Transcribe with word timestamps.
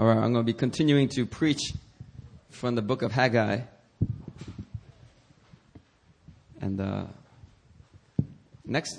All 0.00 0.06
right, 0.06 0.16
I'm 0.16 0.32
going 0.32 0.46
to 0.46 0.50
be 0.50 0.54
continuing 0.54 1.10
to 1.10 1.26
preach 1.26 1.74
from 2.48 2.74
the 2.74 2.80
book 2.80 3.02
of 3.02 3.12
Haggai. 3.12 3.60
And 6.58 6.80
uh, 6.80 7.04
next 8.64 8.98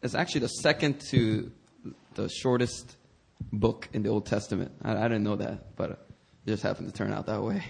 is 0.00 0.14
actually 0.14 0.40
the 0.40 0.48
second 0.48 1.02
to 1.10 1.52
the 2.14 2.30
shortest 2.30 2.96
book 3.52 3.90
in 3.92 4.02
the 4.02 4.08
Old 4.08 4.24
Testament. 4.24 4.72
I, 4.80 4.96
I 4.96 5.02
didn't 5.02 5.24
know 5.24 5.36
that, 5.36 5.76
but 5.76 5.90
it 5.90 5.98
just 6.46 6.62
happened 6.62 6.90
to 6.90 6.94
turn 6.94 7.12
out 7.12 7.26
that 7.26 7.42
way. 7.42 7.62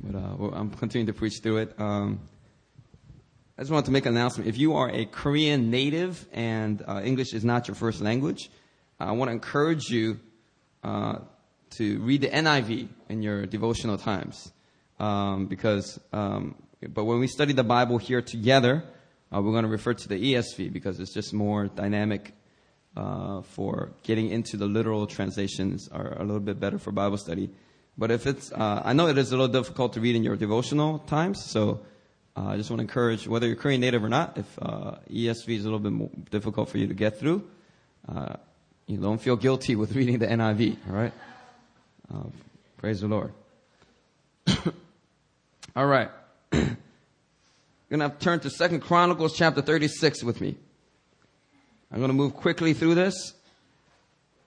But 0.00 0.14
uh, 0.14 0.50
I'm 0.52 0.70
continuing 0.70 1.08
to 1.08 1.12
preach 1.12 1.40
through 1.42 1.56
it. 1.56 1.74
Um, 1.76 2.20
I 3.58 3.62
just 3.62 3.72
wanted 3.72 3.86
to 3.86 3.90
make 3.90 4.06
an 4.06 4.16
announcement. 4.16 4.48
If 4.48 4.58
you 4.58 4.74
are 4.74 4.88
a 4.88 5.06
Korean 5.06 5.72
native 5.72 6.24
and 6.32 6.84
uh, 6.86 7.00
English 7.02 7.34
is 7.34 7.44
not 7.44 7.66
your 7.66 7.74
first 7.74 8.00
language, 8.00 8.48
I 9.00 9.10
want 9.10 9.28
to 9.30 9.32
encourage 9.32 9.90
you 9.90 10.20
uh, 10.84 11.18
to 11.70 11.98
read 12.00 12.22
the 12.22 12.28
NIV 12.28 12.88
in 13.08 13.22
your 13.22 13.46
devotional 13.46 13.98
times. 13.98 14.52
Um, 14.98 15.46
because, 15.46 15.98
um, 16.12 16.54
but 16.88 17.04
when 17.04 17.20
we 17.20 17.26
study 17.26 17.52
the 17.52 17.64
Bible 17.64 17.98
here 17.98 18.20
together, 18.20 18.84
uh, 19.32 19.40
we're 19.40 19.52
going 19.52 19.64
to 19.64 19.70
refer 19.70 19.94
to 19.94 20.08
the 20.08 20.34
ESV 20.34 20.72
because 20.72 21.00
it's 21.00 21.14
just 21.14 21.32
more 21.32 21.68
dynamic 21.68 22.34
uh, 22.96 23.42
for 23.42 23.92
getting 24.02 24.30
into 24.30 24.56
the 24.56 24.66
literal 24.66 25.06
translations 25.06 25.88
are 25.88 26.14
a 26.20 26.24
little 26.24 26.40
bit 26.40 26.58
better 26.58 26.78
for 26.78 26.90
Bible 26.90 27.16
study. 27.16 27.50
But 27.96 28.10
if 28.10 28.26
it's, 28.26 28.52
uh, 28.52 28.82
I 28.84 28.92
know 28.92 29.06
it 29.08 29.18
is 29.18 29.32
a 29.32 29.36
little 29.36 29.52
difficult 29.52 29.92
to 29.94 30.00
read 30.00 30.16
in 30.16 30.24
your 30.24 30.36
devotional 30.36 30.98
times, 31.00 31.44
so 31.44 31.80
uh, 32.36 32.48
I 32.48 32.56
just 32.56 32.70
want 32.70 32.78
to 32.78 32.82
encourage, 32.82 33.28
whether 33.28 33.46
you're 33.46 33.56
Korean 33.56 33.80
native 33.80 34.02
or 34.02 34.08
not, 34.08 34.38
if 34.38 34.58
uh, 34.60 34.96
ESV 35.10 35.56
is 35.56 35.62
a 35.62 35.64
little 35.64 35.78
bit 35.78 35.92
more 35.92 36.10
difficult 36.30 36.68
for 36.68 36.78
you 36.78 36.86
to 36.86 36.94
get 36.94 37.18
through, 37.18 37.48
uh, 38.08 38.36
you 38.86 38.96
don't 38.96 39.20
feel 39.20 39.36
guilty 39.36 39.76
with 39.76 39.92
reading 39.96 40.18
the 40.18 40.26
NIV, 40.26 40.76
all 40.88 40.94
right? 40.94 41.12
Uh, 42.12 42.24
praise 42.78 43.00
the 43.00 43.08
Lord. 43.08 43.32
all 45.76 45.86
right. 45.86 46.10
Going 46.52 46.76
to 47.90 48.10
turn 48.18 48.40
to 48.40 48.50
Second 48.50 48.80
Chronicles 48.80 49.36
chapter 49.36 49.62
36 49.62 50.24
with 50.24 50.40
me. 50.40 50.56
I'm 51.92 51.98
going 51.98 52.10
to 52.10 52.16
move 52.16 52.34
quickly 52.34 52.72
through 52.72 52.94
this. 52.94 53.34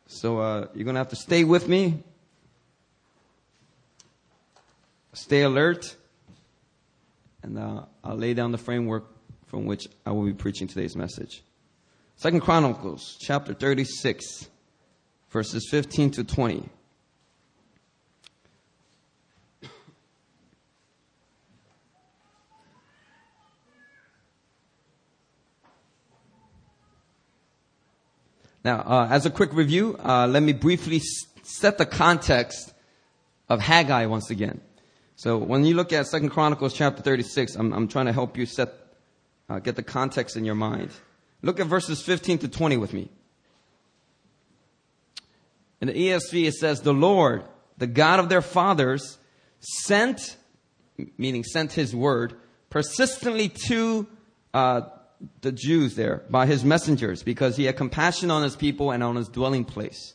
So 0.07 0.39
uh, 0.39 0.67
you're 0.73 0.85
going 0.85 0.95
to 0.95 0.99
have 0.99 1.09
to 1.09 1.17
stay 1.17 1.43
with 1.43 1.67
me. 1.67 2.01
Stay 5.13 5.41
alert. 5.41 5.95
And 7.43 7.59
uh, 7.59 7.83
I'll 8.03 8.15
lay 8.15 8.33
down 8.33 8.53
the 8.53 8.57
framework 8.57 9.05
from 9.47 9.65
which 9.65 9.87
I 10.05 10.11
will 10.11 10.25
be 10.25 10.33
preaching 10.33 10.67
today's 10.67 10.95
message. 10.95 11.43
Second 12.15 12.39
Chronicles 12.41 13.17
chapter 13.19 13.53
36, 13.53 14.47
verses 15.29 15.67
15 15.69 16.11
to 16.11 16.23
20. 16.23 16.69
Now, 28.63 28.79
uh, 28.79 29.07
as 29.09 29.25
a 29.25 29.29
quick 29.29 29.53
review, 29.53 29.97
uh, 30.03 30.25
let 30.27 30.41
me 30.41 30.53
briefly 30.53 31.01
set 31.43 31.77
the 31.77 31.85
context 31.85 32.73
of 33.49 33.59
Haggai 33.59 34.05
once 34.05 34.29
again. 34.29 34.61
So 35.15 35.37
when 35.37 35.65
you 35.65 35.75
look 35.75 35.91
at 35.91 36.07
Second 36.07 36.29
Chronicles 36.29 36.73
chapter 36.73 37.01
36, 37.01 37.55
I'm, 37.55 37.73
I'm 37.73 37.87
trying 37.87 38.05
to 38.05 38.13
help 38.13 38.37
you 38.37 38.45
set, 38.45 38.73
uh, 39.49 39.59
get 39.59 39.75
the 39.75 39.83
context 39.83 40.37
in 40.37 40.45
your 40.45 40.55
mind. 40.55 40.91
Look 41.41 41.59
at 41.59 41.67
verses 41.67 42.01
15 42.01 42.39
to 42.39 42.47
20 42.47 42.77
with 42.77 42.93
me. 42.93 43.09
In 45.81 45.87
the 45.87 45.93
ESV, 45.93 46.47
it 46.47 46.53
says, 46.53 46.81
The 46.81 46.93
Lord, 46.93 47.43
the 47.77 47.87
God 47.87 48.21
of 48.21 48.29
their 48.29 48.41
fathers, 48.41 49.17
sent, 49.59 50.37
meaning 51.17 51.43
sent 51.43 51.73
his 51.73 51.93
word, 51.93 52.35
persistently 52.69 53.49
to 53.67 54.07
uh, 54.53 54.81
the 55.41 55.51
Jews 55.51 55.95
there 55.95 56.23
by 56.29 56.45
his 56.45 56.63
messengers 56.63 57.23
because 57.23 57.55
he 57.55 57.65
had 57.65 57.77
compassion 57.77 58.31
on 58.31 58.43
his 58.43 58.55
people 58.55 58.91
and 58.91 59.03
on 59.03 59.15
his 59.15 59.29
dwelling 59.29 59.65
place. 59.65 60.13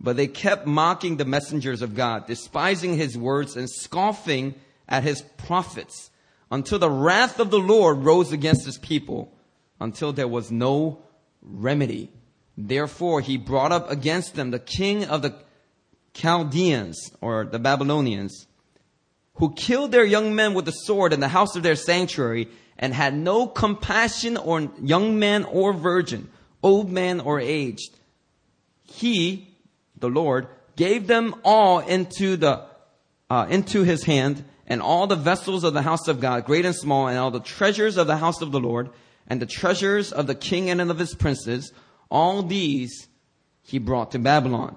But 0.00 0.16
they 0.16 0.26
kept 0.26 0.66
mocking 0.66 1.16
the 1.16 1.24
messengers 1.24 1.82
of 1.82 1.94
God, 1.94 2.26
despising 2.26 2.96
his 2.96 3.16
words 3.16 3.56
and 3.56 3.70
scoffing 3.70 4.54
at 4.88 5.02
his 5.02 5.22
prophets 5.22 6.10
until 6.50 6.78
the 6.78 6.90
wrath 6.90 7.40
of 7.40 7.50
the 7.50 7.58
Lord 7.58 7.98
rose 7.98 8.32
against 8.32 8.66
his 8.66 8.78
people 8.78 9.32
until 9.80 10.12
there 10.12 10.28
was 10.28 10.50
no 10.50 11.02
remedy. 11.42 12.10
Therefore, 12.56 13.20
he 13.20 13.36
brought 13.36 13.72
up 13.72 13.90
against 13.90 14.34
them 14.34 14.50
the 14.50 14.58
king 14.58 15.04
of 15.04 15.22
the 15.22 15.34
Chaldeans 16.12 17.10
or 17.20 17.44
the 17.44 17.58
Babylonians 17.58 18.46
who 19.34 19.52
killed 19.52 19.90
their 19.90 20.04
young 20.04 20.34
men 20.34 20.54
with 20.54 20.64
the 20.64 20.70
sword 20.70 21.12
in 21.12 21.20
the 21.20 21.28
house 21.28 21.56
of 21.56 21.62
their 21.62 21.74
sanctuary 21.74 22.48
and 22.78 22.92
had 22.92 23.14
no 23.14 23.46
compassion 23.46 24.36
on 24.36 24.72
young 24.82 25.18
man 25.18 25.44
or 25.44 25.72
virgin, 25.72 26.28
old 26.62 26.90
man 26.90 27.20
or 27.20 27.40
aged. 27.40 27.94
He, 28.82 29.48
the 29.98 30.08
Lord, 30.08 30.48
gave 30.76 31.06
them 31.06 31.34
all 31.44 31.80
into 31.80 32.36
the, 32.36 32.64
uh, 33.30 33.46
into 33.48 33.82
his 33.82 34.04
hand 34.04 34.44
and 34.66 34.80
all 34.80 35.06
the 35.06 35.16
vessels 35.16 35.64
of 35.64 35.74
the 35.74 35.82
house 35.82 36.08
of 36.08 36.20
God, 36.20 36.46
great 36.46 36.64
and 36.64 36.74
small, 36.74 37.08
and 37.08 37.18
all 37.18 37.30
the 37.30 37.40
treasures 37.40 37.96
of 37.96 38.06
the 38.06 38.16
house 38.16 38.40
of 38.40 38.50
the 38.50 38.60
Lord, 38.60 38.90
and 39.26 39.40
the 39.40 39.46
treasures 39.46 40.12
of 40.12 40.26
the 40.26 40.34
king 40.34 40.70
and 40.70 40.80
of 40.80 40.98
his 40.98 41.14
princes, 41.14 41.72
all 42.10 42.42
these 42.42 43.08
he 43.62 43.78
brought 43.78 44.12
to 44.12 44.18
Babylon. 44.18 44.76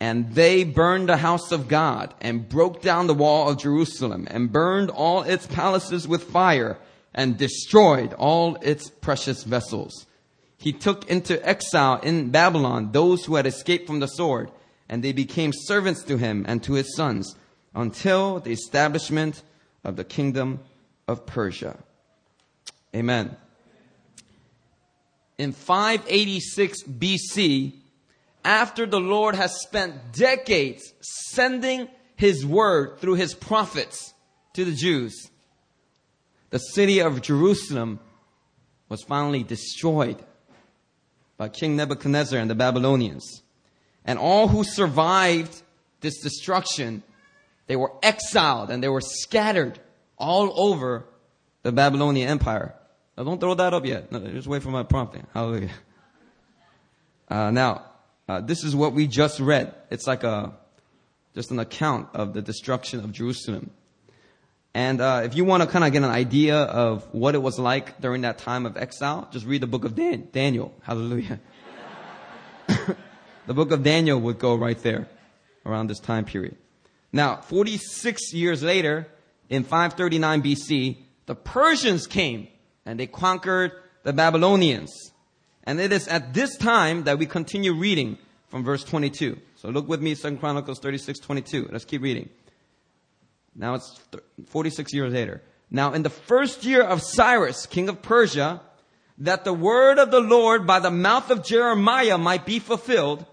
And 0.00 0.34
they 0.34 0.64
burned 0.64 1.08
the 1.08 1.18
house 1.18 1.52
of 1.52 1.68
God 1.68 2.14
and 2.20 2.48
broke 2.48 2.80
down 2.80 3.06
the 3.06 3.14
wall 3.14 3.50
of 3.50 3.58
Jerusalem 3.58 4.26
and 4.30 4.50
burned 4.50 4.90
all 4.90 5.22
its 5.22 5.46
palaces 5.46 6.08
with 6.08 6.24
fire 6.24 6.78
and 7.14 7.38
destroyed 7.38 8.12
all 8.14 8.56
its 8.62 8.90
precious 8.90 9.44
vessels. 9.44 10.06
He 10.56 10.72
took 10.72 11.08
into 11.10 11.44
exile 11.46 12.00
in 12.00 12.30
Babylon 12.30 12.92
those 12.92 13.24
who 13.24 13.36
had 13.36 13.46
escaped 13.46 13.86
from 13.86 14.00
the 14.00 14.06
sword, 14.06 14.50
and 14.88 15.02
they 15.02 15.12
became 15.12 15.52
servants 15.54 16.02
to 16.04 16.16
him 16.16 16.44
and 16.46 16.62
to 16.64 16.74
his 16.74 16.94
sons 16.94 17.34
until 17.74 18.40
the 18.40 18.52
establishment 18.52 19.42
of 19.84 19.96
the 19.96 20.04
kingdom 20.04 20.60
of 21.08 21.26
Persia. 21.26 21.78
Amen. 22.94 23.36
In 25.38 25.52
586 25.52 26.82
BC, 26.82 27.72
after 28.44 28.84
the 28.84 29.00
Lord 29.00 29.34
has 29.34 29.60
spent 29.62 30.12
decades 30.12 30.92
sending 31.00 31.88
his 32.16 32.44
word 32.44 32.98
through 32.98 33.14
his 33.14 33.32
prophets 33.32 34.12
to 34.52 34.64
the 34.64 34.74
Jews, 34.74 35.29
the 36.50 36.58
city 36.58 37.00
of 37.00 37.22
Jerusalem 37.22 38.00
was 38.88 39.02
finally 39.02 39.42
destroyed 39.42 40.22
by 41.36 41.48
King 41.48 41.76
Nebuchadnezzar 41.76 42.38
and 42.38 42.50
the 42.50 42.54
Babylonians. 42.54 43.42
And 44.04 44.18
all 44.18 44.48
who 44.48 44.64
survived 44.64 45.62
this 46.00 46.20
destruction, 46.20 47.02
they 47.66 47.76
were 47.76 47.92
exiled 48.02 48.70
and 48.70 48.82
they 48.82 48.88
were 48.88 49.00
scattered 49.00 49.78
all 50.18 50.52
over 50.60 51.04
the 51.62 51.72
Babylonian 51.72 52.28
Empire. 52.28 52.74
Now 53.16 53.24
don't 53.24 53.40
throw 53.40 53.54
that 53.54 53.72
up 53.72 53.86
yet. 53.86 54.10
No, 54.10 54.18
just 54.20 54.48
wait 54.48 54.62
for 54.62 54.70
my 54.70 54.82
prompting. 54.82 55.26
Hallelujah. 55.32 55.70
Uh, 57.28 57.50
now, 57.50 57.84
uh, 58.28 58.40
this 58.40 58.64
is 58.64 58.74
what 58.74 58.92
we 58.92 59.06
just 59.06 59.38
read. 59.38 59.74
It's 59.90 60.06
like 60.06 60.24
a, 60.24 60.52
just 61.34 61.50
an 61.52 61.60
account 61.60 62.08
of 62.12 62.32
the 62.32 62.42
destruction 62.42 63.00
of 63.00 63.12
Jerusalem. 63.12 63.70
And 64.74 65.00
uh, 65.00 65.22
if 65.24 65.34
you 65.34 65.44
want 65.44 65.62
to 65.62 65.68
kind 65.68 65.84
of 65.84 65.92
get 65.92 66.02
an 66.02 66.10
idea 66.10 66.56
of 66.56 67.02
what 67.12 67.34
it 67.34 67.42
was 67.42 67.58
like 67.58 68.00
during 68.00 68.22
that 68.22 68.38
time 68.38 68.66
of 68.66 68.76
exile, 68.76 69.28
just 69.32 69.44
read 69.44 69.62
the 69.62 69.66
book 69.66 69.84
of 69.84 69.96
Dan- 69.96 70.28
Daniel. 70.32 70.72
Hallelujah. 70.82 71.40
the 73.46 73.54
book 73.54 73.72
of 73.72 73.82
Daniel 73.82 74.20
would 74.20 74.38
go 74.38 74.54
right 74.54 74.80
there 74.82 75.08
around 75.66 75.88
this 75.88 75.98
time 75.98 76.24
period. 76.24 76.56
Now, 77.12 77.36
46 77.36 78.32
years 78.32 78.62
later, 78.62 79.08
in 79.48 79.64
539 79.64 80.42
BC, 80.42 80.98
the 81.26 81.34
Persians 81.34 82.06
came 82.06 82.46
and 82.86 82.98
they 82.98 83.08
conquered 83.08 83.72
the 84.04 84.12
Babylonians. 84.12 84.92
And 85.64 85.80
it 85.80 85.92
is 85.92 86.06
at 86.06 86.32
this 86.32 86.56
time 86.56 87.04
that 87.04 87.18
we 87.18 87.26
continue 87.26 87.74
reading 87.74 88.18
from 88.48 88.64
verse 88.64 88.84
22. 88.84 89.38
So 89.56 89.68
look 89.68 89.88
with 89.88 90.00
me, 90.00 90.14
2 90.14 90.36
Chronicles 90.36 90.78
36, 90.78 91.18
22. 91.18 91.68
Let's 91.70 91.84
keep 91.84 92.02
reading. 92.02 92.28
Now 93.54 93.74
it's 93.74 94.00
46 94.46 94.92
years 94.94 95.12
later. 95.12 95.42
Now 95.70 95.92
in 95.92 96.02
the 96.02 96.10
first 96.10 96.64
year 96.64 96.82
of 96.82 97.02
Cyrus, 97.02 97.66
king 97.66 97.88
of 97.88 98.02
Persia, 98.02 98.60
that 99.18 99.44
the 99.44 99.52
word 99.52 99.98
of 99.98 100.10
the 100.10 100.20
Lord 100.20 100.66
by 100.66 100.80
the 100.80 100.90
mouth 100.90 101.30
of 101.30 101.44
Jeremiah 101.44 102.18
might 102.18 102.46
be 102.46 102.58
fulfilled, 102.58 103.24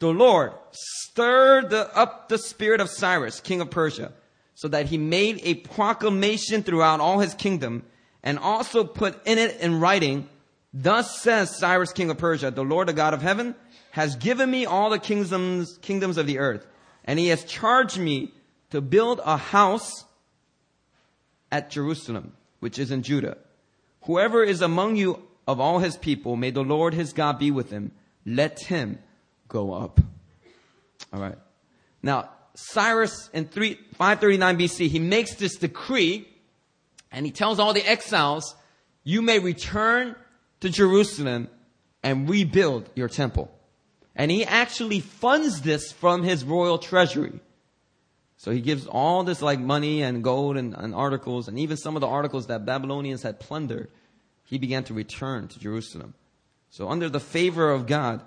the 0.00 0.08
Lord 0.08 0.52
stirred 0.72 1.72
up 1.72 2.28
the 2.28 2.38
spirit 2.38 2.80
of 2.80 2.90
Cyrus, 2.90 3.40
king 3.40 3.60
of 3.60 3.70
Persia, 3.70 4.12
so 4.54 4.68
that 4.68 4.86
he 4.86 4.98
made 4.98 5.40
a 5.44 5.54
proclamation 5.54 6.62
throughout 6.62 7.00
all 7.00 7.20
his 7.20 7.34
kingdom 7.34 7.84
and 8.22 8.38
also 8.38 8.84
put 8.84 9.24
in 9.26 9.38
it 9.38 9.60
in 9.60 9.80
writing, 9.80 10.28
thus 10.72 11.20
says 11.20 11.56
Cyrus, 11.56 11.92
king 11.92 12.10
of 12.10 12.18
Persia, 12.18 12.50
the 12.50 12.64
Lord, 12.64 12.88
the 12.88 12.92
God 12.92 13.14
of 13.14 13.22
heaven, 13.22 13.54
has 13.92 14.16
given 14.16 14.50
me 14.50 14.66
all 14.66 14.90
the 14.90 14.98
kingdoms, 14.98 15.78
kingdoms 15.82 16.18
of 16.18 16.26
the 16.26 16.38
earth 16.38 16.66
And 17.04 17.18
he 17.18 17.28
has 17.28 17.44
charged 17.44 17.98
me 17.98 18.32
to 18.70 18.80
build 18.80 19.20
a 19.24 19.36
house 19.36 20.04
at 21.50 21.70
Jerusalem, 21.70 22.34
which 22.60 22.78
is 22.78 22.90
in 22.90 23.02
Judah. 23.02 23.38
Whoever 24.02 24.42
is 24.42 24.60
among 24.60 24.96
you 24.96 25.22
of 25.46 25.60
all 25.60 25.78
his 25.78 25.96
people, 25.96 26.36
may 26.36 26.50
the 26.50 26.62
Lord 26.62 26.94
his 26.94 27.12
God 27.12 27.38
be 27.38 27.50
with 27.50 27.70
him. 27.70 27.92
Let 28.26 28.60
him 28.60 28.98
go 29.48 29.72
up. 29.72 30.00
All 31.12 31.20
right. 31.20 31.38
Now, 32.02 32.30
Cyrus 32.54 33.30
in 33.32 33.46
3, 33.46 33.74
539 33.94 34.58
BC, 34.58 34.88
he 34.88 34.98
makes 34.98 35.34
this 35.36 35.56
decree 35.56 36.28
and 37.10 37.24
he 37.24 37.32
tells 37.32 37.58
all 37.58 37.72
the 37.72 37.88
exiles, 37.88 38.54
you 39.04 39.22
may 39.22 39.38
return 39.38 40.14
to 40.60 40.68
Jerusalem 40.68 41.48
and 42.02 42.28
rebuild 42.28 42.90
your 42.94 43.08
temple. 43.08 43.50
And 44.14 44.30
he 44.30 44.44
actually 44.44 45.00
funds 45.00 45.62
this 45.62 45.92
from 45.92 46.22
his 46.22 46.44
royal 46.44 46.78
treasury. 46.78 47.40
So 48.38 48.52
he 48.52 48.60
gives 48.60 48.86
all 48.86 49.24
this 49.24 49.42
like 49.42 49.58
money 49.58 50.02
and 50.02 50.22
gold 50.22 50.56
and, 50.56 50.72
and, 50.74 50.94
articles 50.94 51.48
and 51.48 51.58
even 51.58 51.76
some 51.76 51.96
of 51.96 52.00
the 52.00 52.06
articles 52.06 52.46
that 52.46 52.64
Babylonians 52.64 53.22
had 53.22 53.40
plundered. 53.40 53.90
He 54.44 54.58
began 54.58 54.84
to 54.84 54.94
return 54.94 55.48
to 55.48 55.58
Jerusalem. 55.58 56.14
So 56.70 56.88
under 56.88 57.08
the 57.08 57.18
favor 57.18 57.70
of 57.70 57.86
God, 57.86 58.22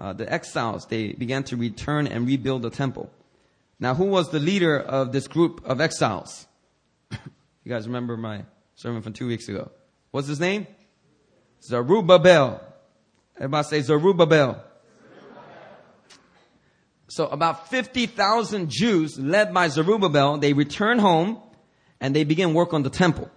uh, 0.00 0.14
the 0.14 0.30
exiles, 0.32 0.86
they 0.86 1.12
began 1.12 1.44
to 1.44 1.56
return 1.56 2.06
and 2.06 2.26
rebuild 2.26 2.62
the 2.62 2.70
temple. 2.70 3.10
Now 3.78 3.94
who 3.94 4.06
was 4.06 4.30
the 4.30 4.40
leader 4.40 4.78
of 4.78 5.12
this 5.12 5.28
group 5.28 5.60
of 5.66 5.78
exiles? 5.78 6.46
you 7.12 7.18
guys 7.68 7.86
remember 7.86 8.16
my 8.16 8.44
sermon 8.76 9.02
from 9.02 9.12
two 9.12 9.26
weeks 9.26 9.46
ago. 9.48 9.70
What's 10.10 10.26
his 10.26 10.40
name? 10.40 10.66
Zerubbabel. 11.62 12.62
Everybody 13.36 13.68
say 13.68 13.80
Zerubbabel. 13.82 14.64
So 17.10 17.26
about 17.26 17.68
50,000 17.68 18.70
Jews 18.70 19.18
led 19.18 19.52
by 19.52 19.66
Zerubbabel, 19.66 20.38
they 20.38 20.52
return 20.52 21.00
home 21.00 21.42
and 22.00 22.14
they 22.14 22.22
begin 22.22 22.54
work 22.54 22.72
on 22.72 22.84
the 22.84 22.90
temple. 22.90 23.28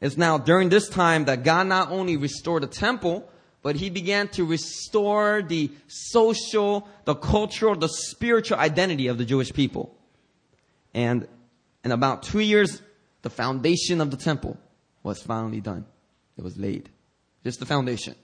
It's 0.00 0.16
now 0.16 0.36
during 0.36 0.68
this 0.68 0.88
time 0.88 1.26
that 1.26 1.44
God 1.44 1.68
not 1.68 1.92
only 1.92 2.16
restored 2.16 2.64
the 2.64 2.66
temple, 2.66 3.30
but 3.62 3.76
he 3.76 3.88
began 3.88 4.26
to 4.30 4.44
restore 4.44 5.42
the 5.42 5.70
social, 5.86 6.88
the 7.04 7.14
cultural, 7.14 7.76
the 7.76 7.88
spiritual 7.88 8.58
identity 8.58 9.06
of 9.06 9.16
the 9.16 9.24
Jewish 9.24 9.52
people. 9.52 9.96
And 10.92 11.28
in 11.84 11.92
about 11.92 12.24
two 12.24 12.40
years, 12.40 12.82
the 13.22 13.30
foundation 13.30 14.00
of 14.00 14.10
the 14.10 14.16
temple 14.16 14.58
was 15.04 15.22
finally 15.22 15.60
done. 15.60 15.86
It 16.36 16.42
was 16.42 16.58
laid. 16.58 16.90
Just 17.44 17.60
the 17.60 17.66
foundation. 17.66 18.16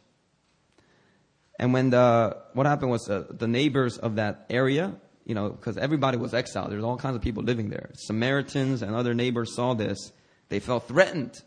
And 1.61 1.75
when 1.75 1.91
the, 1.91 2.39
what 2.55 2.65
happened 2.65 2.91
was 2.91 3.11
uh, 3.11 3.25
the 3.29 3.47
neighbors 3.47 3.99
of 3.99 4.17
that 4.17 4.47
area, 4.49 4.95
you 5.27 5.35
know, 5.35 5.51
because 5.51 5.77
everybody 5.77 6.17
was 6.17 6.33
exiled. 6.33 6.73
There's 6.73 6.83
all 6.83 6.97
kinds 6.97 7.17
of 7.17 7.23
people 7.23 7.43
living 7.43 7.69
there. 7.69 7.91
Samaritans 7.93 8.81
and 8.81 8.95
other 8.97 9.13
neighbors 9.13 9.55
saw 9.55 9.75
this. 9.75 10.11
They 10.49 10.59
felt 10.59 10.89
threatened. 10.89 11.39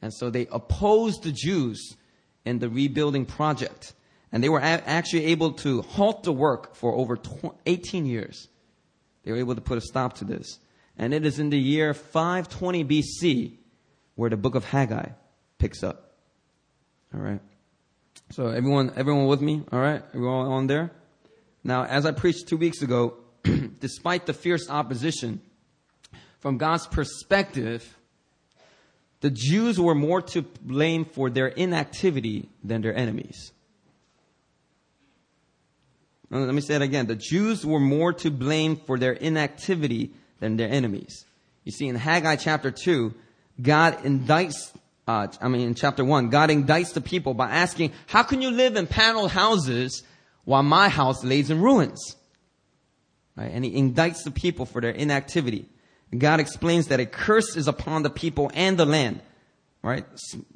And 0.00 0.14
so 0.14 0.30
they 0.30 0.46
opposed 0.52 1.24
the 1.24 1.32
Jews 1.32 1.96
in 2.44 2.60
the 2.60 2.68
rebuilding 2.68 3.26
project. 3.26 3.92
And 4.30 4.42
they 4.42 4.48
were 4.48 4.60
a- 4.60 4.62
actually 4.62 5.24
able 5.26 5.54
to 5.54 5.82
halt 5.82 6.22
the 6.22 6.32
work 6.32 6.76
for 6.76 6.94
over 6.94 7.16
tw- 7.16 7.56
18 7.66 8.06
years. 8.06 8.46
They 9.24 9.32
were 9.32 9.38
able 9.38 9.56
to 9.56 9.60
put 9.60 9.78
a 9.78 9.80
stop 9.80 10.12
to 10.18 10.24
this. 10.24 10.60
And 10.96 11.12
it 11.12 11.26
is 11.26 11.40
in 11.40 11.50
the 11.50 11.58
year 11.58 11.92
520 11.92 12.84
BC 12.84 13.56
where 14.14 14.30
the 14.30 14.36
book 14.36 14.54
of 14.54 14.64
Haggai 14.64 15.08
picks 15.58 15.82
up. 15.82 16.12
All 17.12 17.20
right. 17.20 17.40
So 18.30 18.48
everyone, 18.48 18.92
everyone 18.96 19.26
with 19.26 19.40
me? 19.40 19.62
All 19.72 19.78
right. 19.78 20.02
Everyone 20.08 20.46
on 20.46 20.66
there? 20.66 20.90
Now, 21.62 21.84
as 21.84 22.06
I 22.06 22.12
preached 22.12 22.48
two 22.48 22.56
weeks 22.56 22.82
ago, 22.82 23.14
despite 23.80 24.26
the 24.26 24.32
fierce 24.32 24.68
opposition, 24.68 25.40
from 26.40 26.58
God's 26.58 26.86
perspective, 26.86 27.96
the 29.20 29.30
Jews 29.30 29.80
were 29.80 29.94
more 29.94 30.22
to 30.22 30.42
blame 30.42 31.04
for 31.04 31.30
their 31.30 31.48
inactivity 31.48 32.48
than 32.62 32.82
their 32.82 32.94
enemies. 32.94 33.52
Let 36.30 36.54
me 36.54 36.60
say 36.60 36.74
it 36.74 36.82
again. 36.82 37.06
The 37.06 37.16
Jews 37.16 37.64
were 37.64 37.80
more 37.80 38.12
to 38.14 38.30
blame 38.30 38.76
for 38.76 38.98
their 38.98 39.12
inactivity 39.12 40.12
than 40.40 40.56
their 40.56 40.68
enemies. 40.68 41.24
You 41.64 41.72
see, 41.72 41.86
in 41.86 41.96
Haggai 41.96 42.36
chapter 42.36 42.70
2, 42.70 43.14
God 43.62 43.98
indicts 43.98 44.72
uh, 45.06 45.28
I 45.40 45.48
mean, 45.48 45.62
in 45.62 45.74
chapter 45.74 46.04
one, 46.04 46.30
God 46.30 46.50
indicts 46.50 46.92
the 46.92 47.00
people 47.00 47.34
by 47.34 47.50
asking, 47.50 47.92
how 48.06 48.22
can 48.22 48.42
you 48.42 48.50
live 48.50 48.76
in 48.76 48.86
paneled 48.86 49.30
houses 49.30 50.02
while 50.44 50.62
my 50.62 50.88
house 50.88 51.22
lays 51.22 51.50
in 51.50 51.60
ruins? 51.60 52.16
Right? 53.36 53.50
And 53.52 53.64
he 53.64 53.72
indicts 53.72 54.24
the 54.24 54.30
people 54.30 54.66
for 54.66 54.80
their 54.80 54.90
inactivity. 54.90 55.66
God 56.16 56.40
explains 56.40 56.88
that 56.88 57.00
a 57.00 57.06
curse 57.06 57.56
is 57.56 57.68
upon 57.68 58.02
the 58.02 58.10
people 58.10 58.50
and 58.54 58.78
the 58.78 58.86
land. 58.86 59.20
Right? 59.82 60.04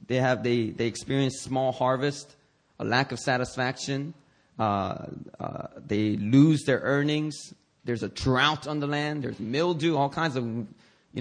They 0.07 0.17
have, 0.17 0.43
they, 0.43 0.71
they 0.71 0.87
experience 0.87 1.41
small 1.41 1.71
harvest, 1.71 2.35
a 2.79 2.85
lack 2.85 3.13
of 3.13 3.19
satisfaction, 3.19 4.15
uh, 4.59 5.07
uh, 5.39 5.67
they 5.77 6.17
lose 6.17 6.65
their 6.65 6.81
earnings. 6.81 7.55
There's 7.85 8.03
a 8.03 8.09
drought 8.09 8.67
on 8.67 8.81
the 8.81 8.87
land. 8.87 9.25
There's 9.25 9.41
mildew, 9.41 9.97
all 9.97 10.11
kinds 10.11 10.37
of, 10.37 10.45
you 10.45 10.67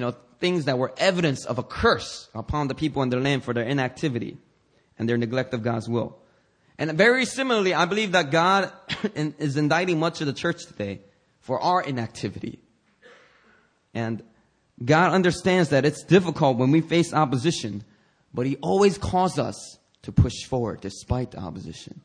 know, 0.01 0.13
things 0.39 0.65
that 0.65 0.77
were 0.77 0.93
evidence 0.97 1.45
of 1.45 1.57
a 1.57 1.63
curse 1.63 2.29
upon 2.33 2.67
the 2.67 2.75
people 2.75 3.01
in 3.03 3.09
their 3.09 3.19
land 3.19 3.43
for 3.43 3.53
their 3.53 3.63
inactivity 3.63 4.37
and 4.97 5.07
their 5.07 5.17
neglect 5.17 5.53
of 5.53 5.63
God's 5.63 5.89
will. 5.89 6.17
And 6.77 6.93
very 6.93 7.25
similarly, 7.25 7.73
I 7.73 7.85
believe 7.85 8.13
that 8.13 8.31
God 8.31 8.71
is 9.15 9.57
indicting 9.57 9.99
much 9.99 10.21
of 10.21 10.27
the 10.27 10.33
church 10.33 10.65
today 10.65 11.01
for 11.41 11.59
our 11.59 11.81
inactivity. 11.81 12.59
And 13.93 14.23
God 14.83 15.11
understands 15.11 15.69
that 15.69 15.85
it's 15.85 16.03
difficult 16.03 16.57
when 16.57 16.71
we 16.71 16.79
face 16.79 17.13
opposition, 17.13 17.83
but 18.33 18.45
He 18.45 18.55
always 18.57 18.97
calls 18.97 19.37
us 19.37 19.77
to 20.03 20.11
push 20.11 20.45
forward 20.45 20.79
despite 20.79 21.31
the 21.31 21.39
opposition. 21.39 22.01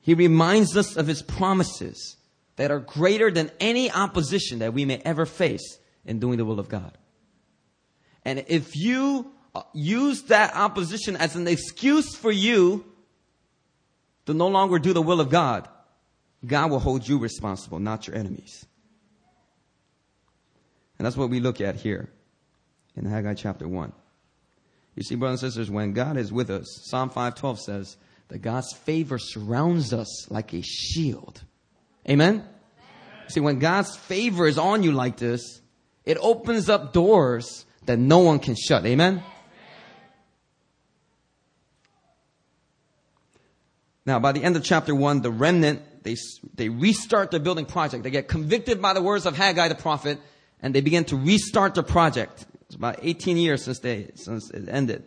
He 0.00 0.14
reminds 0.14 0.76
us 0.76 0.96
of 0.96 1.06
His 1.06 1.22
promises 1.22 2.16
that 2.56 2.70
are 2.70 2.80
greater 2.80 3.30
than 3.30 3.50
any 3.60 3.90
opposition 3.90 4.60
that 4.60 4.72
we 4.72 4.84
may 4.84 4.96
ever 5.04 5.26
face 5.26 5.78
in 6.04 6.18
doing 6.18 6.38
the 6.38 6.44
will 6.44 6.58
of 6.58 6.68
God. 6.68 6.96
And 8.24 8.44
if 8.48 8.74
you 8.74 9.30
uh, 9.54 9.62
use 9.72 10.24
that 10.24 10.54
opposition 10.54 11.16
as 11.16 11.36
an 11.36 11.46
excuse 11.46 12.16
for 12.16 12.32
you 12.32 12.84
to 14.26 14.34
no 14.34 14.48
longer 14.48 14.78
do 14.78 14.92
the 14.92 15.02
will 15.02 15.20
of 15.20 15.30
God, 15.30 15.68
God 16.44 16.70
will 16.70 16.80
hold 16.80 17.06
you 17.06 17.18
responsible, 17.18 17.78
not 17.78 18.06
your 18.06 18.16
enemies. 18.16 18.66
And 20.98 21.06
that's 21.06 21.16
what 21.16 21.30
we 21.30 21.40
look 21.40 21.60
at 21.60 21.76
here 21.76 22.08
in 22.96 23.04
Haggai 23.04 23.34
chapter 23.34 23.68
1. 23.68 23.92
You 24.94 25.02
see, 25.02 25.14
brothers 25.14 25.42
and 25.42 25.52
sisters, 25.52 25.70
when 25.70 25.92
God 25.92 26.16
is 26.16 26.32
with 26.32 26.50
us, 26.50 26.64
Psalm 26.84 27.10
512 27.10 27.60
says 27.60 27.96
that 28.28 28.38
God's 28.38 28.72
favor 28.72 29.18
surrounds 29.18 29.92
us 29.92 30.30
like 30.30 30.54
a 30.54 30.62
shield. 30.62 31.42
Amen? 32.08 32.44
See, 33.28 33.40
when 33.40 33.58
God's 33.58 33.96
favor 33.96 34.46
is 34.46 34.58
on 34.58 34.82
you 34.82 34.92
like 34.92 35.16
this, 35.16 35.60
it 36.04 36.16
opens 36.20 36.68
up 36.68 36.92
doors 36.92 37.66
that 37.86 37.98
no 37.98 38.20
one 38.20 38.38
can 38.38 38.54
shut. 38.54 38.86
Amen? 38.86 39.22
Now, 44.04 44.20
by 44.20 44.30
the 44.30 44.44
end 44.44 44.56
of 44.56 44.62
chapter 44.62 44.94
one, 44.94 45.20
the 45.20 45.32
remnant, 45.32 46.04
they, 46.04 46.14
they 46.54 46.68
restart 46.68 47.32
the 47.32 47.40
building 47.40 47.66
project. 47.66 48.04
They 48.04 48.10
get 48.10 48.28
convicted 48.28 48.80
by 48.80 48.92
the 48.92 49.02
words 49.02 49.26
of 49.26 49.36
Haggai 49.36 49.66
the 49.66 49.74
prophet, 49.74 50.20
and 50.62 50.72
they 50.72 50.80
begin 50.80 51.04
to 51.06 51.16
restart 51.16 51.74
the 51.74 51.82
project. 51.82 52.46
It's 52.66 52.76
about 52.76 53.00
18 53.02 53.36
years 53.36 53.64
since 53.64 53.80
they, 53.80 54.10
since 54.14 54.50
it 54.50 54.68
ended. 54.68 55.04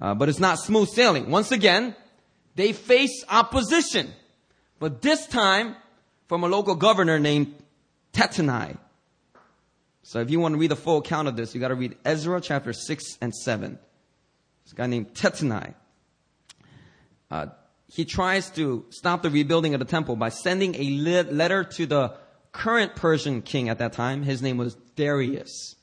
Uh, 0.00 0.14
but 0.14 0.28
it's 0.28 0.40
not 0.40 0.58
smooth 0.58 0.88
sailing. 0.88 1.30
Once 1.30 1.52
again, 1.52 1.94
they 2.56 2.72
face 2.72 3.24
opposition. 3.28 4.10
But 4.80 5.02
this 5.02 5.26
time, 5.26 5.76
from 6.30 6.44
a 6.44 6.46
local 6.46 6.76
governor 6.76 7.18
named 7.18 7.52
Tattenai. 8.12 8.78
So 10.04 10.20
if 10.20 10.30
you 10.30 10.38
want 10.38 10.54
to 10.54 10.58
read 10.58 10.70
the 10.70 10.76
full 10.76 10.98
account 10.98 11.26
of 11.26 11.34
this, 11.34 11.56
you 11.56 11.60
got 11.60 11.68
to 11.68 11.74
read 11.74 11.96
Ezra 12.04 12.40
chapter 12.40 12.72
6 12.72 13.18
and 13.20 13.34
7. 13.34 13.76
This 14.62 14.72
guy 14.72 14.86
named 14.86 15.12
Tattenai. 15.12 15.74
Uh, 17.32 17.46
he 17.88 18.04
tries 18.04 18.48
to 18.50 18.84
stop 18.90 19.22
the 19.22 19.30
rebuilding 19.30 19.74
of 19.74 19.80
the 19.80 19.84
temple 19.84 20.14
by 20.14 20.28
sending 20.28 20.76
a 20.76 20.90
letter 21.32 21.64
to 21.64 21.84
the 21.84 22.14
current 22.52 22.94
Persian 22.94 23.42
king 23.42 23.68
at 23.68 23.78
that 23.78 23.92
time. 23.92 24.22
His 24.22 24.40
name 24.40 24.56
was 24.56 24.76
Darius. 24.94 25.74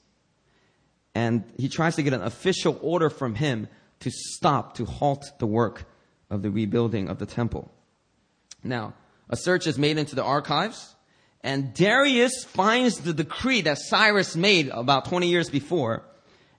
And 1.13 1.43
he 1.57 1.67
tries 1.67 1.97
to 1.97 2.03
get 2.03 2.13
an 2.13 2.21
official 2.21 2.79
order 2.81 3.09
from 3.09 3.35
him 3.35 3.67
to 3.99 4.09
stop, 4.09 4.75
to 4.75 4.85
halt 4.85 5.29
the 5.39 5.45
work 5.45 5.83
of 6.29 6.41
the 6.41 6.49
rebuilding 6.49 7.09
of 7.09 7.19
the 7.19 7.25
temple. 7.25 7.69
Now, 8.63 8.93
a 9.29 9.35
search 9.35 9.67
is 9.67 9.77
made 9.77 9.97
into 9.97 10.15
the 10.15 10.23
archives, 10.23 10.95
and 11.41 11.73
Darius 11.73 12.43
finds 12.43 12.99
the 12.99 13.13
decree 13.13 13.61
that 13.61 13.77
Cyrus 13.77 14.35
made 14.35 14.69
about 14.69 15.05
20 15.05 15.27
years 15.27 15.49
before, 15.49 16.03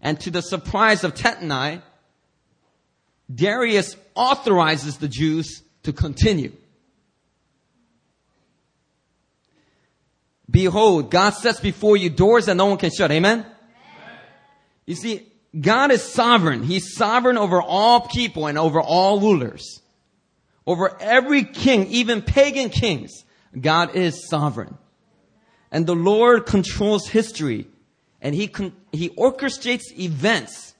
and 0.00 0.18
to 0.20 0.30
the 0.30 0.42
surprise 0.42 1.04
of 1.04 1.14
Tattenai, 1.14 1.82
Darius 3.32 3.96
authorizes 4.14 4.98
the 4.98 5.08
Jews 5.08 5.62
to 5.82 5.92
continue. 5.92 6.52
Behold, 10.50 11.10
God 11.10 11.30
sets 11.30 11.60
before 11.60 11.96
you 11.96 12.08
doors 12.08 12.46
that 12.46 12.54
no 12.54 12.66
one 12.66 12.78
can 12.78 12.90
shut. 12.90 13.10
Amen? 13.10 13.44
You 14.86 14.94
see, 14.94 15.26
God 15.58 15.90
is 15.90 16.02
sovereign. 16.02 16.62
He's 16.62 16.94
sovereign 16.94 17.36
over 17.36 17.60
all 17.60 18.08
people 18.08 18.46
and 18.46 18.56
over 18.56 18.80
all 18.80 19.20
rulers. 19.20 19.82
Over 20.68 20.94
every 21.00 21.44
king, 21.44 21.86
even 21.86 22.20
pagan 22.20 22.68
kings. 22.68 23.24
God 23.58 23.96
is 23.96 24.28
sovereign. 24.28 24.76
And 25.72 25.86
the 25.86 25.94
Lord 25.94 26.44
controls 26.44 27.08
history 27.08 27.68
and 28.20 28.34
he, 28.34 28.48
con- 28.48 28.74
he 28.92 29.08
orchestrates 29.08 29.90
events. 29.98 30.74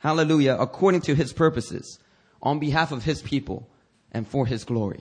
Hallelujah. 0.00 0.54
According 0.60 1.00
to 1.02 1.14
his 1.14 1.32
purposes 1.32 1.98
on 2.42 2.58
behalf 2.58 2.92
of 2.92 3.02
his 3.02 3.22
people 3.22 3.70
and 4.12 4.28
for 4.28 4.44
his 4.44 4.64
glory. 4.64 5.00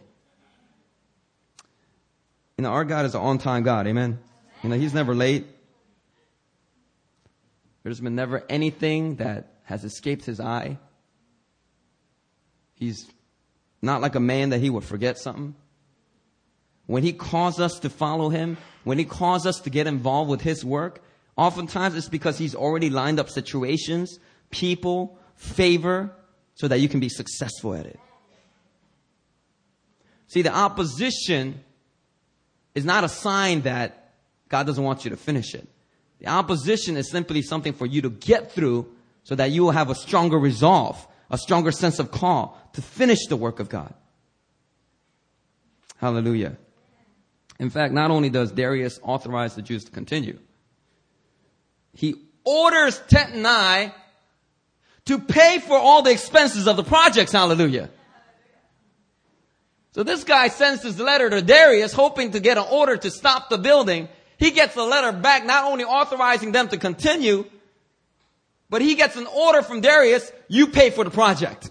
You 2.57 2.63
know, 2.63 2.69
our 2.69 2.85
God 2.85 3.05
is 3.05 3.15
an 3.15 3.21
on 3.21 3.37
time 3.37 3.63
God. 3.63 3.85
Amen. 3.85 4.17
You 4.63 4.69
know, 4.69 4.77
he's 4.77 4.93
never 4.93 5.13
late. 5.13 5.45
There's 7.83 7.99
been 7.99 8.15
never 8.15 8.45
anything 8.47 9.17
that 9.17 9.55
has 9.63 9.83
escaped 9.83 10.23
his 10.23 10.39
eye. 10.39 10.77
He's 12.75 13.05
not 13.81 14.01
like 14.01 14.15
a 14.15 14.19
man 14.19 14.49
that 14.49 14.59
he 14.59 14.69
would 14.69 14.83
forget 14.83 15.17
something. 15.17 15.55
When 16.85 17.03
he 17.03 17.13
calls 17.13 17.59
us 17.59 17.79
to 17.79 17.89
follow 17.89 18.29
him, 18.29 18.57
when 18.83 18.97
he 18.97 19.05
calls 19.05 19.45
us 19.45 19.59
to 19.61 19.69
get 19.69 19.87
involved 19.87 20.29
with 20.29 20.41
his 20.41 20.65
work, 20.65 21.03
oftentimes 21.37 21.95
it's 21.95 22.09
because 22.09 22.37
he's 22.37 22.55
already 22.55 22.89
lined 22.89 23.19
up 23.19 23.29
situations, 23.29 24.19
people, 24.49 25.17
favor, 25.35 26.11
so 26.55 26.67
that 26.67 26.79
you 26.79 26.89
can 26.89 26.99
be 26.99 27.09
successful 27.09 27.73
at 27.73 27.85
it. 27.85 27.99
See, 30.27 30.41
the 30.41 30.53
opposition 30.53 31.63
is 32.75 32.85
not 32.85 33.03
a 33.03 33.09
sign 33.09 33.61
that 33.61 34.13
God 34.49 34.65
doesn't 34.67 34.83
want 34.83 35.05
you 35.05 35.11
to 35.11 35.17
finish 35.17 35.53
it. 35.53 35.67
The 36.19 36.27
opposition 36.27 36.97
is 36.97 37.09
simply 37.09 37.41
something 37.41 37.73
for 37.73 37.85
you 37.85 38.01
to 38.01 38.09
get 38.09 38.51
through 38.51 38.91
so 39.23 39.35
that 39.35 39.51
you 39.51 39.63
will 39.63 39.71
have 39.71 39.89
a 39.89 39.95
stronger 39.95 40.37
resolve, 40.37 41.07
a 41.29 41.37
stronger 41.37 41.71
sense 41.71 41.99
of 41.99 42.11
call 42.11 42.58
to 42.73 42.81
finish 42.81 43.27
the 43.27 43.35
work 43.35 43.59
of 43.59 43.69
God. 43.69 43.93
Hallelujah. 45.97 46.57
In 47.59 47.69
fact, 47.69 47.93
not 47.93 48.09
only 48.09 48.29
does 48.29 48.51
Darius 48.51 48.99
authorize 49.03 49.55
the 49.55 49.61
Jews 49.61 49.83
to 49.85 49.91
continue, 49.91 50.39
he 51.93 52.15
orders 52.45 52.99
Tattenai 53.09 53.93
to 55.05 55.19
pay 55.19 55.59
for 55.59 55.77
all 55.77 56.01
the 56.01 56.11
expenses 56.11 56.67
of 56.67 56.77
the 56.77 56.83
projects. 56.83 57.31
Hallelujah. 57.31 57.89
So 59.91 60.03
this 60.03 60.23
guy 60.23 60.47
sends 60.47 60.83
his 60.83 60.99
letter 60.99 61.29
to 61.29 61.41
Darius 61.41 61.91
hoping 61.93 62.31
to 62.31 62.39
get 62.39 62.57
an 62.57 62.65
order 62.69 62.95
to 62.95 63.11
stop 63.11 63.49
the 63.49 63.57
building 63.57 64.07
he 64.39 64.51
gets 64.51 64.75
a 64.77 64.83
letter 64.83 65.11
back 65.11 65.45
not 65.45 65.65
only 65.65 65.83
authorizing 65.83 66.53
them 66.53 66.69
to 66.69 66.77
continue, 66.77 67.45
but 68.69 68.81
he 68.81 68.95
gets 68.95 69.17
an 69.17 69.27
order 69.27 69.61
from 69.61 69.81
Darius, 69.81 70.31
you 70.47 70.67
pay 70.67 70.91
for 70.91 71.03
the 71.03 71.11
project. 71.11 71.69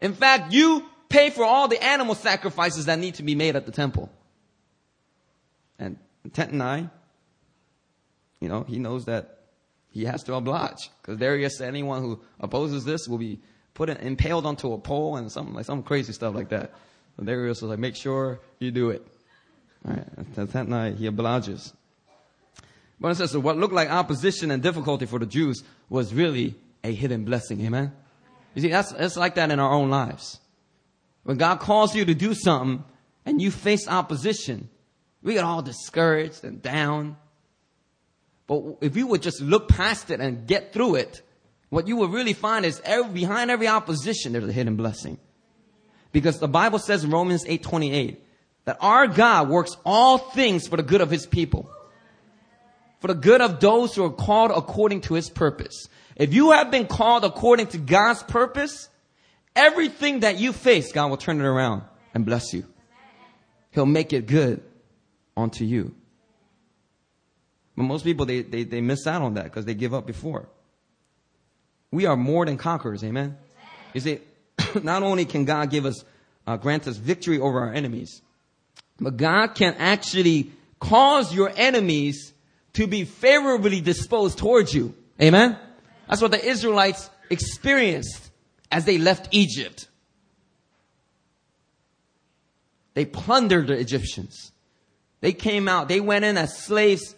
In 0.00 0.14
fact, 0.14 0.52
you 0.52 0.84
pay 1.08 1.30
for 1.30 1.44
all 1.44 1.68
the 1.68 1.82
animal 1.82 2.14
sacrifices 2.14 2.86
that 2.86 2.98
need 2.98 3.16
to 3.16 3.22
be 3.22 3.34
made 3.34 3.56
at 3.56 3.66
the 3.66 3.72
temple. 3.72 4.10
And 5.78 5.98
Tattenai, 6.28 6.90
you 8.40 8.48
know, 8.48 8.64
he 8.64 8.78
knows 8.78 9.06
that 9.06 9.40
he 9.90 10.04
has 10.04 10.22
to 10.24 10.34
oblige. 10.34 10.90
Because 11.02 11.18
Darius 11.18 11.58
said 11.58 11.68
anyone 11.68 12.02
who 12.02 12.20
opposes 12.38 12.84
this 12.84 13.08
will 13.08 13.18
be 13.18 13.40
put 13.74 13.88
in, 13.88 13.96
impaled 13.98 14.46
onto 14.46 14.72
a 14.72 14.78
pole 14.78 15.16
and 15.16 15.30
something 15.30 15.54
like 15.54 15.66
some 15.66 15.82
crazy 15.82 16.12
stuff 16.12 16.34
like 16.34 16.50
that. 16.50 16.72
So 17.16 17.24
Darius 17.24 17.60
was 17.60 17.70
like, 17.70 17.78
make 17.78 17.96
sure 17.96 18.40
you 18.58 18.70
do 18.70 18.90
it. 18.90 19.06
All 19.86 19.94
right, 19.94 20.68
night 20.68 20.96
he 20.96 21.06
obliges. 21.06 21.72
But 23.00 23.12
it 23.12 23.14
says, 23.16 23.30
so 23.30 23.40
what 23.40 23.56
looked 23.56 23.74
like 23.74 23.90
opposition 23.90 24.50
and 24.50 24.62
difficulty 24.62 25.06
for 25.06 25.18
the 25.18 25.26
Jews 25.26 25.64
was 25.88 26.12
really 26.12 26.54
a 26.84 26.92
hidden 26.92 27.24
blessing. 27.24 27.64
Amen. 27.64 27.92
You 28.54 28.62
see, 28.62 28.68
that's, 28.68 28.92
it's 28.92 29.16
like 29.16 29.36
that 29.36 29.50
in 29.50 29.60
our 29.60 29.72
own 29.72 29.90
lives. 29.90 30.40
When 31.22 31.36
God 31.36 31.60
calls 31.60 31.94
you 31.94 32.04
to 32.04 32.14
do 32.14 32.34
something 32.34 32.84
and 33.24 33.40
you 33.40 33.50
face 33.50 33.86
opposition, 33.86 34.68
we 35.22 35.34
get 35.34 35.44
all 35.44 35.62
discouraged 35.62 36.44
and 36.44 36.60
down. 36.62 37.16
But 38.46 38.78
if 38.80 38.96
you 38.96 39.06
would 39.06 39.22
just 39.22 39.40
look 39.40 39.68
past 39.68 40.10
it 40.10 40.20
and 40.20 40.46
get 40.46 40.72
through 40.72 40.96
it, 40.96 41.22
what 41.68 41.86
you 41.86 41.96
will 41.96 42.08
really 42.08 42.32
find 42.32 42.66
is 42.66 42.80
every, 42.84 43.12
behind 43.12 43.50
every 43.50 43.68
opposition, 43.68 44.32
there's 44.32 44.48
a 44.48 44.52
hidden 44.52 44.76
blessing. 44.76 45.18
Because 46.12 46.40
the 46.40 46.48
Bible 46.48 46.80
says 46.80 47.04
in 47.04 47.10
Romans 47.10 47.44
8 47.46 47.62
28, 47.62 48.24
that 48.64 48.76
our 48.80 49.06
God 49.06 49.48
works 49.48 49.76
all 49.84 50.18
things 50.18 50.66
for 50.66 50.76
the 50.76 50.82
good 50.82 51.00
of 51.00 51.10
his 51.10 51.26
people. 51.26 51.70
For 53.00 53.08
the 53.08 53.14
good 53.14 53.40
of 53.40 53.60
those 53.60 53.94
who 53.94 54.04
are 54.04 54.10
called 54.10 54.50
according 54.54 55.02
to 55.02 55.14
his 55.14 55.30
purpose. 55.30 55.88
If 56.16 56.34
you 56.34 56.52
have 56.52 56.70
been 56.70 56.86
called 56.86 57.24
according 57.24 57.68
to 57.68 57.78
God's 57.78 58.22
purpose, 58.22 58.88
everything 59.56 60.20
that 60.20 60.38
you 60.38 60.52
face, 60.52 60.92
God 60.92 61.08
will 61.08 61.16
turn 61.16 61.40
it 61.40 61.44
around 61.44 61.82
and 62.14 62.26
bless 62.26 62.52
you. 62.52 62.66
He'll 63.70 63.86
make 63.86 64.12
it 64.12 64.26
good 64.26 64.62
onto 65.36 65.64
you. 65.64 65.94
But 67.76 67.84
most 67.84 68.04
people, 68.04 68.26
they, 68.26 68.42
they, 68.42 68.64
they 68.64 68.80
miss 68.80 69.06
out 69.06 69.22
on 69.22 69.34
that 69.34 69.44
because 69.44 69.64
they 69.64 69.74
give 69.74 69.94
up 69.94 70.06
before. 70.06 70.48
We 71.90 72.06
are 72.06 72.16
more 72.16 72.44
than 72.44 72.58
conquerors, 72.58 73.02
amen? 73.02 73.38
You 73.94 74.00
see, 74.00 74.18
not 74.82 75.02
only 75.02 75.24
can 75.24 75.44
God 75.44 75.70
give 75.70 75.86
us, 75.86 76.04
uh, 76.46 76.56
grant 76.56 76.86
us 76.86 76.96
victory 76.96 77.38
over 77.38 77.60
our 77.60 77.72
enemies, 77.72 78.20
but 79.00 79.16
God 79.16 79.54
can 79.54 79.74
actually 79.78 80.52
cause 80.78 81.34
your 81.34 81.50
enemies 81.56 82.32
to 82.74 82.86
be 82.86 83.04
favorably 83.04 83.80
disposed 83.80 84.38
towards 84.38 84.74
you. 84.74 84.94
Amen? 85.20 85.58
That's 86.08 86.22
what 86.22 86.30
the 86.30 86.44
Israelites 86.44 87.10
experienced 87.28 88.30
as 88.70 88.84
they 88.84 88.98
left 88.98 89.28
Egypt. 89.32 89.88
They 92.94 93.04
plundered 93.04 93.68
the 93.68 93.78
Egyptians. 93.78 94.52
They 95.20 95.32
came 95.32 95.68
out, 95.68 95.88
they 95.88 96.00
went 96.00 96.24
in 96.24 96.36
as 96.36 96.56
slaves. 96.56 97.14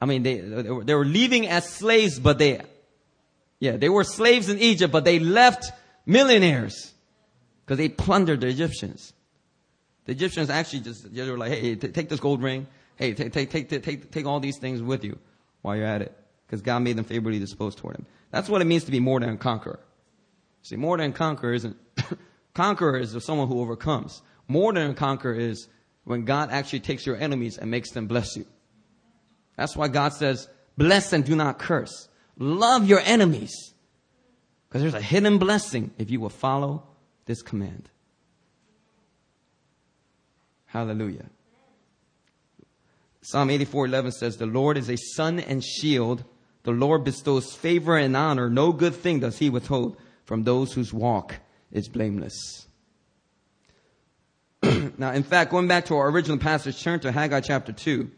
I 0.00 0.06
mean, 0.06 0.22
they, 0.22 0.38
they 0.38 0.94
were 0.94 1.04
leaving 1.04 1.48
as 1.48 1.68
slaves, 1.68 2.18
but 2.18 2.38
they, 2.38 2.62
yeah, 3.60 3.76
they 3.76 3.88
were 3.88 4.04
slaves 4.04 4.48
in 4.48 4.58
Egypt, 4.58 4.92
but 4.92 5.04
they 5.04 5.18
left 5.18 5.72
millionaires 6.06 6.92
because 7.64 7.78
they 7.78 7.88
plundered 7.88 8.40
the 8.40 8.48
Egyptians. 8.48 9.12
The 10.06 10.12
Egyptians 10.12 10.48
actually 10.48 10.80
just, 10.80 11.12
they 11.14 11.30
were 11.30 11.36
like, 11.36 11.52
hey, 11.52 11.74
t- 11.74 11.88
take 11.88 12.08
this 12.08 12.20
gold 12.20 12.42
ring. 12.42 12.66
Hey, 12.98 13.14
take, 13.14 13.32
take, 13.32 13.50
take, 13.50 13.68
take, 13.68 14.10
take 14.10 14.26
all 14.26 14.40
these 14.40 14.58
things 14.58 14.82
with 14.82 15.04
you 15.04 15.18
while 15.62 15.76
you're 15.76 15.86
at 15.86 16.02
it. 16.02 16.12
Because 16.46 16.62
God 16.62 16.80
made 16.80 16.96
them 16.96 17.04
favorably 17.04 17.38
disposed 17.38 17.78
toward 17.78 17.96
him. 17.96 18.06
That's 18.32 18.48
what 18.48 18.60
it 18.60 18.64
means 18.64 18.84
to 18.84 18.90
be 18.90 18.98
more 18.98 19.20
than 19.20 19.30
a 19.30 19.36
conqueror. 19.36 19.78
See, 20.62 20.74
more 20.74 20.96
than 20.96 21.10
a 21.10 21.14
conqueror 21.14 21.52
isn't, 21.52 21.76
conqueror 22.54 22.98
is 22.98 23.16
someone 23.24 23.46
who 23.46 23.60
overcomes. 23.60 24.20
More 24.48 24.72
than 24.72 24.90
a 24.90 24.94
conqueror 24.94 25.34
is 25.34 25.68
when 26.02 26.24
God 26.24 26.50
actually 26.50 26.80
takes 26.80 27.06
your 27.06 27.16
enemies 27.16 27.56
and 27.56 27.70
makes 27.70 27.92
them 27.92 28.08
bless 28.08 28.36
you. 28.36 28.46
That's 29.56 29.76
why 29.76 29.88
God 29.88 30.12
says, 30.12 30.48
bless 30.76 31.12
and 31.12 31.24
do 31.24 31.36
not 31.36 31.58
curse. 31.58 32.08
Love 32.36 32.88
your 32.88 33.00
enemies. 33.00 33.74
Because 34.68 34.82
there's 34.82 34.94
a 34.94 35.00
hidden 35.00 35.38
blessing 35.38 35.92
if 35.98 36.10
you 36.10 36.18
will 36.18 36.30
follow 36.30 36.82
this 37.26 37.42
command. 37.42 37.88
Hallelujah. 40.66 41.26
Psalm 43.30 43.50
84:11 43.50 44.10
says, 44.12 44.38
"The 44.38 44.46
Lord 44.46 44.78
is 44.78 44.88
a 44.88 44.96
sun 44.96 45.38
and 45.38 45.62
shield. 45.62 46.24
The 46.62 46.70
Lord 46.70 47.04
bestows 47.04 47.52
favor 47.52 47.94
and 47.94 48.16
honor. 48.16 48.48
No 48.48 48.72
good 48.72 48.94
thing 48.94 49.20
does 49.20 49.36
he 49.36 49.50
withhold 49.50 49.98
from 50.24 50.44
those 50.44 50.72
whose 50.72 50.94
walk 50.94 51.34
is 51.70 51.90
blameless." 51.90 52.68
now, 54.96 55.12
in 55.12 55.24
fact, 55.24 55.50
going 55.50 55.68
back 55.68 55.84
to 55.84 55.96
our 55.96 56.08
original 56.08 56.38
passage, 56.38 56.82
turn 56.82 57.00
to 57.00 57.12
Haggai 57.12 57.40
chapter 57.40 57.70
2. 57.70 58.10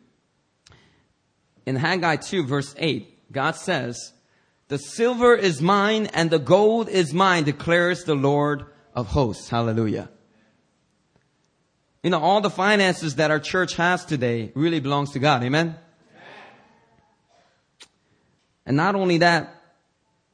In 1.67 1.75
Haggai 1.75 2.15
2 2.15 2.45
verse 2.45 2.73
8, 2.79 3.33
God 3.33 3.57
says, 3.57 4.13
"The 4.69 4.79
silver 4.79 5.35
is 5.35 5.61
mine 5.61 6.07
and 6.15 6.31
the 6.31 6.39
gold 6.39 6.89
is 6.89 7.13
mine," 7.13 7.43
declares 7.43 8.05
the 8.05 8.15
Lord 8.15 8.65
of 8.95 9.09
hosts. 9.09 9.49
Hallelujah. 9.49 10.09
You 12.03 12.11
know, 12.11 12.21
all 12.21 12.41
the 12.41 12.51
finances 12.51 13.17
that 13.17 13.31
our 13.31 13.41
church 13.41 13.77
has 13.77 14.05
today 14.05 14.53
really 14.55 14.81
belongs 14.81 15.13
to 15.13 15.19
God. 15.19 15.43
Amen? 15.43 15.77
And 18.65 18.77
not 18.77 18.95
only 18.95 19.19
that, 19.19 19.55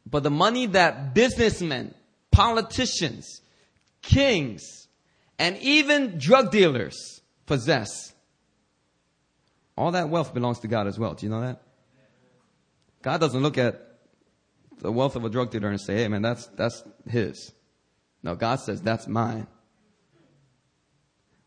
but 0.08 0.22
the 0.22 0.30
money 0.30 0.66
that 0.66 1.14
businessmen, 1.14 1.94
politicians, 2.30 3.40
kings, 4.02 4.86
and 5.38 5.56
even 5.58 6.18
drug 6.18 6.52
dealers 6.52 7.20
possess, 7.46 8.12
all 9.76 9.92
that 9.92 10.08
wealth 10.08 10.32
belongs 10.32 10.60
to 10.60 10.68
God 10.68 10.86
as 10.86 10.98
well. 10.98 11.14
Do 11.14 11.26
you 11.26 11.30
know 11.30 11.40
that? 11.40 11.62
God 13.02 13.20
doesn't 13.20 13.42
look 13.42 13.58
at 13.58 13.80
the 14.78 14.92
wealth 14.92 15.16
of 15.16 15.24
a 15.24 15.30
drug 15.30 15.50
dealer 15.50 15.68
and 15.68 15.80
say, 15.80 15.96
hey 15.96 16.08
man, 16.08 16.22
that's, 16.22 16.46
that's 16.48 16.84
his. 17.08 17.52
No, 18.22 18.34
God 18.34 18.60
says, 18.60 18.80
that's 18.82 19.06
mine. 19.06 19.46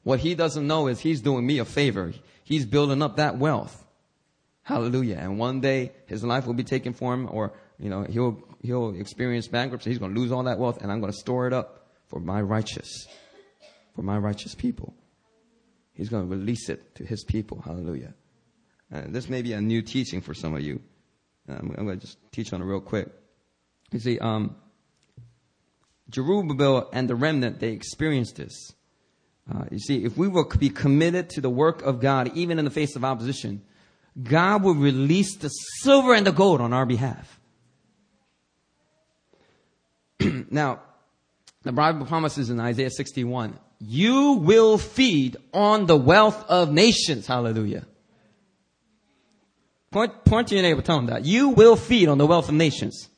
What 0.04 0.20
he 0.20 0.36
doesn't 0.36 0.66
know 0.66 0.88
is 0.88 1.00
he's 1.00 1.22
doing 1.22 1.46
me 1.46 1.60
a 1.60 1.66
favor. 1.66 2.14
He's 2.44 2.66
building 2.66 3.02
up 3.02 3.18
that 3.18 3.38
wealth. 3.38 3.86
Hallelujah. 4.64 5.18
And 5.18 5.40
one 5.40 5.62
day 5.62 5.92
his 6.06 6.24
life 6.24 6.46
will 6.46 6.54
be 6.54 6.64
taken 6.64 6.94
from 6.94 7.22
him 7.22 7.30
or, 7.32 7.54
you 7.80 7.90
know, 7.90 8.04
he'll, 8.04 8.42
he'll 8.62 8.96
experience 8.96 9.48
bankruptcy. 9.48 9.90
He's 9.90 10.00
going 10.00 10.14
to 10.14 10.20
lose 10.20 10.32
all 10.32 10.44
that 10.44 10.60
wealth 10.60 10.82
and 10.82 10.92
I'm 10.92 11.00
going 11.00 11.12
to 11.12 11.18
store 11.18 11.48
it 11.48 11.54
up 11.54 11.88
for 12.08 12.20
my 12.20 12.42
righteous, 12.42 13.08
for 13.96 14.02
my 14.02 14.18
righteous 14.18 14.56
people. 14.56 14.94
He's 15.94 16.10
going 16.10 16.30
to 16.30 16.36
release 16.36 16.70
it 16.70 16.96
to 16.96 17.06
his 17.06 17.24
people. 17.24 17.62
Hallelujah. 17.62 18.14
And 18.92 19.14
this 19.14 19.28
may 19.28 19.42
be 19.42 19.54
a 19.54 19.62
new 19.62 19.82
teaching 19.82 20.22
for 20.22 20.34
some 20.34 20.56
of 20.56 20.62
you. 20.62 20.82
I'm, 21.48 21.76
I'm 21.78 21.86
going 21.86 22.00
to 22.00 22.06
just 22.06 22.18
teach 22.32 22.54
on 22.54 22.62
it 22.62 22.66
real 22.66 22.80
quick. 22.80 23.10
You 23.92 24.00
see, 24.00 24.20
um, 24.20 24.56
Zerubbabel 26.14 26.90
and 26.94 27.10
the 27.10 27.16
remnant, 27.16 27.60
they 27.60 27.70
experienced 27.70 28.36
this. 28.36 28.74
Uh, 29.52 29.66
you 29.72 29.80
see, 29.80 30.04
if 30.04 30.16
we 30.16 30.28
will 30.28 30.46
be 30.46 30.70
committed 30.70 31.30
to 31.32 31.42
the 31.42 31.50
work 31.50 31.82
of 31.82 32.00
God, 32.00 32.32
even 32.36 32.60
in 32.60 32.66
the 32.66 32.72
face 32.72 32.96
of 32.96 33.04
opposition, 33.04 33.62
God 34.22 34.64
will 34.64 34.76
release 34.76 35.38
the 35.38 35.50
silver 35.50 36.14
and 36.14 36.26
the 36.26 36.32
gold 36.32 36.62
on 36.62 36.74
our 36.74 36.86
behalf. 36.86 37.40
now, 40.52 40.82
the 41.64 41.72
Bible 41.72 42.06
promises 42.06 42.50
in 42.50 42.60
Isaiah 42.60 42.92
61, 42.92 43.58
you 43.80 44.34
will 44.34 44.78
feed 44.78 45.38
on 45.54 45.86
the 45.86 45.98
wealth 45.98 46.46
of 46.50 46.72
nations. 46.72 47.26
Hallelujah. 47.26 47.86
Point, 49.92 50.24
point 50.26 50.50
to 50.50 50.56
your 50.56 50.62
neighbor, 50.62 50.82
tell 50.82 51.00
him 51.00 51.08
that. 51.08 51.26
You 51.26 51.50
will 51.50 51.76
feed 51.76 52.10
on 52.10 52.18
the 52.18 52.28
wealth 52.28 52.50
of 52.50 52.56
nations. 52.56 53.10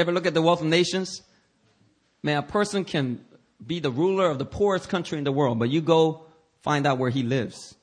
Ever 0.00 0.12
look 0.12 0.26
at 0.26 0.34
the 0.34 0.42
wealth 0.42 0.60
of 0.60 0.66
nations? 0.66 1.22
Man, 2.22 2.38
a 2.38 2.42
person 2.42 2.84
can 2.84 3.24
be 3.64 3.80
the 3.80 3.90
ruler 3.90 4.30
of 4.30 4.38
the 4.38 4.44
poorest 4.44 4.88
country 4.88 5.18
in 5.18 5.24
the 5.24 5.32
world, 5.32 5.58
but 5.58 5.70
you 5.70 5.80
go 5.80 6.26
find 6.62 6.86
out 6.86 6.98
where 6.98 7.10
he 7.10 7.22
lives. 7.22 7.74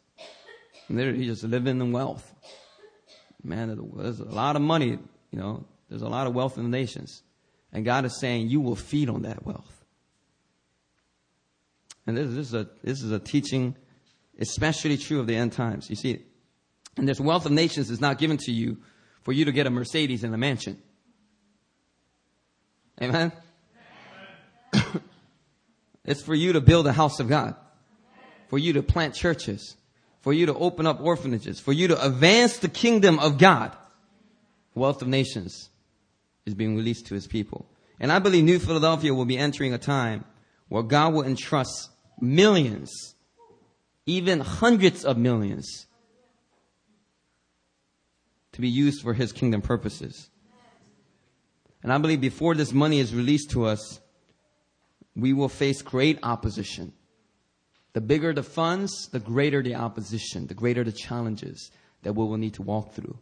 And 0.88 0.98
there 0.98 1.13
he's 1.13 1.28
just 1.28 1.44
living 1.44 1.80
in 1.80 1.92
wealth. 1.92 2.34
Man, 3.44 3.68
there's 3.96 4.20
a 4.20 4.25
lot 4.25 4.56
of 4.56 4.62
money, 4.62 4.98
you 5.32 5.39
know, 5.39 5.66
there's 5.89 6.01
a 6.01 6.10
lot 6.10 6.28
of 6.28 6.34
wealth 6.34 6.58
in 6.58 6.63
the 6.63 6.70
nations. 6.70 7.24
And 7.72 7.86
God 7.86 8.06
is 8.06 8.20
saying, 8.20 8.50
you 8.50 8.60
will 8.60 8.75
feed 8.75 9.10
on 9.10 9.22
that 9.22 9.46
wealth. 9.46 9.86
And 12.08 12.18
this, 12.18 12.34
this, 12.34 12.48
is 12.48 12.54
a, 12.54 12.68
this 12.84 13.04
is 13.04 13.12
a 13.12 13.20
teaching 13.20 13.75
especially 14.39 14.98
true 14.98 15.20
of 15.20 15.28
the 15.28 15.36
end 15.36 15.54
times. 15.54 15.89
You 15.89 15.96
see, 15.96 16.24
and 16.98 17.08
this 17.08 17.20
wealth 17.20 17.46
of 17.46 17.51
nations 17.51 17.92
is 17.92 18.01
not 18.01 18.18
given 18.18 18.38
to 18.38 18.51
you 18.51 18.78
for 19.22 19.32
you 19.32 19.46
to 19.46 19.51
get 19.51 19.68
a 19.68 19.70
Mercedes 19.70 20.24
and 20.24 20.34
a 20.34 20.38
mansion. 20.38 20.82
Amen? 23.01 23.32
it's 26.06 26.22
for 26.22 26.36
you 26.36 26.53
to 26.53 26.62
build 26.62 26.88
a 26.88 26.94
house 26.94 27.20
of 27.20 27.27
God, 27.27 27.56
for 28.50 28.58
you 28.58 28.74
to 28.74 28.84
plant 28.84 29.15
churches, 29.15 29.75
for 30.22 30.34
you 30.34 30.46
to 30.48 30.53
open 30.53 30.86
up 30.86 31.01
orphanages, 31.01 31.60
for 31.60 31.74
you 31.74 31.88
to 31.89 32.06
advance 32.06 32.58
the 32.58 32.70
kingdom 32.70 33.20
of 33.20 33.38
God. 33.38 33.75
Wealth 34.75 35.01
of 35.01 35.08
nations 35.08 35.70
is 36.46 36.53
being 36.53 36.75
released 36.75 37.08
to 37.08 37.15
his 37.15 37.27
people. 37.27 37.65
And 38.00 38.12
I 38.12 38.20
believe 38.20 38.44
New 38.44 38.60
Philadelphia 38.60 39.13
will 39.13 39.25
be 39.25 39.38
entering 39.38 39.74
a 39.74 39.77
time 39.77 40.24
where 40.68 40.84
God 40.84 41.13
will 41.13 41.24
entrust 41.24 41.89
millions, 42.22 43.15
even 44.06 44.39
hundreds 44.39 45.03
of 45.03 45.18
millions, 45.18 45.88
to 48.53 48.62
be 48.62 48.70
used 48.70 49.01
for 49.01 49.14
his 49.14 49.31
kingdom 49.31 49.62
purposes. 49.62 50.28
And 51.81 51.94
I 51.94 51.98
believe 51.98 52.22
before 52.22 52.55
this 52.55 52.74
money 52.74 53.00
is 53.00 53.15
released 53.15 53.51
to 53.51 53.65
us, 53.65 54.00
we 55.15 55.33
will 55.33 55.50
face 55.50 55.81
great 55.81 56.20
opposition. 56.24 56.94
The 57.94 58.01
bigger 58.01 58.33
the 58.33 58.44
funds, 58.44 59.09
the 59.11 59.20
greater 59.20 59.63
the 59.63 59.75
opposition, 59.75 60.48
the 60.48 60.53
greater 60.53 60.83
the 60.83 60.92
challenges 60.92 61.72
that 62.03 62.13
we 62.13 62.24
will 62.24 62.37
need 62.37 62.53
to 62.55 62.61
walk 62.61 62.94
through. 62.94 63.18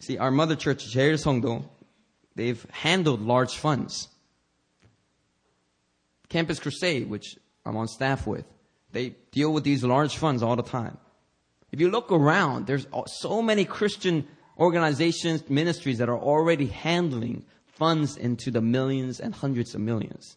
See, 0.00 0.18
our 0.18 0.30
mother 0.30 0.56
church, 0.56 0.84
Jair 0.94 1.68
they've 2.34 2.66
handled 2.70 3.20
large 3.20 3.56
funds. 3.56 4.08
Campus 6.28 6.60
Crusade, 6.60 7.08
which 7.08 7.36
I'm 7.64 7.76
on 7.76 7.88
staff 7.88 8.26
with, 8.26 8.44
they 8.92 9.16
deal 9.32 9.52
with 9.52 9.64
these 9.64 9.84
large 9.84 10.16
funds 10.16 10.42
all 10.42 10.56
the 10.56 10.62
time. 10.62 10.98
If 11.72 11.80
you 11.80 11.90
look 11.90 12.10
around, 12.10 12.66
there's 12.66 12.86
so 13.06 13.42
many 13.42 13.64
Christian 13.64 14.26
organizations, 14.58 15.48
ministries 15.48 15.98
that 15.98 16.08
are 16.08 16.18
already 16.18 16.66
handling 16.66 17.44
funds 17.66 18.16
into 18.16 18.50
the 18.50 18.60
millions 18.60 19.20
and 19.20 19.34
hundreds 19.34 19.74
of 19.74 19.80
millions. 19.80 20.36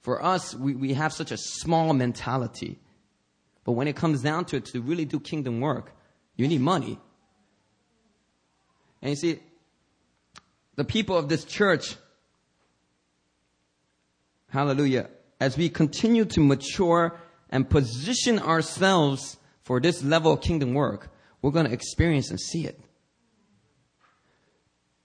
For 0.00 0.22
us, 0.22 0.54
we, 0.54 0.74
we 0.74 0.94
have 0.94 1.12
such 1.12 1.30
a 1.30 1.36
small 1.36 1.92
mentality. 1.92 2.78
But 3.64 3.72
when 3.72 3.88
it 3.88 3.96
comes 3.96 4.22
down 4.22 4.44
to 4.46 4.56
it, 4.56 4.66
to 4.66 4.80
really 4.80 5.04
do 5.04 5.18
kingdom 5.18 5.60
work, 5.60 5.92
you 6.36 6.46
need 6.48 6.60
money. 6.60 6.98
And 9.00 9.10
you 9.10 9.16
see, 9.16 9.40
the 10.76 10.84
people 10.84 11.16
of 11.16 11.28
this 11.28 11.44
church, 11.44 11.96
hallelujah, 14.48 15.08
as 15.40 15.56
we 15.56 15.68
continue 15.68 16.24
to 16.26 16.40
mature 16.40 17.18
and 17.50 17.68
position 17.68 18.38
ourselves 18.38 19.38
for 19.62 19.80
this 19.80 20.02
level 20.02 20.32
of 20.32 20.40
kingdom 20.40 20.74
work, 20.74 21.10
we're 21.44 21.50
going 21.50 21.66
to 21.66 21.72
experience 21.72 22.30
and 22.30 22.40
see 22.40 22.64
it. 22.64 22.80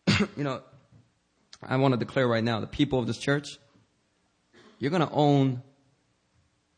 you 0.37 0.45
know, 0.45 0.61
I 1.61 1.75
want 1.75 1.91
to 1.91 1.97
declare 1.97 2.29
right 2.29 2.41
now, 2.41 2.61
the 2.61 2.65
people 2.65 2.97
of 2.97 3.07
this 3.07 3.17
church, 3.17 3.57
you're 4.79 4.89
going 4.89 5.05
to 5.05 5.11
own, 5.11 5.61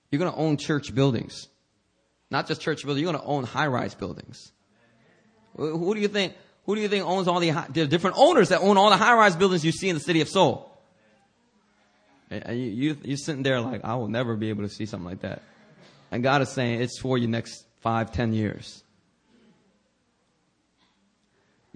you're 0.09 0.17
going 0.17 0.31
to 0.31 0.37
own 0.39 0.57
church 0.57 0.95
buildings. 0.95 1.47
Not 2.31 2.47
just 2.47 2.59
church 2.59 2.83
buildings, 2.83 3.03
you're 3.03 3.13
going 3.13 3.23
to 3.23 3.29
own 3.29 3.43
high-rise 3.43 3.93
buildings. 3.93 4.51
Who 5.55 5.93
do 5.93 6.01
you 6.01 6.07
think, 6.07 6.33
who 6.65 6.73
do 6.73 6.81
you 6.81 6.87
think 6.87 7.05
owns 7.05 7.27
all 7.27 7.39
the, 7.39 7.51
the 7.69 7.85
different 7.85 8.15
owners 8.17 8.49
that 8.49 8.61
own 8.61 8.77
all 8.77 8.89
the 8.89 8.97
high-rise 8.97 9.35
buildings 9.35 9.63
you 9.63 9.71
see 9.71 9.89
in 9.89 9.95
the 9.95 10.01
city 10.01 10.21
of 10.21 10.27
Seoul? 10.27 10.75
And 12.31 12.59
you, 12.59 12.65
you, 12.65 12.97
you're 13.03 13.17
sitting 13.17 13.43
there 13.43 13.61
like, 13.61 13.81
I 13.83 13.93
will 13.93 14.07
never 14.07 14.35
be 14.35 14.49
able 14.49 14.63
to 14.63 14.69
see 14.69 14.87
something 14.87 15.07
like 15.07 15.21
that. 15.21 15.43
And 16.09 16.23
God 16.23 16.41
is 16.41 16.49
saying 16.49 16.81
it's 16.81 16.99
for 16.99 17.15
you 17.15 17.27
next 17.27 17.63
five, 17.81 18.11
ten 18.11 18.33
years. 18.33 18.83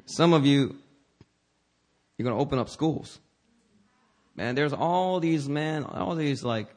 Some 0.06 0.34
of 0.34 0.46
you, 0.46 0.76
you're 2.18 2.24
going 2.24 2.36
to 2.36 2.42
open 2.42 2.60
up 2.60 2.70
schools. 2.70 3.20
Man, 4.36 4.56
there's 4.56 4.74
all 4.74 5.20
these, 5.20 5.48
man, 5.48 5.84
all 5.84 6.16
these 6.16 6.44
like, 6.44 6.68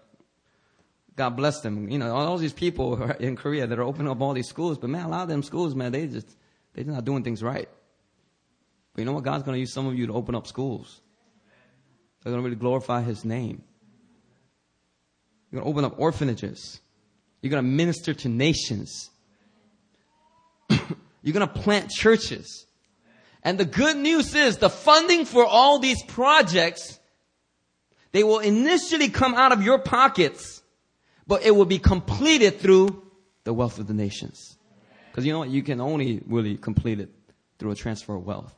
God 1.17 1.31
bless 1.31 1.61
them. 1.61 1.89
You 1.89 1.99
know, 1.99 2.15
all 2.15 2.39
these 2.39 2.53
people 2.53 3.03
in 3.21 3.37
Korea 3.37 3.67
that 3.67 3.79
are 3.79 3.83
opening 3.83 4.11
up 4.11 4.21
all 4.21 4.33
these 4.33 4.49
schools. 4.49 4.79
But 4.79 4.91
man, 4.91 5.07
a 5.07 5.09
lot 5.09 5.23
of 5.23 5.29
them 5.29 5.43
schools, 5.43 5.75
man, 5.75 5.93
they 5.93 6.07
just, 6.07 6.29
they're 6.75 6.85
not 6.85 7.05
doing 7.05 7.25
things 7.25 7.43
right. 7.43 7.69
But 8.95 9.01
you 9.01 9.05
know 9.05 9.13
what? 9.13 9.25
God's 9.25 9.43
going 9.43 9.57
to 9.57 9.61
use 9.61 9.73
some 9.73 9.87
of 9.87 9.97
you 9.97 10.07
to 10.07 10.13
open 10.13 10.35
up 10.35 10.47
schools. 10.47 11.01
They're 12.23 12.33
going 12.33 12.43
to 12.43 12.45
really 12.45 12.61
glorify 12.61 13.03
His 13.03 13.25
name. 13.25 13.63
You're 15.51 15.61
going 15.61 15.73
to 15.73 15.79
open 15.79 15.85
up 15.85 15.99
orphanages. 15.99 16.81
You're 17.43 17.51
going 17.51 17.65
to 17.65 17.69
minister 17.69 18.15
to 18.15 18.29
nations. 18.29 19.11
You're 20.71 21.35
going 21.35 21.47
to 21.47 21.53
plant 21.53 21.91
churches. 21.91 22.67
And 23.49 23.57
the 23.57 23.65
good 23.65 23.97
news 23.97 24.35
is 24.35 24.59
the 24.59 24.69
funding 24.69 25.25
for 25.25 25.43
all 25.43 25.79
these 25.79 26.03
projects, 26.03 27.01
they 28.13 28.23
will 28.23 28.41
initially 28.41 29.09
come 29.09 29.35
out 29.35 29.53
of 29.53 29.63
your 29.63 29.79
pockets, 29.79 30.63
but 31.27 31.43
it 31.47 31.53
will 31.57 31.65
be 31.65 31.79
completed 31.79 32.61
through 32.61 33.11
the 33.45 33.55
wealth 33.55 33.79
of 33.79 33.87
the 33.87 33.95
nations. 33.95 34.59
Because 35.11 35.25
you 35.25 35.33
know 35.33 35.39
what? 35.39 35.49
You 35.49 35.63
can 35.63 35.81
only 35.81 36.23
really 36.27 36.59
complete 36.59 37.01
it 37.01 37.09
through 37.59 37.71
a 37.71 37.75
transfer 37.75 38.15
of 38.15 38.27
wealth. 38.27 38.55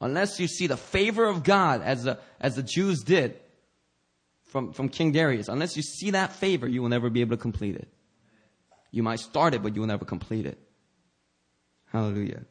Unless 0.00 0.40
you 0.40 0.48
see 0.48 0.66
the 0.66 0.78
favor 0.78 1.26
of 1.26 1.44
God 1.44 1.82
as 1.82 2.04
the, 2.04 2.18
as 2.40 2.56
the 2.56 2.62
Jews 2.62 3.02
did 3.02 3.38
from, 4.44 4.72
from 4.72 4.88
King 4.88 5.12
Darius, 5.12 5.48
unless 5.48 5.76
you 5.76 5.82
see 5.82 6.12
that 6.12 6.32
favor, 6.32 6.66
you 6.66 6.80
will 6.80 6.88
never 6.88 7.10
be 7.10 7.20
able 7.20 7.36
to 7.36 7.42
complete 7.42 7.76
it. 7.76 7.88
You 8.90 9.02
might 9.02 9.20
start 9.20 9.52
it, 9.52 9.62
but 9.62 9.74
you 9.74 9.82
will 9.82 9.88
never 9.88 10.06
complete 10.06 10.46
it. 10.46 10.58
Hallelujah. 11.92 12.46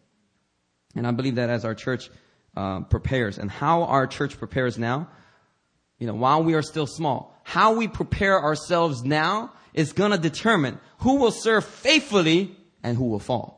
And 0.97 1.07
I 1.07 1.12
believe 1.12 1.36
that 1.36 1.49
as 1.49 1.63
our 1.63 1.75
church 1.75 2.10
uh, 2.55 2.81
prepares 2.81 3.38
and 3.38 3.49
how 3.49 3.83
our 3.83 4.07
church 4.07 4.38
prepares 4.38 4.77
now, 4.77 5.07
you 5.99 6.07
know, 6.07 6.15
while 6.15 6.43
we 6.43 6.55
are 6.55 6.62
still 6.62 6.88
small, 6.88 7.39
how 7.43 7.73
we 7.75 7.88
prepare 7.88 8.41
ourselves 8.41 9.03
now 9.03 9.53
is 9.73 9.93
going 9.93 10.12
to 10.12 10.17
determine 10.17 10.79
who 10.99 11.17
will 11.17 11.31
serve 11.31 11.63
faithfully 11.63 12.55
and 12.83 12.97
who 12.97 13.05
will 13.05 13.19
fall. 13.19 13.57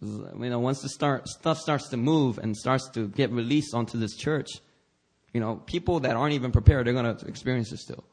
You 0.00 0.50
know, 0.50 0.58
once 0.58 0.82
the 0.82 0.88
start, 0.88 1.28
stuff 1.28 1.58
starts 1.58 1.88
to 1.88 1.96
move 1.96 2.38
and 2.38 2.56
starts 2.56 2.88
to 2.90 3.08
get 3.08 3.30
released 3.30 3.74
onto 3.74 3.98
this 3.98 4.14
church, 4.16 4.50
you 5.32 5.40
know, 5.40 5.56
people 5.56 6.00
that 6.00 6.14
aren't 6.14 6.34
even 6.34 6.52
prepared, 6.52 6.86
they're 6.86 6.94
going 6.94 7.16
to 7.16 7.26
experience 7.26 7.72
it 7.72 7.78
still. 7.78 8.04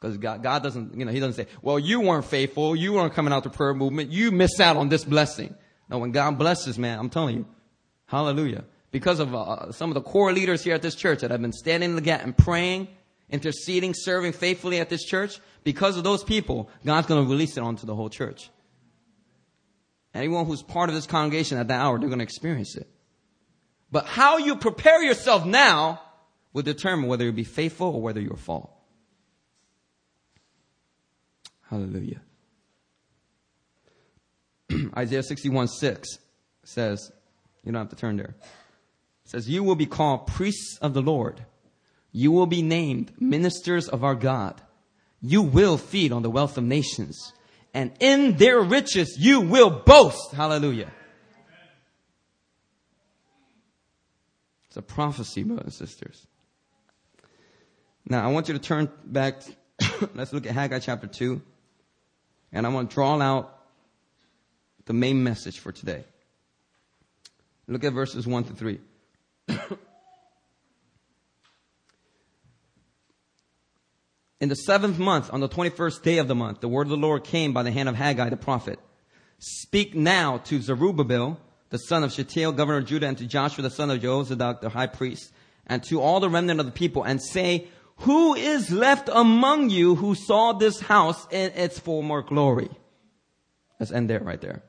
Because 0.00 0.16
God, 0.18 0.42
God 0.42 0.62
doesn't, 0.62 0.98
you 0.98 1.04
know, 1.04 1.12
He 1.12 1.20
doesn't 1.20 1.34
say, 1.34 1.50
well, 1.62 1.78
you 1.78 2.00
weren't 2.00 2.24
faithful. 2.24 2.74
You 2.74 2.94
weren't 2.94 3.14
coming 3.14 3.32
out 3.32 3.44
to 3.44 3.50
prayer 3.50 3.74
movement. 3.74 4.10
You 4.10 4.32
missed 4.32 4.60
out 4.60 4.76
on 4.76 4.88
this 4.88 5.04
blessing. 5.04 5.54
Now, 5.88 5.98
when 5.98 6.12
God 6.12 6.38
blesses, 6.38 6.78
man, 6.78 6.98
I'm 6.98 7.10
telling 7.10 7.36
you, 7.36 7.46
hallelujah. 8.06 8.64
Because 8.90 9.18
of 9.18 9.34
uh, 9.34 9.72
some 9.72 9.90
of 9.90 9.94
the 9.94 10.00
core 10.00 10.32
leaders 10.32 10.62
here 10.62 10.74
at 10.74 10.82
this 10.82 10.94
church 10.94 11.20
that 11.20 11.30
have 11.30 11.42
been 11.42 11.52
standing 11.52 11.90
in 11.90 11.96
the 11.96 12.02
gap 12.02 12.22
and 12.22 12.36
praying, 12.36 12.88
interceding, 13.28 13.92
serving 13.94 14.32
faithfully 14.32 14.78
at 14.78 14.88
this 14.88 15.04
church, 15.04 15.40
because 15.64 15.96
of 15.96 16.04
those 16.04 16.22
people, 16.22 16.70
God's 16.84 17.06
going 17.06 17.24
to 17.24 17.30
release 17.30 17.56
it 17.56 17.62
onto 17.62 17.86
the 17.86 17.94
whole 17.94 18.08
church. 18.08 18.50
Anyone 20.14 20.46
who's 20.46 20.62
part 20.62 20.88
of 20.88 20.94
this 20.94 21.06
congregation 21.06 21.58
at 21.58 21.68
that 21.68 21.80
hour, 21.80 21.98
they're 21.98 22.08
going 22.08 22.20
to 22.20 22.24
experience 22.24 22.76
it. 22.76 22.88
But 23.90 24.06
how 24.06 24.38
you 24.38 24.56
prepare 24.56 25.02
yourself 25.02 25.44
now 25.44 26.00
will 26.52 26.62
determine 26.62 27.08
whether 27.08 27.24
you'll 27.24 27.34
be 27.34 27.44
faithful 27.44 27.88
or 27.88 28.00
whether 28.00 28.20
you'll 28.20 28.36
fall. 28.36 28.86
Hallelujah. 31.68 32.20
Isaiah 34.96 35.22
61 35.22 35.68
6 35.68 36.08
says, 36.64 37.12
you 37.64 37.72
don't 37.72 37.80
have 37.80 37.90
to 37.90 37.96
turn 37.96 38.16
there. 38.16 38.34
It 39.24 39.30
says, 39.30 39.48
You 39.48 39.64
will 39.64 39.74
be 39.74 39.86
called 39.86 40.26
priests 40.26 40.78
of 40.80 40.94
the 40.94 41.02
Lord. 41.02 41.44
You 42.12 42.30
will 42.30 42.46
be 42.46 42.62
named 42.62 43.12
ministers 43.18 43.88
of 43.88 44.04
our 44.04 44.14
God. 44.14 44.60
You 45.20 45.42
will 45.42 45.78
feed 45.78 46.12
on 46.12 46.22
the 46.22 46.30
wealth 46.30 46.58
of 46.58 46.64
nations. 46.64 47.32
And 47.72 47.92
in 47.98 48.36
their 48.36 48.60
riches 48.60 49.16
you 49.18 49.40
will 49.40 49.70
boast. 49.70 50.32
Hallelujah. 50.32 50.92
It's 54.68 54.76
a 54.76 54.82
prophecy, 54.82 55.42
brothers 55.42 55.64
and 55.64 55.88
sisters. 55.88 56.26
Now, 58.06 58.28
I 58.28 58.32
want 58.32 58.48
you 58.48 58.54
to 58.54 58.60
turn 58.60 58.90
back. 59.04 59.42
let's 60.14 60.32
look 60.32 60.46
at 60.46 60.52
Haggai 60.52 60.80
chapter 60.80 61.06
2. 61.06 61.40
And 62.52 62.66
I 62.66 62.68
want 62.68 62.90
to 62.90 62.94
draw 62.94 63.20
out 63.20 63.63
the 64.86 64.92
main 64.92 65.22
message 65.22 65.58
for 65.58 65.72
today. 65.72 66.04
Look 67.66 67.84
at 67.84 67.92
verses 67.92 68.26
1 68.26 68.44
to 68.44 68.52
3. 68.52 68.78
In 74.40 74.48
the 74.50 74.56
seventh 74.56 74.98
month, 74.98 75.32
on 75.32 75.40
the 75.40 75.48
21st 75.48 76.02
day 76.02 76.18
of 76.18 76.28
the 76.28 76.34
month, 76.34 76.60
the 76.60 76.68
word 76.68 76.82
of 76.82 76.90
the 76.90 76.96
Lord 76.98 77.24
came 77.24 77.54
by 77.54 77.62
the 77.62 77.70
hand 77.70 77.88
of 77.88 77.94
Haggai 77.94 78.28
the 78.28 78.36
prophet. 78.36 78.78
Speak 79.38 79.94
now 79.94 80.38
to 80.38 80.60
Zerubbabel, 80.60 81.40
the 81.70 81.78
son 81.78 82.04
of 82.04 82.12
Shealtiel, 82.12 82.52
governor 82.52 82.78
of 82.78 82.86
Judah, 82.86 83.06
and 83.06 83.16
to 83.18 83.26
Joshua, 83.26 83.62
the 83.62 83.70
son 83.70 83.90
of 83.90 84.00
Jehozadak, 84.00 84.60
the 84.60 84.68
high 84.68 84.86
priest, 84.86 85.32
and 85.66 85.82
to 85.84 86.00
all 86.00 86.20
the 86.20 86.28
remnant 86.28 86.60
of 86.60 86.66
the 86.66 86.72
people, 86.72 87.02
and 87.04 87.22
say, 87.22 87.68
who 87.98 88.34
is 88.34 88.70
left 88.70 89.08
among 89.10 89.70
you 89.70 89.94
who 89.94 90.14
saw 90.14 90.52
this 90.52 90.80
house 90.80 91.26
in 91.30 91.52
its 91.52 91.78
former 91.78 92.22
glory? 92.22 92.68
Let's 93.78 93.92
end 93.92 94.10
there 94.10 94.20
right 94.20 94.40
there. 94.40 94.62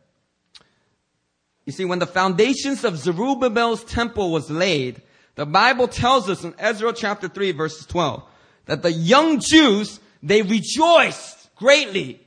You 1.65 1.71
see, 1.71 1.85
when 1.85 1.99
the 1.99 2.07
foundations 2.07 2.83
of 2.83 2.97
Zerubbabel's 2.97 3.83
temple 3.83 4.31
was 4.31 4.49
laid, 4.51 5.01
the 5.35 5.45
Bible 5.45 5.87
tells 5.87 6.29
us 6.29 6.43
in 6.43 6.53
Ezra 6.57 6.93
chapter 6.93 7.27
3 7.27 7.51
verses 7.51 7.85
12 7.87 8.23
that 8.65 8.83
the 8.83 8.91
young 8.91 9.39
Jews, 9.39 9.99
they 10.21 10.41
rejoiced 10.41 11.53
greatly. 11.55 12.21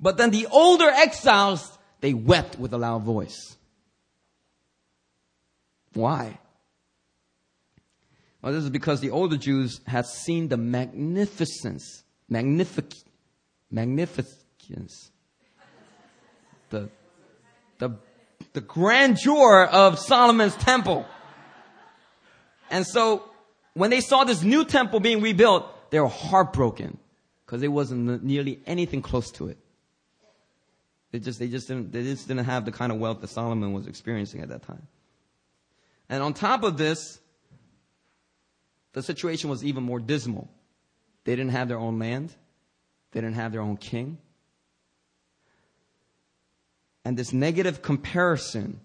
But 0.00 0.16
then 0.16 0.30
the 0.30 0.46
older 0.46 0.88
exiles, 0.88 1.78
they 2.00 2.14
wept 2.14 2.58
with 2.58 2.72
a 2.72 2.78
loud 2.78 3.02
voice. 3.02 3.56
Why? 5.92 6.38
Well, 8.40 8.52
this 8.52 8.64
is 8.64 8.70
because 8.70 9.00
the 9.00 9.10
older 9.10 9.36
Jews 9.36 9.82
had 9.86 10.06
seen 10.06 10.48
the 10.48 10.56
magnificence, 10.56 12.04
magnific, 12.28 12.94
magnificence, 13.70 15.10
the, 16.70 16.88
the, 17.80 17.90
the 18.52 18.60
grandeur 18.60 19.64
of 19.64 19.98
Solomon's 19.98 20.54
temple. 20.56 21.06
And 22.70 22.86
so 22.86 23.28
when 23.74 23.90
they 23.90 24.00
saw 24.00 24.24
this 24.24 24.42
new 24.42 24.64
temple 24.64 25.00
being 25.00 25.20
rebuilt, 25.20 25.90
they 25.90 25.98
were 25.98 26.08
heartbroken 26.08 26.98
because 27.44 27.60
there 27.60 27.70
wasn't 27.70 28.22
nearly 28.22 28.60
anything 28.66 29.02
close 29.02 29.30
to 29.32 29.48
it. 29.48 29.58
They 31.10 31.18
just, 31.18 31.40
they 31.40 31.48
just 31.48 31.66
didn't, 31.66 31.90
they 31.90 32.04
just 32.04 32.28
didn't 32.28 32.44
have 32.44 32.64
the 32.64 32.70
kind 32.70 32.92
of 32.92 32.98
wealth 32.98 33.20
that 33.22 33.30
Solomon 33.30 33.72
was 33.72 33.88
experiencing 33.88 34.42
at 34.42 34.50
that 34.50 34.62
time. 34.62 34.86
And 36.08 36.22
on 36.22 36.34
top 36.34 36.62
of 36.62 36.76
this, 36.76 37.18
the 38.92 39.02
situation 39.02 39.50
was 39.50 39.64
even 39.64 39.82
more 39.82 39.98
dismal. 39.98 40.48
They 41.24 41.34
didn't 41.34 41.52
have 41.52 41.68
their 41.68 41.78
own 41.78 41.98
land. 41.98 42.32
They 43.12 43.20
didn't 43.20 43.36
have 43.36 43.52
their 43.52 43.60
own 43.60 43.76
king. 43.76 44.18
And 47.04 47.16
this 47.16 47.32
negative 47.32 47.82
comparison 47.82 48.80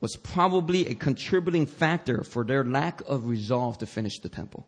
was 0.00 0.16
probably 0.16 0.86
a 0.88 0.94
contributing 0.94 1.66
factor 1.66 2.22
for 2.22 2.44
their 2.44 2.64
lack 2.64 3.00
of 3.06 3.26
resolve 3.26 3.78
to 3.78 3.86
finish 3.86 4.18
the 4.18 4.28
temple. 4.28 4.66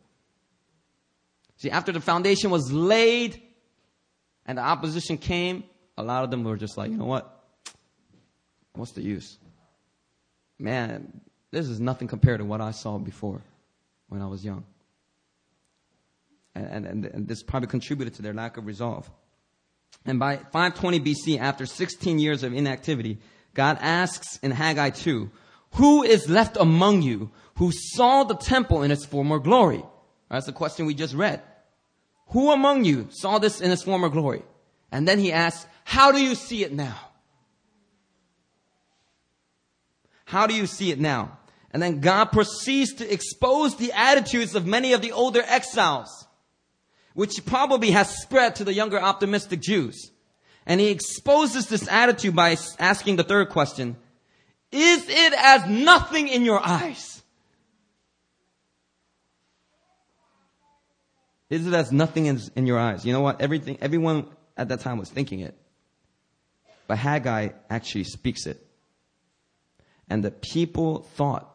See, 1.56 1.70
after 1.70 1.92
the 1.92 2.00
foundation 2.00 2.50
was 2.50 2.72
laid 2.72 3.40
and 4.44 4.58
the 4.58 4.62
opposition 4.62 5.18
came, 5.18 5.64
a 5.96 6.02
lot 6.02 6.24
of 6.24 6.30
them 6.30 6.44
were 6.44 6.56
just 6.56 6.76
like, 6.76 6.90
you 6.90 6.96
know 6.96 7.06
what? 7.06 7.44
What's 8.74 8.92
the 8.92 9.02
use? 9.02 9.38
Man, 10.58 11.20
this 11.50 11.68
is 11.68 11.80
nothing 11.80 12.08
compared 12.08 12.40
to 12.40 12.44
what 12.44 12.60
I 12.60 12.70
saw 12.70 12.98
before 12.98 13.42
when 14.08 14.22
I 14.22 14.26
was 14.26 14.44
young. 14.44 14.64
And, 16.54 16.86
and, 16.86 17.04
and 17.04 17.28
this 17.28 17.42
probably 17.42 17.68
contributed 17.68 18.14
to 18.14 18.22
their 18.22 18.32
lack 18.32 18.56
of 18.56 18.66
resolve. 18.66 19.10
And 20.06 20.18
by 20.18 20.36
520 20.36 21.00
BC, 21.00 21.38
after 21.38 21.66
16 21.66 22.18
years 22.18 22.42
of 22.42 22.54
inactivity, 22.54 23.18
God 23.54 23.78
asks 23.80 24.38
in 24.42 24.52
Haggai 24.52 24.90
2, 24.90 25.30
who 25.74 26.02
is 26.02 26.28
left 26.28 26.56
among 26.56 27.02
you 27.02 27.30
who 27.56 27.72
saw 27.72 28.24
the 28.24 28.36
temple 28.36 28.82
in 28.82 28.90
its 28.90 29.04
former 29.04 29.38
glory? 29.38 29.82
That's 30.30 30.46
the 30.46 30.52
question 30.52 30.86
we 30.86 30.94
just 30.94 31.14
read. 31.14 31.42
Who 32.28 32.52
among 32.52 32.84
you 32.84 33.08
saw 33.10 33.38
this 33.38 33.60
in 33.60 33.70
its 33.70 33.82
former 33.82 34.08
glory? 34.08 34.42
And 34.92 35.06
then 35.06 35.18
he 35.18 35.32
asks, 35.32 35.66
how 35.84 36.12
do 36.12 36.22
you 36.22 36.34
see 36.34 36.64
it 36.64 36.72
now? 36.72 36.98
How 40.24 40.46
do 40.46 40.54
you 40.54 40.66
see 40.66 40.90
it 40.90 41.00
now? 41.00 41.38
And 41.70 41.82
then 41.82 42.00
God 42.00 42.26
proceeds 42.26 42.94
to 42.94 43.12
expose 43.12 43.76
the 43.76 43.92
attitudes 43.92 44.54
of 44.54 44.66
many 44.66 44.92
of 44.92 45.02
the 45.02 45.12
older 45.12 45.42
exiles, 45.46 46.25
which 47.16 47.46
probably 47.46 47.92
has 47.92 48.14
spread 48.20 48.56
to 48.56 48.62
the 48.62 48.74
younger 48.74 49.00
optimistic 49.00 49.62
Jews. 49.62 50.10
And 50.66 50.78
he 50.78 50.88
exposes 50.88 51.66
this 51.66 51.88
attitude 51.88 52.36
by 52.36 52.58
asking 52.78 53.16
the 53.16 53.24
third 53.24 53.48
question, 53.48 53.96
is 54.70 55.08
it 55.08 55.32
as 55.32 55.66
nothing 55.66 56.28
in 56.28 56.44
your 56.44 56.60
eyes? 56.60 57.22
Is 61.48 61.66
it 61.66 61.72
as 61.72 61.90
nothing 61.90 62.26
in, 62.26 62.66
your 62.66 62.78
eyes? 62.78 63.06
You 63.06 63.14
know 63.14 63.22
what? 63.22 63.40
Everything, 63.40 63.78
everyone 63.80 64.26
at 64.54 64.68
that 64.68 64.80
time 64.80 64.98
was 64.98 65.08
thinking 65.08 65.40
it. 65.40 65.56
But 66.86 66.98
Haggai 66.98 67.48
actually 67.70 68.04
speaks 68.04 68.44
it. 68.44 68.62
And 70.10 70.22
the 70.22 70.32
people 70.32 71.00
thought 71.14 71.50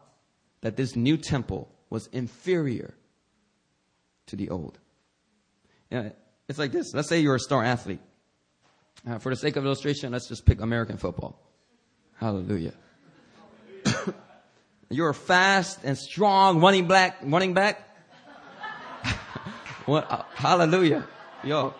that 0.62 0.76
this 0.76 0.96
new 0.96 1.16
temple 1.16 1.72
was 1.88 2.08
inferior 2.08 2.94
to 4.26 4.34
the 4.34 4.50
old. 4.50 4.80
Know, 5.92 6.12
it's 6.48 6.58
like 6.58 6.72
this. 6.72 6.94
Let's 6.94 7.08
say 7.08 7.20
you're 7.20 7.36
a 7.36 7.40
star 7.40 7.62
athlete. 7.62 8.00
Uh, 9.06 9.18
for 9.18 9.30
the 9.30 9.36
sake 9.36 9.56
of 9.56 9.64
illustration, 9.64 10.12
let's 10.12 10.28
just 10.28 10.46
pick 10.46 10.60
American 10.60 10.96
football. 10.96 11.40
Hallelujah. 12.16 12.74
you're 14.90 15.10
a 15.10 15.14
fast 15.14 15.80
and 15.84 15.98
strong 15.98 16.60
running 16.60 16.88
back, 16.88 17.18
running 17.22 17.54
back. 17.54 17.88
what? 19.86 20.10
Uh, 20.10 20.22
hallelujah. 20.34 21.06
Yo. 21.44 21.74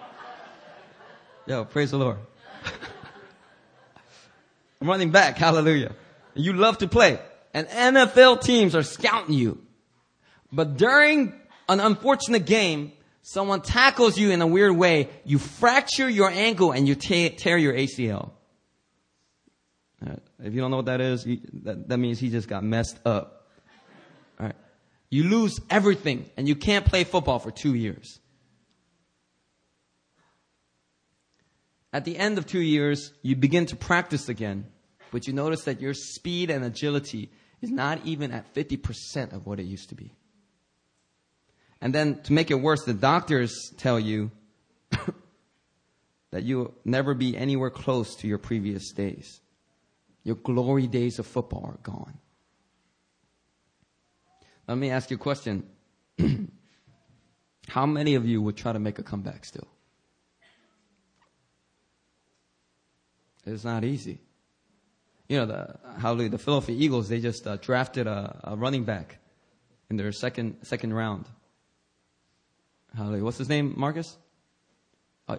Yo, 1.47 1.65
praise 1.65 1.91
the 1.91 1.99
Lord. 1.99 2.19
running 4.81 5.11
back. 5.11 5.39
Hallelujah. 5.39 5.93
You 6.35 6.53
love 6.55 6.79
to 6.79 6.89
play 6.89 7.19
and 7.55 7.69
NFL 7.69 8.43
teams 8.43 8.75
are 8.75 8.83
scouting 8.83 9.35
you. 9.35 9.59
But 10.51 10.77
during 10.77 11.35
an 11.69 11.81
unfortunate 11.81 12.47
game, 12.47 12.93
someone 13.23 13.63
tackles 13.63 14.19
you 14.19 14.31
in 14.31 14.43
a 14.43 14.47
weird 14.47 14.77
way, 14.77 15.09
you 15.25 15.39
fracture 15.39 16.09
your 16.09 16.29
ankle 16.29 16.73
and 16.73 16.87
you 16.87 16.95
tear 16.95 17.57
your 17.57 17.73
ACL. 17.73 18.31
Uh, 20.05 20.17
if 20.43 20.53
you 20.53 20.61
don't 20.61 20.71
know 20.71 20.79
what 20.79 20.87
that 20.87 21.01
is, 21.01 21.25
you, 21.25 21.41
that, 21.63 21.89
that 21.89 21.99
means 21.99 22.19
he 22.19 22.29
just 22.29 22.49
got 22.49 22.65
messed 22.65 22.99
up. 23.07 23.47
All 24.41 24.47
right. 24.47 24.57
You 25.11 25.25
lose 25.25 25.61
everything 25.71 26.29
and 26.37 26.49
you 26.49 26.57
can't 26.57 26.85
play 26.85 27.05
football 27.05 27.39
for 27.39 27.51
two 27.51 27.75
years. 27.75 28.19
At 31.93 32.05
the 32.05 32.17
end 32.17 32.39
of 32.39 32.47
two 32.47 32.61
years, 32.61 33.13
you 33.23 33.37
begin 33.37 33.67
to 33.67 33.77
practice 33.77 34.29
again, 34.29 34.67
but 35.11 35.27
you 35.27 35.35
notice 35.35 35.65
that 35.65 35.81
your 35.81 35.93
speed 35.93 36.51
and 36.51 36.65
agility 36.65 37.31
is 37.61 37.71
not 37.71 38.05
even 38.05 38.33
at 38.33 38.53
50% 38.55 39.35
of 39.35 39.47
what 39.47 39.61
it 39.61 39.65
used 39.65 39.91
to 39.91 39.95
be. 39.95 40.15
And 41.83 41.93
then 41.93 42.23
to 42.23 42.33
make 42.33 42.53
it 42.53 42.55
worse, 42.55 42.85
the 42.85 42.95
doctors 42.95 43.73
tell 43.77 43.99
you 43.99 44.31
that 46.31 46.45
you'll 46.45 46.73
never 46.85 47.13
be 47.13 47.37
anywhere 47.37 47.71
close 47.71 48.15
to 48.17 48.29
your 48.29 48.39
previous 48.39 48.93
days. 48.93 49.41
Your 50.23 50.37
glory 50.37 50.87
days 50.87 51.19
of 51.19 51.27
football 51.27 51.67
are 51.67 51.81
gone. 51.83 52.19
Let 54.69 54.79
me 54.79 54.91
ask 54.91 55.11
you 55.11 55.17
a 55.17 55.19
question. 55.19 55.67
How 57.69 57.85
many 57.85 58.15
of 58.15 58.27
you 58.27 58.41
would 58.41 58.57
try 58.57 58.73
to 58.73 58.79
make 58.79 59.01
a 59.01 59.03
comeback 59.03 59.45
still? 59.45 59.67
It's 63.45 63.65
not 63.65 63.83
easy. 63.83 64.21
You 65.29 65.39
know, 65.39 65.47
the, 65.47 65.79
hallelujah, 65.99 66.29
the 66.29 66.39
Philadelphia 66.39 66.77
Eagles, 66.79 67.09
they 67.09 67.21
just 67.21 67.45
uh, 67.45 67.57
drafted 67.57 68.07
a, 68.07 68.39
a, 68.45 68.57
running 68.57 68.85
back 68.85 69.19
in 69.91 69.97
their 69.97 70.13
second, 70.13 70.59
second 70.63 70.95
round. 70.95 71.27
Hallelujah. 72.97 73.25
What's 73.25 73.39
his 73.39 73.49
name, 73.49 73.75
Marcus? 73.77 74.17
Uh, 75.27 75.39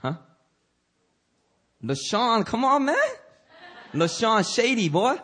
huh? 0.00 0.14
LeSean, 1.84 2.44
come 2.44 2.64
on, 2.64 2.86
man. 2.86 2.96
LeSean 3.94 4.54
Shady, 4.54 4.88
boy. 4.88 5.16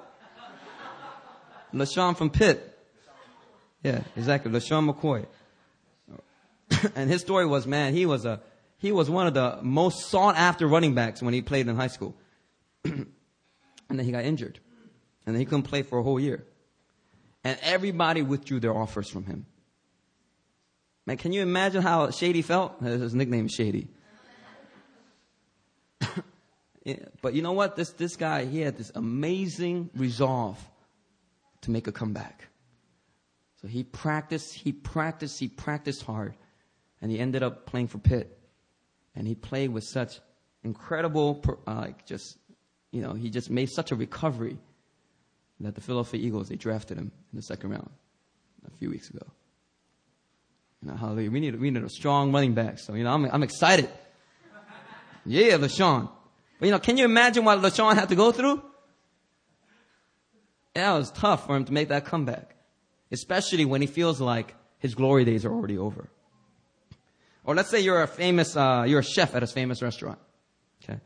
LeSean 1.75 2.17
from 2.17 2.31
Pitt. 2.31 2.69
Yeah, 3.83 4.03
exactly. 4.17 4.53
LeSean 4.53 4.91
McCoy. 4.91 5.27
and 6.95 7.11
his 7.11 7.21
story 7.21 7.47
was, 7.47 7.67
man, 7.67 7.95
he 7.95 8.07
was 8.07 8.25
a, 8.25 8.41
he 8.79 8.93
was 8.93 9.11
one 9.11 9.27
of 9.27 9.35
the 9.35 9.59
most 9.63 10.07
sought 10.07 10.37
after 10.37 10.67
running 10.67 10.95
backs 10.95 11.23
when 11.23 11.35
he 11.35 11.43
played 11.43 11.67
in 11.67 11.77
high 11.77 11.89
school. 11.89 12.15
and 12.85 13.07
then 13.89 14.01
he 14.01 14.13
got 14.13 14.25
injured. 14.25 14.61
And 15.27 15.35
then 15.35 15.41
he 15.41 15.47
couldn't 15.47 15.65
play 15.65 15.83
for 15.83 15.99
a 15.99 16.03
whole 16.03 16.21
year. 16.21 16.45
And 17.45 17.59
everybody 17.63 18.23
withdrew 18.23 18.61
their 18.61 18.77
offers 18.77 19.09
from 19.09 19.27
him. 19.27 19.47
Man, 21.07 21.17
can 21.17 21.33
you 21.33 21.43
imagine 21.43 21.83
how 21.83 22.11
Shady 22.11 22.43
felt? 22.43 22.79
His 22.83 23.15
nickname 23.15 23.47
is 23.47 23.53
Shady. 23.53 23.89
but 27.21 27.35
you 27.35 27.43
know 27.43 27.53
what? 27.53 27.77
This, 27.77 27.91
this 27.91 28.17
guy, 28.17 28.45
he 28.45 28.61
had 28.61 28.77
this 28.77 28.93
amazing 28.95 29.91
resolve 29.95 30.59
to 31.63 31.71
make 31.71 31.87
a 31.87 31.93
comeback. 31.93 32.49
So 33.61 33.69
he 33.69 33.85
practiced, 33.85 34.55
he 34.55 34.73
practiced, 34.73 35.39
he 35.39 35.49
practiced 35.49 36.03
hard. 36.03 36.35
And 37.01 37.11
he 37.11 37.19
ended 37.19 37.43
up 37.43 37.67
playing 37.67 37.89
for 37.89 37.99
Pitt. 37.99 38.39
And 39.15 39.27
he 39.27 39.35
played 39.35 39.71
with 39.71 39.85
such 39.85 40.21
incredible, 40.63 41.43
uh, 41.67 41.89
just, 42.07 42.39
you 42.93 43.03
know, 43.03 43.13
he 43.15 43.29
just 43.31 43.51
made 43.51 43.71
such 43.71 43.91
a 43.91 43.97
recovery 43.97 44.59
that 45.61 45.75
the 45.75 45.81
Philadelphia 45.81 46.21
Eagles, 46.21 46.49
they 46.49 46.57
drafted 46.57 46.99
him 46.99 47.13
in 47.33 47.37
the 47.37 47.43
second 47.43 47.71
round 47.71 47.91
a 48.67 48.77
few 48.79 48.91
weeks 48.91 49.11
ago. 49.11 49.27
You 50.83 50.91
know, 50.91 50.97
hallelujah. 50.97 51.31
We 51.31 51.41
need, 51.41 51.61
we 51.61 51.71
need 51.71 51.83
a 51.83 51.89
strong 51.89 52.33
running 52.33 52.55
back. 52.55 52.79
So, 52.79 52.95
you 52.95 53.05
know, 53.05 53.13
I'm, 53.13 53.25
I'm 53.27 53.43
excited. 53.43 53.89
Yeah, 55.25 55.57
LeSean. 55.57 56.11
But, 56.59 56.67
you 56.67 56.73
know, 56.73 56.81
can 56.81 56.97
you 56.97 57.05
imagine 57.05 57.45
what 57.45 57.61
LeSean 57.61 57.95
had 57.95 58.09
to 58.09 58.17
go 58.17 58.33
through? 58.33 58.63
Yeah, 60.75 60.95
it 60.95 60.99
was 60.99 61.11
tough 61.13 61.47
for 61.47 61.57
him 61.57 61.65
to 61.67 61.73
make 61.73 61.89
that 61.89 62.05
comeback. 62.05 62.57
Especially 63.13 63.65
when 63.65 63.81
he 63.81 63.87
feels 63.87 64.21
like 64.21 64.55
his 64.79 64.95
glory 64.95 65.25
days 65.25 65.45
are 65.45 65.53
already 65.53 65.79
over. 65.79 66.09
Or 67.45 67.55
let's 67.55 67.71
say 67.71 67.81
you're 67.81 68.03
a 68.03 68.09
famous, 68.09 68.57
uh, 68.57 68.85
you're 68.87 69.01
a 69.01 69.05
chef 69.05 69.35
at 69.35 69.43
a 69.43 69.47
famous 69.47 69.83
restaurant. 69.83 70.19
Okay. 70.83 70.99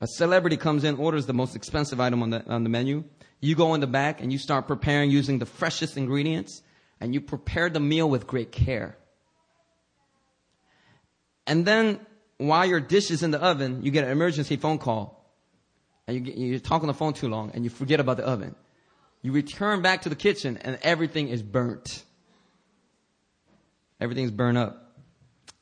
A 0.00 0.06
celebrity 0.06 0.56
comes 0.56 0.84
in, 0.84 0.96
orders 0.96 1.26
the 1.26 1.32
most 1.32 1.56
expensive 1.56 1.98
item 2.00 2.22
on 2.22 2.30
the, 2.30 2.46
on 2.46 2.62
the 2.62 2.68
menu. 2.68 3.04
You 3.40 3.54
go 3.54 3.74
in 3.74 3.80
the 3.80 3.86
back 3.86 4.20
and 4.20 4.32
you 4.32 4.38
start 4.38 4.68
preparing 4.68 5.10
using 5.10 5.38
the 5.38 5.46
freshest 5.46 5.96
ingredients 5.96 6.62
and 7.00 7.14
you 7.14 7.20
prepare 7.20 7.68
the 7.70 7.80
meal 7.80 8.08
with 8.08 8.26
great 8.26 8.52
care. 8.52 8.96
And 11.46 11.64
then 11.64 12.00
while 12.38 12.66
your 12.66 12.80
dish 12.80 13.10
is 13.10 13.22
in 13.22 13.30
the 13.30 13.40
oven, 13.40 13.82
you 13.82 13.90
get 13.90 14.04
an 14.04 14.10
emergency 14.10 14.56
phone 14.56 14.78
call. 14.78 15.24
And 16.06 16.26
you 16.26 16.32
you 16.32 16.58
talk 16.58 16.82
on 16.82 16.88
the 16.88 16.94
phone 16.94 17.14
too 17.14 17.28
long 17.28 17.50
and 17.54 17.64
you 17.64 17.70
forget 17.70 18.00
about 18.00 18.16
the 18.16 18.24
oven. 18.24 18.54
You 19.22 19.32
return 19.32 19.82
back 19.82 20.02
to 20.02 20.08
the 20.08 20.14
kitchen 20.14 20.56
and 20.58 20.78
everything 20.82 21.28
is 21.28 21.42
burnt. 21.42 22.04
Everything's 24.00 24.30
burned 24.30 24.58
up. 24.58 24.94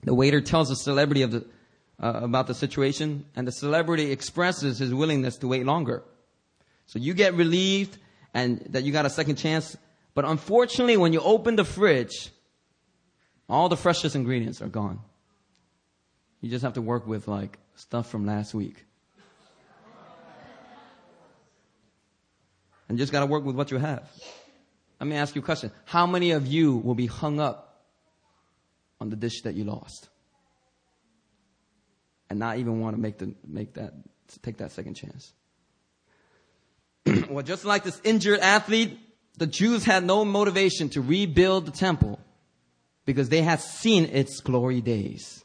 The 0.02 0.14
waiter 0.14 0.40
tells 0.40 0.68
the 0.68 0.76
celebrity 0.76 1.22
of 1.22 1.30
the, 1.30 1.46
uh, 2.02 2.20
about 2.22 2.46
the 2.46 2.54
situation 2.54 3.24
and 3.36 3.46
the 3.46 3.52
celebrity 3.52 4.10
expresses 4.10 4.78
his 4.78 4.92
willingness 4.92 5.38
to 5.38 5.48
wait 5.48 5.64
longer. 5.64 6.02
So 6.86 6.98
you 6.98 7.14
get 7.14 7.34
relieved 7.34 7.96
and 8.34 8.60
that 8.70 8.82
you 8.82 8.92
got 8.92 9.06
a 9.06 9.10
second 9.10 9.36
chance. 9.36 9.76
But 10.14 10.24
unfortunately, 10.24 10.96
when 10.96 11.12
you 11.12 11.20
open 11.20 11.56
the 11.56 11.64
fridge, 11.64 12.30
all 13.48 13.68
the 13.68 13.76
freshest 13.76 14.14
ingredients 14.14 14.60
are 14.60 14.68
gone. 14.68 15.00
You 16.44 16.50
just 16.50 16.62
have 16.62 16.74
to 16.74 16.82
work 16.82 17.06
with 17.06 17.26
like 17.26 17.58
stuff 17.74 18.10
from 18.10 18.26
last 18.26 18.52
week. 18.52 18.84
And 22.86 22.98
just 22.98 23.12
got 23.12 23.20
to 23.20 23.26
work 23.26 23.44
with 23.44 23.56
what 23.56 23.70
you 23.70 23.78
have. 23.78 24.06
Let 25.00 25.06
me 25.06 25.16
ask 25.16 25.34
you 25.34 25.40
a 25.40 25.44
question. 25.44 25.72
How 25.86 26.06
many 26.06 26.32
of 26.32 26.46
you 26.46 26.76
will 26.76 26.94
be 26.94 27.06
hung 27.06 27.40
up 27.40 27.86
on 29.00 29.08
the 29.08 29.16
dish 29.16 29.40
that 29.44 29.54
you 29.54 29.64
lost? 29.64 30.10
And 32.28 32.40
not 32.40 32.58
even 32.58 32.78
want 32.78 32.94
to 32.94 33.00
make 33.00 33.16
the, 33.16 33.34
make 33.48 33.72
that, 33.74 33.94
take 34.42 34.58
that 34.58 34.70
second 34.70 34.96
chance. 34.96 35.32
well, 37.30 37.42
just 37.42 37.64
like 37.64 37.84
this 37.84 37.98
injured 38.04 38.40
athlete, 38.40 38.98
the 39.38 39.46
Jews 39.46 39.82
had 39.82 40.04
no 40.04 40.26
motivation 40.26 40.90
to 40.90 41.00
rebuild 41.00 41.64
the 41.64 41.72
temple 41.72 42.20
because 43.06 43.30
they 43.30 43.40
had 43.40 43.62
seen 43.62 44.04
its 44.04 44.40
glory 44.40 44.82
days. 44.82 45.43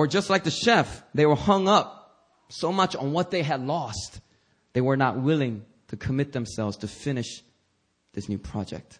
Or 0.00 0.06
just 0.06 0.30
like 0.30 0.44
the 0.44 0.50
chef, 0.50 1.02
they 1.12 1.26
were 1.26 1.36
hung 1.36 1.68
up 1.68 2.16
so 2.48 2.72
much 2.72 2.96
on 2.96 3.12
what 3.12 3.30
they 3.30 3.42
had 3.42 3.60
lost, 3.66 4.22
they 4.72 4.80
were 4.80 4.96
not 4.96 5.20
willing 5.20 5.66
to 5.88 5.96
commit 5.98 6.32
themselves 6.32 6.78
to 6.78 6.88
finish 6.88 7.42
this 8.14 8.26
new 8.26 8.38
project. 8.38 8.98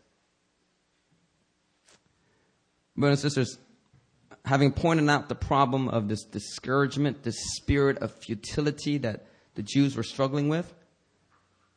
Brothers 2.99 3.25
and 3.25 3.33
sisters, 3.33 3.59
having 4.45 4.73
pointed 4.73 5.09
out 5.09 5.31
the 5.31 5.35
problem 5.35 5.89
of 5.89 6.07
this 6.07 6.23
discouragement, 6.25 7.23
this 7.23 7.57
spirit 7.57 7.97
of 8.03 8.13
futility 8.13 8.99
that 8.99 9.25
the 9.55 9.63
Jews 9.63 9.97
were 9.97 10.03
struggling 10.03 10.51
with, 10.51 10.71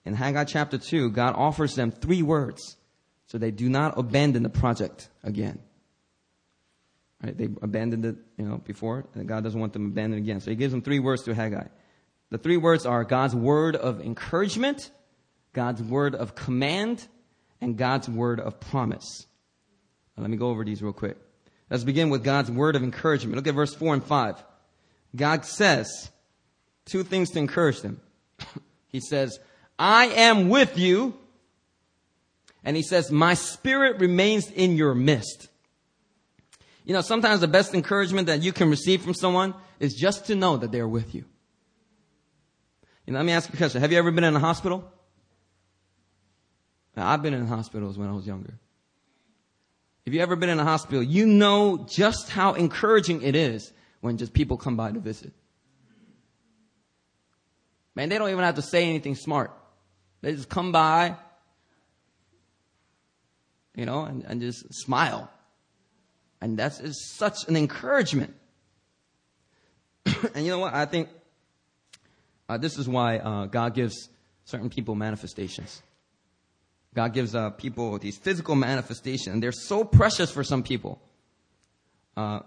in 0.03 0.15
Haggai 0.15 0.43
chapter 0.43 0.77
2, 0.77 1.11
God 1.11 1.33
offers 1.37 1.75
them 1.75 1.91
three 1.91 2.23
words 2.23 2.75
so 3.27 3.37
they 3.37 3.51
do 3.51 3.69
not 3.69 3.97
abandon 3.97 4.43
the 4.43 4.49
project 4.49 5.07
again. 5.23 5.59
Right? 7.23 7.37
They 7.37 7.45
abandoned 7.61 8.05
it, 8.05 8.15
you 8.37 8.45
know, 8.45 8.57
before, 8.57 9.05
and 9.15 9.27
God 9.27 9.43
doesn't 9.43 9.59
want 9.59 9.73
them 9.73 9.85
abandoned 9.85 10.21
again. 10.21 10.41
So 10.41 10.51
he 10.51 10.57
gives 10.57 10.71
them 10.73 10.81
three 10.81 10.99
words 10.99 11.23
to 11.23 11.33
Haggai. 11.33 11.67
The 12.31 12.37
three 12.37 12.57
words 12.57 12.85
are 12.85 13.03
God's 13.03 13.35
word 13.35 13.75
of 13.75 14.01
encouragement, 14.01 14.91
God's 15.53 15.81
word 15.81 16.15
of 16.15 16.35
command, 16.35 17.07
and 17.61 17.77
God's 17.77 18.09
word 18.09 18.39
of 18.39 18.59
promise. 18.59 19.25
Now, 20.17 20.23
let 20.23 20.29
me 20.29 20.37
go 20.37 20.49
over 20.49 20.65
these 20.65 20.81
real 20.81 20.93
quick. 20.93 21.17
Let's 21.69 21.83
begin 21.83 22.09
with 22.09 22.23
God's 22.23 22.51
word 22.51 22.75
of 22.75 22.83
encouragement. 22.83 23.37
Look 23.37 23.47
at 23.47 23.55
verse 23.55 23.73
4 23.73 23.93
and 23.95 24.03
5. 24.03 24.43
God 25.15 25.45
says 25.45 26.11
two 26.85 27.03
things 27.03 27.31
to 27.31 27.39
encourage 27.39 27.81
them. 27.81 28.01
he 28.87 28.99
says, 28.99 29.39
I 29.79 30.07
am 30.07 30.49
with 30.49 30.77
you. 30.77 31.15
And 32.63 32.75
he 32.75 32.83
says, 32.83 33.11
my 33.11 33.33
spirit 33.33 33.99
remains 33.99 34.49
in 34.49 34.75
your 34.75 34.93
midst. 34.93 35.49
You 36.85 36.93
know, 36.93 37.01
sometimes 37.01 37.39
the 37.39 37.47
best 37.47 37.73
encouragement 37.73 38.27
that 38.27 38.41
you 38.41 38.51
can 38.51 38.69
receive 38.69 39.01
from 39.01 39.13
someone 39.13 39.53
is 39.79 39.93
just 39.93 40.25
to 40.25 40.35
know 40.35 40.57
that 40.57 40.71
they're 40.71 40.87
with 40.87 41.15
you. 41.15 41.25
You 43.05 43.13
know, 43.13 43.19
let 43.19 43.25
me 43.25 43.31
ask 43.31 43.49
you 43.49 43.53
a 43.53 43.57
question. 43.57 43.81
Have 43.81 43.91
you 43.91 43.97
ever 43.97 44.11
been 44.11 44.23
in 44.23 44.35
a 44.35 44.39
hospital? 44.39 44.89
Now, 46.95 47.09
I've 47.09 47.21
been 47.21 47.33
in 47.33 47.47
hospitals 47.47 47.97
when 47.97 48.07
I 48.07 48.11
was 48.11 48.27
younger. 48.27 48.53
If 50.05 50.13
you 50.13 50.19
ever 50.19 50.35
been 50.35 50.49
in 50.49 50.59
a 50.59 50.63
hospital, 50.63 51.01
you 51.01 51.25
know 51.25 51.85
just 51.89 52.29
how 52.29 52.53
encouraging 52.53 53.21
it 53.21 53.35
is 53.35 53.71
when 54.01 54.17
just 54.17 54.33
people 54.33 54.57
come 54.57 54.75
by 54.75 54.91
to 54.91 54.99
visit. 54.99 55.33
Man, 57.95 58.09
they 58.09 58.17
don't 58.17 58.29
even 58.29 58.43
have 58.43 58.55
to 58.55 58.61
say 58.61 58.89
anything 58.89 59.15
smart. 59.15 59.51
They 60.21 60.33
just 60.33 60.49
come 60.49 60.71
by, 60.71 61.15
you 63.75 63.85
know, 63.85 64.03
and, 64.03 64.23
and 64.23 64.41
just 64.41 64.73
smile. 64.73 65.29
And 66.43 66.59
that 66.59 66.77
is 66.81 67.01
such 67.15 67.47
an 67.47 67.55
encouragement. 67.55 68.35
and 70.35 70.45
you 70.45 70.51
know 70.51 70.59
what? 70.59 70.73
I 70.73 70.83
think 70.83 71.07
uh, 72.49 72.57
this 72.57 72.77
is 72.77 72.85
why 72.85 73.19
uh, 73.19 73.45
God 73.45 73.73
gives 73.73 74.09
certain 74.43 74.69
people 74.69 74.93
manifestations. 74.93 75.81
God 76.93 77.13
gives 77.13 77.33
uh, 77.33 77.51
people 77.51 77.97
these 77.97 78.17
physical 78.17 78.55
manifestations, 78.55 79.33
and 79.33 79.41
they're 79.41 79.53
so 79.53 79.85
precious 79.85 80.31
for 80.31 80.43
some 80.43 80.63
people. 80.63 81.01
Uh, 82.17 82.41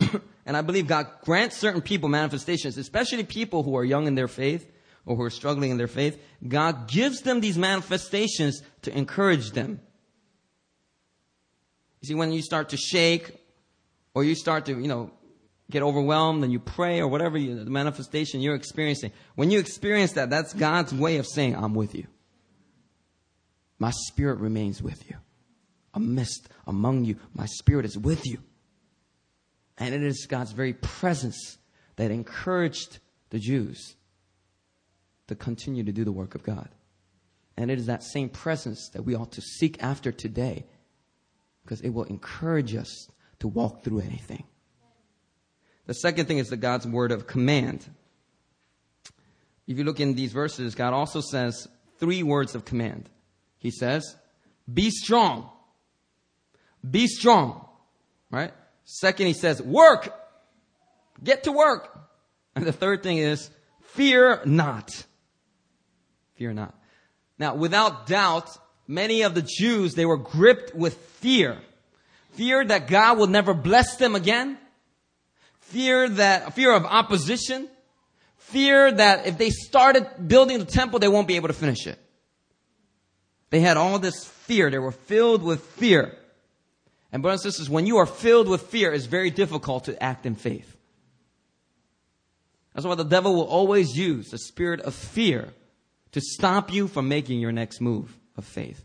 and 0.46 0.56
I 0.56 0.62
believe 0.62 0.86
God 0.86 1.08
grants 1.20 1.58
certain 1.58 1.82
people 1.82 2.08
manifestations, 2.08 2.78
especially 2.78 3.22
people 3.24 3.64
who 3.64 3.76
are 3.76 3.84
young 3.84 4.06
in 4.06 4.14
their 4.14 4.28
faith 4.28 4.66
or 5.04 5.14
who 5.14 5.22
are 5.24 5.30
struggling 5.30 5.70
in 5.70 5.76
their 5.76 5.88
faith. 5.88 6.18
God 6.48 6.88
gives 6.88 7.20
them 7.20 7.42
these 7.42 7.58
manifestations 7.58 8.62
to 8.80 8.96
encourage 8.96 9.50
them. 9.50 9.82
You 12.00 12.08
see, 12.08 12.14
when 12.14 12.32
you 12.32 12.40
start 12.40 12.70
to 12.70 12.78
shake 12.78 13.41
or 14.14 14.24
you 14.24 14.34
start 14.34 14.66
to, 14.66 14.72
you 14.72 14.88
know, 14.88 15.10
get 15.70 15.82
overwhelmed 15.82 16.44
and 16.44 16.52
you 16.52 16.60
pray 16.60 17.00
or 17.00 17.08
whatever 17.08 17.38
you, 17.38 17.64
the 17.64 17.70
manifestation 17.70 18.40
you're 18.40 18.54
experiencing. 18.54 19.12
When 19.34 19.50
you 19.50 19.58
experience 19.58 20.12
that, 20.12 20.30
that's 20.30 20.52
God's 20.52 20.92
way 20.92 21.16
of 21.16 21.26
saying, 21.26 21.56
I'm 21.56 21.74
with 21.74 21.94
you. 21.94 22.06
My 23.78 23.90
spirit 23.90 24.38
remains 24.38 24.82
with 24.82 25.08
you. 25.08 25.16
Amidst, 25.94 26.48
among 26.66 27.04
you, 27.04 27.16
my 27.34 27.46
spirit 27.46 27.84
is 27.84 27.98
with 27.98 28.26
you. 28.26 28.38
And 29.78 29.94
it 29.94 30.02
is 30.02 30.26
God's 30.26 30.52
very 30.52 30.74
presence 30.74 31.58
that 31.96 32.10
encouraged 32.10 32.98
the 33.30 33.38
Jews 33.38 33.96
to 35.28 35.34
continue 35.34 35.82
to 35.84 35.92
do 35.92 36.04
the 36.04 36.12
work 36.12 36.34
of 36.34 36.42
God. 36.42 36.68
And 37.56 37.70
it 37.70 37.78
is 37.78 37.86
that 37.86 38.02
same 38.02 38.28
presence 38.28 38.90
that 38.92 39.02
we 39.02 39.14
ought 39.14 39.32
to 39.32 39.40
seek 39.40 39.82
after 39.82 40.12
today 40.12 40.66
because 41.62 41.80
it 41.80 41.90
will 41.90 42.04
encourage 42.04 42.74
us 42.74 43.08
to 43.42 43.48
walk 43.48 43.82
through 43.82 43.98
anything. 43.98 44.44
The 45.86 45.94
second 45.94 46.26
thing 46.26 46.38
is 46.38 46.48
the 46.48 46.56
God's 46.56 46.86
word 46.86 47.10
of 47.10 47.26
command. 47.26 47.84
If 49.66 49.78
you 49.78 49.82
look 49.82 49.98
in 49.98 50.14
these 50.14 50.32
verses, 50.32 50.76
God 50.76 50.94
also 50.94 51.20
says 51.20 51.66
three 51.98 52.22
words 52.22 52.54
of 52.54 52.64
command. 52.64 53.10
He 53.58 53.72
says, 53.72 54.16
be 54.72 54.90
strong. 54.90 55.50
Be 56.88 57.08
strong. 57.08 57.66
Right? 58.30 58.52
Second, 58.84 59.26
he 59.26 59.32
says, 59.32 59.60
work. 59.60 60.14
Get 61.22 61.42
to 61.44 61.52
work. 61.52 61.88
And 62.54 62.64
the 62.64 62.72
third 62.72 63.02
thing 63.02 63.18
is, 63.18 63.50
fear 63.80 64.40
not. 64.44 65.04
Fear 66.34 66.52
not. 66.52 66.78
Now, 67.40 67.56
without 67.56 68.06
doubt, 68.06 68.56
many 68.86 69.22
of 69.22 69.34
the 69.34 69.42
Jews, 69.42 69.94
they 69.94 70.06
were 70.06 70.16
gripped 70.16 70.76
with 70.76 70.94
fear. 70.94 71.58
Fear 72.32 72.66
that 72.66 72.88
God 72.88 73.18
will 73.18 73.26
never 73.26 73.54
bless 73.54 73.96
them 73.96 74.14
again. 74.14 74.58
Fear 75.60 76.08
that, 76.10 76.54
fear 76.54 76.72
of 76.72 76.84
opposition. 76.84 77.68
Fear 78.38 78.92
that 78.92 79.26
if 79.26 79.38
they 79.38 79.50
started 79.50 80.06
building 80.28 80.58
the 80.58 80.64
temple, 80.64 80.98
they 80.98 81.08
won't 81.08 81.28
be 81.28 81.36
able 81.36 81.48
to 81.48 81.54
finish 81.54 81.86
it. 81.86 81.98
They 83.50 83.60
had 83.60 83.76
all 83.76 83.98
this 83.98 84.24
fear. 84.24 84.70
They 84.70 84.78
were 84.78 84.92
filled 84.92 85.42
with 85.42 85.60
fear. 85.62 86.16
And 87.12 87.22
brothers 87.22 87.44
and 87.44 87.52
sisters, 87.52 87.68
when 87.68 87.86
you 87.86 87.98
are 87.98 88.06
filled 88.06 88.48
with 88.48 88.62
fear, 88.62 88.92
it's 88.92 89.04
very 89.04 89.30
difficult 89.30 89.84
to 89.84 90.02
act 90.02 90.24
in 90.24 90.34
faith. 90.34 90.76
That's 92.74 92.86
why 92.86 92.94
the 92.94 93.04
devil 93.04 93.34
will 93.34 93.46
always 93.46 93.96
use 93.96 94.30
the 94.30 94.38
spirit 94.38 94.80
of 94.80 94.94
fear 94.94 95.52
to 96.12 96.20
stop 96.22 96.72
you 96.72 96.88
from 96.88 97.08
making 97.08 97.40
your 97.40 97.52
next 97.52 97.80
move 97.80 98.16
of 98.36 98.46
faith. 98.46 98.82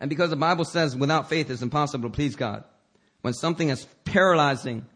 And 0.00 0.10
because 0.10 0.30
the 0.30 0.36
Bible 0.36 0.64
says 0.64 0.96
without 0.96 1.28
faith 1.28 1.50
it's 1.50 1.62
impossible 1.62 2.08
to 2.08 2.14
please 2.14 2.36
God, 2.36 2.64
when 3.22 3.34
something 3.34 3.70
as 3.70 3.84
paralyzing 4.04 4.86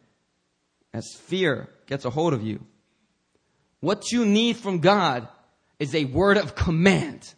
as 0.93 1.07
fear 1.23 1.69
gets 1.87 2.05
a 2.05 2.11
hold 2.11 2.33
of 2.33 2.43
you, 2.43 2.65
what 3.81 4.13
you 4.13 4.27
need 4.27 4.57
from 4.57 4.81
God 4.81 5.29
is 5.79 5.95
a 5.95 6.05
word 6.05 6.37
of 6.37 6.55
command. 6.55 7.33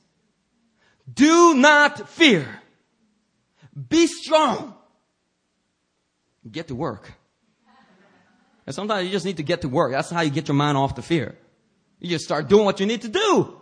Do 1.13 1.55
not 1.55 2.09
fear. 2.09 2.47
Be 3.89 4.07
strong. 4.07 4.75
Get 6.51 6.69
to 6.69 6.75
work. 6.75 7.13
And 8.67 8.75
sometimes 8.75 9.07
you 9.07 9.13
just 9.13 9.25
need 9.25 9.39
to 9.39 9.43
get 9.43 9.63
to 9.63 9.69
work. 9.69 9.93
That's 9.93 10.11
how 10.11 10.21
you 10.21 10.31
get 10.31 10.49
your 10.49 10.55
mind 10.55 10.77
off 10.77 10.95
the 10.95 11.03
fear. 11.03 11.37
You 12.01 12.11
just 12.11 12.25
start 12.25 12.49
doing 12.49 12.65
what 12.65 12.81
you 12.81 12.87
need 12.87 13.03
to 13.03 13.09
do. 13.09 13.57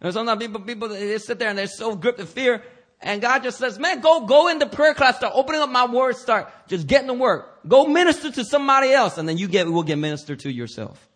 And 0.00 0.12
sometimes 0.12 0.40
people, 0.40 0.60
people, 0.60 0.88
they 0.88 1.18
sit 1.18 1.38
there 1.38 1.48
and 1.48 1.58
they're 1.58 1.66
so 1.66 1.96
gripped 1.96 2.18
with 2.18 2.28
fear. 2.28 2.62
And 3.00 3.22
God 3.22 3.44
just 3.44 3.58
says, 3.58 3.78
man, 3.78 4.00
go, 4.00 4.26
go 4.26 4.48
into 4.48 4.66
prayer 4.66 4.92
class, 4.92 5.18
start 5.18 5.32
opening 5.36 5.60
up 5.60 5.70
my 5.70 5.86
word, 5.86 6.16
start 6.16 6.52
just 6.66 6.86
getting 6.86 7.06
to 7.06 7.14
work. 7.14 7.66
Go 7.68 7.86
minister 7.86 8.30
to 8.32 8.44
somebody 8.44 8.90
else, 8.90 9.18
and 9.18 9.28
then 9.28 9.38
you 9.38 9.46
get, 9.46 9.70
will 9.70 9.84
get 9.84 9.96
ministered 9.96 10.40
to 10.40 10.50
yourself. 10.50 11.08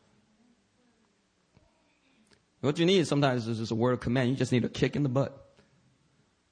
What 2.60 2.78
you 2.78 2.86
need 2.86 3.08
sometimes 3.08 3.48
is 3.48 3.58
just 3.58 3.72
a 3.72 3.74
word 3.74 3.94
of 3.94 4.00
command. 4.00 4.30
You 4.30 4.36
just 4.36 4.52
need 4.52 4.64
a 4.64 4.68
kick 4.68 4.94
in 4.94 5.02
the 5.02 5.08
butt. 5.08 5.36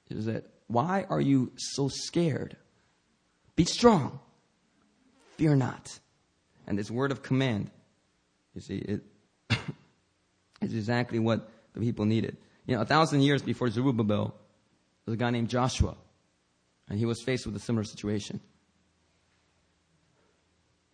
Is 0.09 0.25
that, 0.25 0.45
why 0.67 1.05
are 1.09 1.21
you 1.21 1.53
so 1.55 1.87
scared? 1.87 2.57
Be 3.55 3.63
strong. 3.63 4.19
Fear 5.37 5.55
not. 5.55 5.97
And 6.67 6.77
this 6.77 6.91
word 6.91 7.11
of 7.13 7.23
command, 7.23 7.71
you 8.53 8.59
see, 8.59 8.77
it, 8.77 9.01
is 10.61 10.73
exactly 10.73 11.19
what 11.19 11.49
the 11.73 11.79
people 11.79 12.03
needed. 12.03 12.35
You 12.65 12.75
know, 12.75 12.81
a 12.81 12.85
thousand 12.85 13.21
years 13.21 13.41
before 13.41 13.69
Zerubbabel, 13.69 14.35
was 15.05 15.13
a 15.13 15.17
guy 15.17 15.29
named 15.29 15.49
Joshua, 15.49 15.95
and 16.89 16.99
he 16.99 17.05
was 17.05 17.21
faced 17.21 17.45
with 17.45 17.55
a 17.55 17.59
similar 17.59 17.83
situation. 17.83 18.39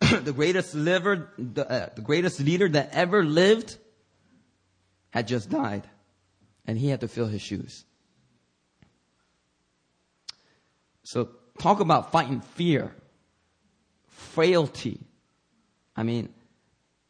the 0.00 0.32
greatest 0.32 0.74
liver, 0.74 1.32
the, 1.38 1.70
uh, 1.70 1.88
the 1.94 2.02
greatest 2.02 2.40
leader 2.40 2.68
that 2.68 2.90
ever 2.92 3.24
lived 3.24 3.76
had 5.10 5.28
just 5.28 5.50
died, 5.50 5.88
and 6.66 6.78
he 6.78 6.88
had 6.88 7.00
to 7.00 7.08
fill 7.08 7.26
his 7.26 7.42
shoes. 7.42 7.84
So 11.02 11.30
talk 11.58 11.80
about 11.80 12.12
fighting 12.12 12.40
fear, 12.40 12.94
frailty. 14.06 15.00
I 15.96 16.02
mean, 16.02 16.28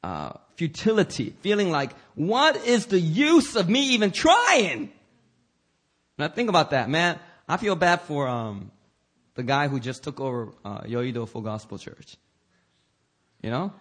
uh, 0.03 0.33
futility, 0.57 1.35
feeling 1.41 1.71
like, 1.71 1.93
what 2.15 2.57
is 2.57 2.87
the 2.87 3.01
use 3.01 3.57
of 3.57 3.69
me 3.69 3.91
even 3.91 4.11
trying? 4.11 4.93
Now 6.19 6.29
think 6.29 6.49
about 6.49 6.71
that, 6.71 6.91
man. 6.91 7.19
I 7.49 7.57
feel 7.57 7.77
bad 7.77 8.01
for 8.03 8.29
um, 8.29 8.71
the 9.35 9.43
guy 9.43 9.69
who 9.69 9.81
just 9.81 10.03
took 10.03 10.21
over 10.21 10.53
uh, 10.65 10.81
Yoido 10.81 11.29
Full 11.29 11.43
Gospel 11.43 11.79
Church. 11.79 12.17
You 13.43 13.51
know, 13.51 13.73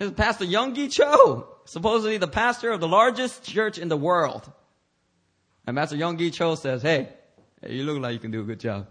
it's 0.00 0.12
Pastor 0.12 0.46
Yonggi 0.46 0.90
Cho, 0.90 1.46
supposedly 1.66 2.16
the 2.16 2.26
pastor 2.26 2.70
of 2.70 2.80
the 2.80 2.88
largest 2.88 3.44
church 3.44 3.76
in 3.78 3.88
the 3.88 3.96
world. 3.96 4.50
And 5.66 5.76
Pastor 5.76 5.96
Yonggi 5.96 6.32
Cho 6.32 6.54
says, 6.54 6.82
"Hey, 6.82 7.10
hey, 7.60 7.74
you 7.74 7.84
look 7.84 8.00
like 8.00 8.14
you 8.14 8.18
can 8.18 8.30
do 8.30 8.40
a 8.40 8.44
good 8.44 8.60
job. 8.60 8.88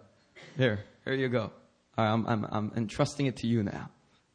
Here, 0.56 0.80
here 1.04 1.16
you 1.16 1.30
go. 1.30 1.52
All 1.98 2.06
right, 2.06 2.12
I'm, 2.12 2.26
I'm, 2.28 2.48
I'm 2.52 2.72
entrusting 2.76 3.26
it 3.26 3.38
to 3.38 3.48
you 3.48 3.64
now." 3.64 3.90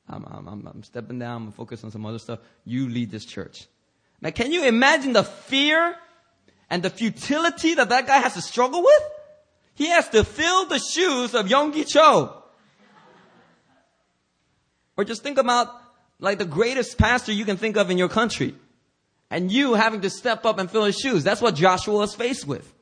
I'm, 0.09 0.25
I'm, 0.25 0.67
I'm 0.67 0.83
stepping 0.83 1.19
down. 1.19 1.37
I'm 1.37 1.43
going 1.43 1.53
to 1.53 1.57
focus 1.57 1.85
on 1.85 1.91
some 1.91 2.07
other 2.07 2.19
stuff. 2.19 2.39
You 2.65 2.89
lead 2.89 3.11
this 3.11 3.25
church. 3.25 3.67
Now, 4.21 4.31
can 4.31 4.53
you 4.53 4.65
imagine 4.65 5.13
the 5.13 5.25
fear 5.25 5.97
and 6.71 6.83
the 6.83 6.91
futility 6.91 7.75
that 7.75 7.89
that 7.91 8.07
guy 8.07 8.19
has 8.19 8.35
to 8.35 8.43
struggle 8.43 8.83
with? 8.83 9.03
He 9.75 9.89
has 9.89 10.09
to 10.11 10.25
fill 10.25 10.67
the 10.67 10.79
shoes 10.79 11.35
of 11.35 11.47
Yonggi 11.47 11.87
Cho. 11.87 12.43
Or 14.97 15.05
just 15.05 15.23
think 15.23 15.39
about 15.39 15.69
like 16.19 16.39
the 16.39 16.47
greatest 16.47 16.97
pastor 16.97 17.33
you 17.33 17.45
can 17.45 17.57
think 17.57 17.77
of 17.77 17.91
in 17.91 17.99
your 17.99 18.09
country. 18.09 18.55
And 19.31 19.53
you 19.53 19.75
having 19.75 20.01
to 20.03 20.11
step 20.11 20.47
up 20.47 20.59
and 20.59 20.71
fill 20.71 20.85
his 20.85 20.97
shoes. 20.97 21.25
That's 21.25 21.43
what 21.43 21.55
Joshua 21.55 21.95
was 21.95 22.15
faced 22.15 22.47
with. 22.47 22.73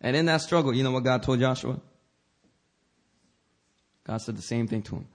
And 0.00 0.16
in 0.16 0.26
that 0.26 0.40
struggle, 0.40 0.74
you 0.74 0.84
know 0.84 0.92
what 0.92 1.04
God 1.04 1.22
told 1.22 1.40
Joshua? 1.40 1.80
God 4.04 4.18
said 4.18 4.36
the 4.36 4.42
same 4.42 4.68
thing 4.68 4.82
to 4.82 4.96
him. 4.96 5.08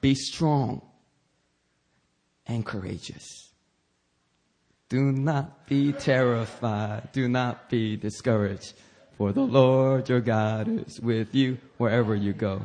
Be 0.00 0.14
strong 0.14 0.82
and 2.46 2.64
courageous. 2.64 3.48
Do 4.88 5.12
not 5.12 5.66
be 5.66 5.92
terrified. 5.92 7.10
Do 7.12 7.28
not 7.28 7.70
be 7.70 7.96
discouraged. 7.96 8.74
For 9.16 9.32
the 9.32 9.42
Lord 9.42 10.08
your 10.08 10.20
God 10.20 10.68
is 10.68 11.00
with 11.00 11.34
you 11.34 11.58
wherever 11.78 12.14
you 12.14 12.32
go. 12.32 12.62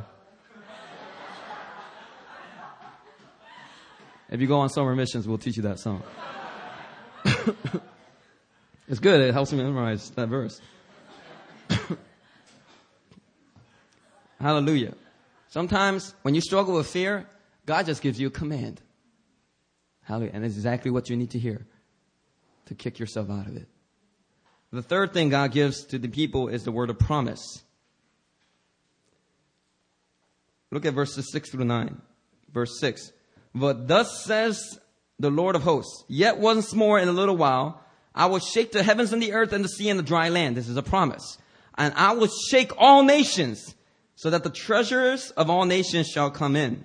If 4.29 4.41
you 4.41 4.47
go 4.47 4.59
on 4.59 4.69
summer 4.69 4.95
missions, 4.95 5.27
we'll 5.27 5.39
teach 5.39 5.57
you 5.57 5.63
that 5.63 5.79
song. 5.79 6.03
it's 8.87 8.99
good. 8.99 9.21
It 9.21 9.33
helps 9.33 9.51
me 9.51 9.63
memorize 9.63 10.09
that 10.11 10.27
verse. 10.27 10.61
Hallelujah. 14.39 14.93
Sometimes 15.47 16.13
when 16.21 16.35
you 16.35 16.41
struggle 16.41 16.75
with 16.75 16.85
fear, 16.87 17.27
God 17.65 17.87
just 17.87 18.03
gives 18.03 18.19
you 18.19 18.27
a 18.27 18.31
command. 18.31 18.81
Hallelujah. 20.03 20.31
And 20.33 20.45
it's 20.45 20.55
exactly 20.55 20.91
what 20.91 21.09
you 21.09 21.15
need 21.15 21.31
to 21.31 21.39
hear 21.39 21.65
to 22.69 22.75
kick 22.75 22.99
yourself 22.99 23.29
out 23.29 23.47
of 23.47 23.57
it. 23.57 23.67
The 24.71 24.83
third 24.83 25.13
thing 25.13 25.29
God 25.29 25.51
gives 25.51 25.83
to 25.85 25.99
the 25.99 26.07
people 26.07 26.47
is 26.47 26.63
the 26.63 26.71
word 26.71 26.89
of 26.89 26.99
promise. 26.99 27.63
Look 30.71 30.85
at 30.85 30.93
verses 30.93 31.31
6 31.31 31.49
through 31.49 31.65
9. 31.65 31.99
Verse 32.53 32.79
6. 32.79 33.11
But 33.55 33.87
thus 33.87 34.23
says 34.23 34.79
the 35.17 35.31
Lord 35.31 35.55
of 35.55 35.63
hosts, 35.63 36.03
yet 36.07 36.37
once 36.37 36.73
more 36.73 36.99
in 36.99 37.07
a 37.07 37.11
little 37.11 37.35
while, 37.35 37.83
I 38.13 38.27
will 38.27 38.39
shake 38.39 38.71
the 38.71 38.83
heavens 38.83 39.11
and 39.11 39.21
the 39.21 39.33
earth 39.33 39.51
and 39.51 39.63
the 39.63 39.69
sea 39.69 39.89
and 39.89 39.97
the 39.97 40.03
dry 40.03 40.29
land. 40.29 40.55
This 40.55 40.69
is 40.69 40.77
a 40.77 40.83
promise. 40.83 41.39
And 41.75 41.93
I 41.95 42.13
will 42.13 42.27
shake 42.27 42.71
all 42.77 43.03
nations 43.03 43.75
so 44.15 44.29
that 44.29 44.43
the 44.43 44.49
treasures 44.51 45.31
of 45.31 45.49
all 45.49 45.65
nations 45.65 46.07
shall 46.07 46.29
come 46.29 46.55
in. 46.55 46.83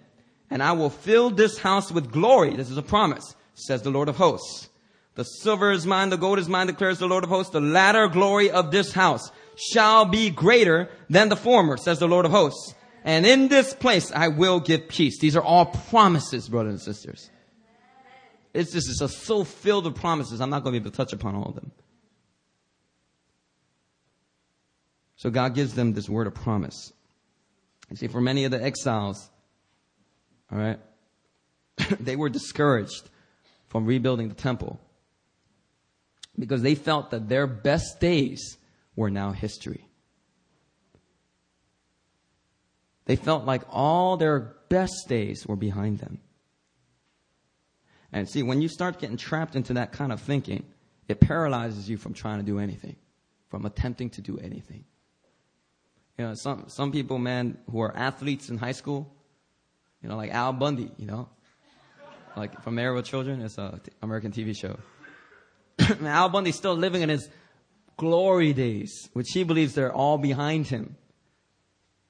And 0.49 0.63
I 0.63 0.73
will 0.73 0.91
fill 0.91 1.29
this 1.29 1.59
house 1.59 1.93
with 1.93 2.11
glory. 2.11 2.57
This 2.57 2.71
is 2.71 2.79
a 2.79 2.83
promise, 2.83 3.35
says 3.55 3.83
the 3.83 3.91
Lord 3.91 4.09
of 4.09 4.17
hosts. 4.17 4.71
The 5.15 5.25
silver 5.25 5.71
is 5.71 5.87
mine, 5.87 6.11
the 6.11 6.17
gold 6.17 6.39
is 6.39 6.49
mine, 6.49 6.67
declares 6.67 6.99
the 6.99 7.07
Lord 7.07 7.25
of 7.25 7.31
hosts. 7.31 7.53
The 7.53 7.61
latter 7.61 8.09
glory 8.09 8.51
of 8.51 8.71
this 8.71 8.93
house 8.93 9.31
shall 9.57 10.05
be 10.05 10.31
greater 10.31 10.89
than 11.09 11.29
the 11.29 11.37
former, 11.37 11.77
says 11.77 12.01
the 12.01 12.09
Lord 12.09 12.27
of 12.27 12.33
hosts. 12.33 12.75
And 13.05 13.25
in 13.25 13.49
this 13.49 13.75
place, 13.75 14.11
I 14.11 14.29
will 14.29 14.59
give 14.59 14.89
peace. 14.89 15.21
These 15.21 15.37
are 15.37 15.43
all 15.43 15.67
promises, 15.67 16.49
brothers 16.49 16.73
and 16.73 16.81
sisters. 16.81 17.31
It's 18.53 18.73
just, 18.73 18.89
it's 19.03 19.17
so 19.17 19.45
filled 19.45 19.85
with 19.85 19.95
promises. 19.95 20.41
I'm 20.41 20.51
not 20.51 20.65
going 20.65 20.75
to 20.75 20.81
be 20.81 20.83
able 20.83 20.91
to 20.91 20.97
touch 20.97 21.13
upon 21.13 21.35
all 21.35 21.49
of 21.49 21.55
them. 21.55 21.71
So 25.17 25.31
God 25.31 25.55
gives 25.55 25.75
them 25.75 25.93
this 25.93 26.09
word 26.09 26.27
of 26.27 26.35
promise. 26.35 26.93
You 27.91 27.97
see, 27.97 28.09
for 28.09 28.21
many 28.21 28.45
of 28.45 28.51
the 28.51 28.63
exiles, 28.63 29.31
all 30.51 30.59
right, 30.59 30.79
they 32.01 32.17
were 32.17 32.29
discouraged 32.29 33.11
from 33.69 33.87
rebuilding 33.87 34.29
the 34.29 34.35
temple 34.35 34.81
because 36.39 36.63
they 36.63 36.75
felt 36.75 37.11
that 37.11 37.29
their 37.29 37.47
best 37.47 38.01
days 38.01 38.59
were 38.97 39.11
now 39.11 39.33
history. 39.33 39.87
They 43.07 43.17
felt 43.17 43.45
like 43.45 43.63
all 43.69 44.17
their 44.17 44.57
best 44.69 45.09
days 45.09 45.47
were 45.47 45.57
behind 45.57 45.99
them. 45.99 46.21
And 48.13 48.29
see, 48.29 48.43
when 48.43 48.63
you 48.63 48.69
start 48.69 48.99
getting 48.99 49.17
trapped 49.17 49.57
into 49.57 49.75
that 49.75 49.93
kind 49.93 50.13
of 50.13 50.21
thinking, 50.21 50.65
it 51.09 51.21
paralyzes 51.21 51.89
you 51.89 51.97
from 51.97 52.15
trying 52.15 52.39
to 52.39 52.45
do 52.45 52.59
anything, 52.59 52.97
from 53.51 53.67
attempting 53.67 54.11
to 54.11 54.23
do 54.23 54.39
anything. 54.39 54.85
You 56.17 56.27
know, 56.27 56.35
some, 56.35 56.65
some 56.69 56.93
people, 56.93 57.19
man, 57.19 57.59
who 57.71 57.81
are 57.81 57.95
athletes 57.95 58.49
in 58.49 58.57
high 58.57 58.73
school, 58.73 59.13
you 60.01 60.09
know, 60.09 60.17
like 60.17 60.31
Al 60.31 60.53
Bundy, 60.53 60.91
you 60.97 61.07
know, 61.07 61.29
like 62.37 62.63
from 62.63 62.77
Married 62.77 62.95
with 62.95 63.05
Children, 63.05 63.43
it's 63.43 63.59
a 63.59 63.81
t- 63.83 63.91
American 64.01 64.31
TV 64.31 64.57
show. 64.57 64.77
Al 66.05 66.29
Bundy's 66.29 66.57
still 66.57 66.75
living 66.75 67.03
in 67.03 67.09
his 67.09 67.29
glory 67.97 68.53
days, 68.53 69.09
which 69.13 69.31
he 69.33 69.45
believes 69.45 69.75
they're 69.75 69.93
all 69.93 70.19
behind 70.19 70.67
him. 70.67 70.97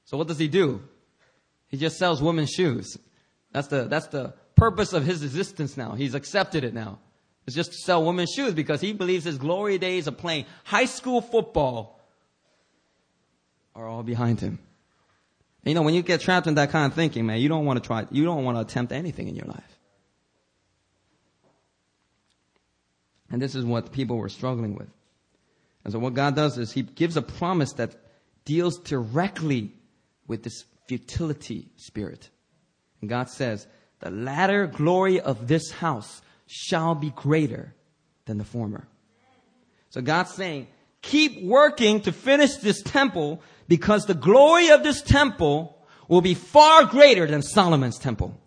So 0.04 0.16
what 0.16 0.28
does 0.28 0.38
he 0.38 0.48
do? 0.48 0.82
He 1.68 1.76
just 1.76 1.98
sells 1.98 2.22
women's 2.22 2.50
shoes. 2.50 2.98
That's 3.52 3.68
the, 3.68 3.84
that's 3.84 4.08
the 4.08 4.34
purpose 4.56 4.92
of 4.92 5.04
his 5.04 5.22
existence 5.22 5.76
now. 5.76 5.92
He's 5.92 6.14
accepted 6.14 6.64
it 6.64 6.74
now. 6.74 6.98
It's 7.46 7.56
just 7.56 7.72
to 7.72 7.78
sell 7.78 8.04
women's 8.04 8.30
shoes 8.30 8.54
because 8.54 8.80
he 8.80 8.92
believes 8.92 9.24
his 9.24 9.38
glory 9.38 9.78
days 9.78 10.06
of 10.06 10.16
playing 10.16 10.46
high 10.64 10.86
school 10.86 11.20
football 11.20 12.00
are 13.74 13.86
all 13.86 14.02
behind 14.02 14.40
him. 14.40 14.58
And 15.64 15.70
you 15.70 15.74
know, 15.74 15.82
when 15.82 15.94
you 15.94 16.02
get 16.02 16.20
trapped 16.20 16.46
in 16.46 16.54
that 16.54 16.70
kind 16.70 16.90
of 16.90 16.94
thinking, 16.94 17.26
man, 17.26 17.40
you 17.40 17.48
don't 17.48 17.64
want 17.64 17.82
to 17.82 17.86
try, 17.86 18.06
you 18.10 18.24
don't 18.24 18.44
want 18.44 18.56
to 18.56 18.60
attempt 18.60 18.92
anything 18.92 19.28
in 19.28 19.34
your 19.34 19.46
life. 19.46 19.73
And 23.35 23.43
this 23.43 23.57
is 23.57 23.64
what 23.64 23.91
people 23.91 24.16
were 24.16 24.28
struggling 24.28 24.76
with. 24.76 24.87
And 25.82 25.93
so 25.93 25.99
what 25.99 26.14
God 26.14 26.37
does 26.37 26.57
is 26.57 26.70
He 26.70 26.82
gives 26.82 27.16
a 27.16 27.22
promise 27.22 27.72
that 27.72 27.97
deals 28.45 28.78
directly 28.78 29.72
with 30.28 30.45
this 30.45 30.64
futility 30.87 31.66
spirit. 31.74 32.30
And 33.01 33.11
God 33.11 33.28
says, 33.28 33.66
the 33.99 34.12
latter 34.12 34.68
glory 34.68 35.20
of 35.20 35.49
this 35.49 35.72
house 35.72 36.22
shall 36.47 36.95
be 36.95 37.11
greater 37.11 37.74
than 38.26 38.39
the 38.39 38.45
former. 38.45 38.87
So 39.91 40.01
God's 40.01 40.30
saying, 40.30 40.68
keep 41.03 41.43
working 41.43 42.03
to 42.03 42.12
finish 42.12 42.59
this 42.59 42.82
temple 42.82 43.43
because 43.66 44.07
the 44.07 44.14
glory 44.14 44.68
of 44.68 44.85
this 44.85 45.03
temple 45.03 45.76
will 46.07 46.20
be 46.20 46.35
far 46.35 46.85
greater 46.85 47.26
than 47.26 47.43
Solomon's 47.43 47.99
temple. 47.99 48.41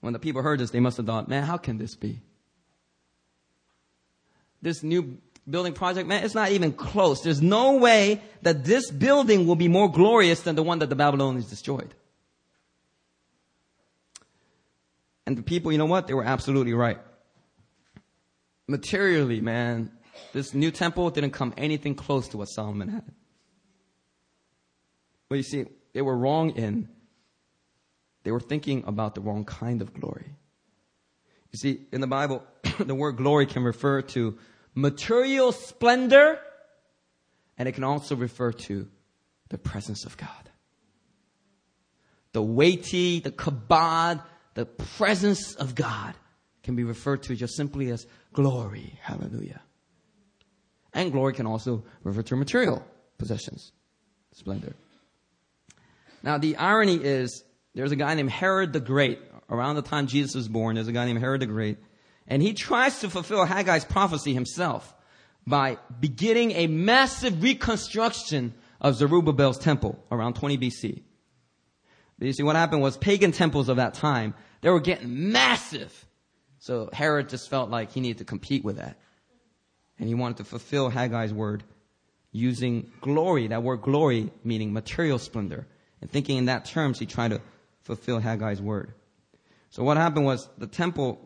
When 0.00 0.12
the 0.12 0.18
people 0.18 0.42
heard 0.42 0.60
this, 0.60 0.70
they 0.70 0.80
must 0.80 0.96
have 0.96 1.06
thought, 1.06 1.28
man, 1.28 1.42
how 1.42 1.56
can 1.56 1.78
this 1.78 1.94
be? 1.94 2.20
This 4.62 4.82
new 4.82 5.18
building 5.48 5.72
project, 5.72 6.08
man, 6.08 6.24
it's 6.24 6.34
not 6.34 6.50
even 6.50 6.72
close. 6.72 7.22
There's 7.22 7.42
no 7.42 7.76
way 7.76 8.20
that 8.42 8.64
this 8.64 8.90
building 8.90 9.46
will 9.46 9.56
be 9.56 9.68
more 9.68 9.90
glorious 9.90 10.42
than 10.42 10.56
the 10.56 10.62
one 10.62 10.80
that 10.80 10.88
the 10.88 10.96
Babylonians 10.96 11.48
destroyed. 11.48 11.94
And 15.26 15.36
the 15.36 15.42
people, 15.42 15.72
you 15.72 15.78
know 15.78 15.86
what? 15.86 16.06
They 16.06 16.14
were 16.14 16.24
absolutely 16.24 16.72
right. 16.72 16.98
Materially, 18.66 19.40
man, 19.40 19.90
this 20.32 20.54
new 20.54 20.70
temple 20.70 21.10
didn't 21.10 21.32
come 21.32 21.52
anything 21.56 21.94
close 21.94 22.28
to 22.28 22.38
what 22.38 22.46
Solomon 22.46 22.88
had. 22.88 23.04
But 25.28 25.36
you 25.36 25.42
see, 25.42 25.64
they 25.92 26.02
were 26.02 26.16
wrong 26.16 26.50
in, 26.50 26.88
they 28.24 28.30
were 28.30 28.40
thinking 28.40 28.84
about 28.86 29.14
the 29.14 29.20
wrong 29.20 29.44
kind 29.44 29.80
of 29.80 29.94
glory. 29.94 30.34
You 31.52 31.58
see, 31.58 31.86
in 31.92 32.00
the 32.00 32.06
Bible, 32.06 32.42
the 32.78 32.94
word 32.94 33.16
glory 33.16 33.46
can 33.46 33.62
refer 33.62 34.02
to 34.02 34.38
material 34.74 35.52
splendor, 35.52 36.38
and 37.56 37.68
it 37.68 37.72
can 37.72 37.84
also 37.84 38.16
refer 38.16 38.52
to 38.52 38.88
the 39.48 39.58
presence 39.58 40.04
of 40.04 40.16
God. 40.16 40.50
The 42.32 42.42
weighty, 42.42 43.20
the 43.20 43.30
kabod, 43.30 44.22
the 44.54 44.66
presence 44.66 45.54
of 45.54 45.74
God 45.74 46.14
can 46.62 46.76
be 46.76 46.84
referred 46.84 47.22
to 47.24 47.34
just 47.34 47.56
simply 47.56 47.90
as 47.90 48.06
glory. 48.32 48.98
Hallelujah. 49.00 49.62
And 50.92 51.12
glory 51.12 51.32
can 51.32 51.46
also 51.46 51.84
refer 52.02 52.22
to 52.22 52.36
material 52.36 52.84
possessions, 53.16 53.72
splendor. 54.32 54.74
Now, 56.22 56.38
the 56.38 56.56
irony 56.56 56.96
is 56.96 57.44
there's 57.74 57.92
a 57.92 57.96
guy 57.96 58.14
named 58.14 58.30
Herod 58.30 58.72
the 58.72 58.80
Great. 58.80 59.20
Around 59.50 59.76
the 59.76 59.82
time 59.82 60.06
Jesus 60.06 60.34
was 60.34 60.48
born, 60.48 60.74
there's 60.74 60.88
a 60.88 60.92
guy 60.92 61.06
named 61.06 61.20
Herod 61.20 61.40
the 61.40 61.46
Great. 61.46 61.78
And 62.26 62.42
he 62.42 62.52
tries 62.52 63.00
to 63.00 63.10
fulfill 63.10 63.46
Haggai's 63.46 63.84
prophecy 63.84 64.34
himself 64.34 64.94
by 65.46 65.78
beginning 65.98 66.52
a 66.52 66.66
massive 66.66 67.42
reconstruction 67.42 68.52
of 68.80 68.94
Zerubbabel's 68.94 69.58
temple 69.58 69.98
around 70.10 70.34
20 70.34 70.58
BC. 70.58 71.02
But 72.18 72.26
you 72.26 72.32
see, 72.32 72.42
what 72.42 72.56
happened 72.56 72.82
was 72.82 72.96
pagan 72.96 73.32
temples 73.32 73.68
of 73.68 73.76
that 73.76 73.94
time, 73.94 74.34
they 74.60 74.70
were 74.70 74.80
getting 74.80 75.32
massive. 75.32 76.06
So 76.58 76.90
Herod 76.92 77.28
just 77.28 77.48
felt 77.48 77.70
like 77.70 77.92
he 77.92 78.00
needed 78.00 78.18
to 78.18 78.24
compete 78.24 78.64
with 78.64 78.76
that. 78.76 78.98
And 79.98 80.08
he 80.08 80.14
wanted 80.14 80.38
to 80.38 80.44
fulfill 80.44 80.90
Haggai's 80.90 81.32
word 81.32 81.64
using 82.32 82.90
glory, 83.00 83.48
that 83.48 83.62
word 83.62 83.82
glory 83.82 84.30
meaning 84.44 84.72
material 84.72 85.18
splendor. 85.18 85.66
And 86.00 86.10
thinking 86.10 86.36
in 86.36 86.44
that 86.46 86.64
terms, 86.64 86.98
he 86.98 87.06
tried 87.06 87.30
to 87.30 87.40
fulfill 87.88 88.20
Haggai's 88.20 88.60
word. 88.60 88.92
So 89.70 89.82
what 89.82 89.96
happened 89.96 90.26
was 90.26 90.46
the 90.58 90.66
temple 90.66 91.18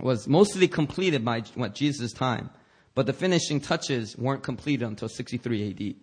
was 0.00 0.26
mostly 0.26 0.68
completed 0.68 1.22
by 1.24 1.40
what 1.54 1.74
Jesus' 1.74 2.12
time, 2.12 2.48
but 2.94 3.04
the 3.04 3.12
finishing 3.12 3.60
touches 3.60 4.16
weren't 4.16 4.42
completed 4.42 4.86
until 4.86 5.08
63 5.08 5.70
AD. 5.70 5.94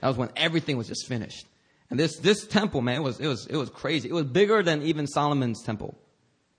That 0.00 0.08
was 0.08 0.16
when 0.16 0.30
everything 0.36 0.76
was 0.76 0.88
just 0.88 1.06
finished. 1.06 1.46
And 1.90 1.98
this 1.98 2.16
this 2.18 2.44
temple, 2.46 2.80
man, 2.80 2.96
it 2.96 3.04
was 3.04 3.20
it 3.20 3.28
was 3.28 3.46
it 3.46 3.56
was 3.56 3.70
crazy. 3.70 4.08
It 4.08 4.12
was 4.12 4.24
bigger 4.24 4.62
than 4.62 4.82
even 4.82 5.06
Solomon's 5.06 5.62
temple. 5.62 5.96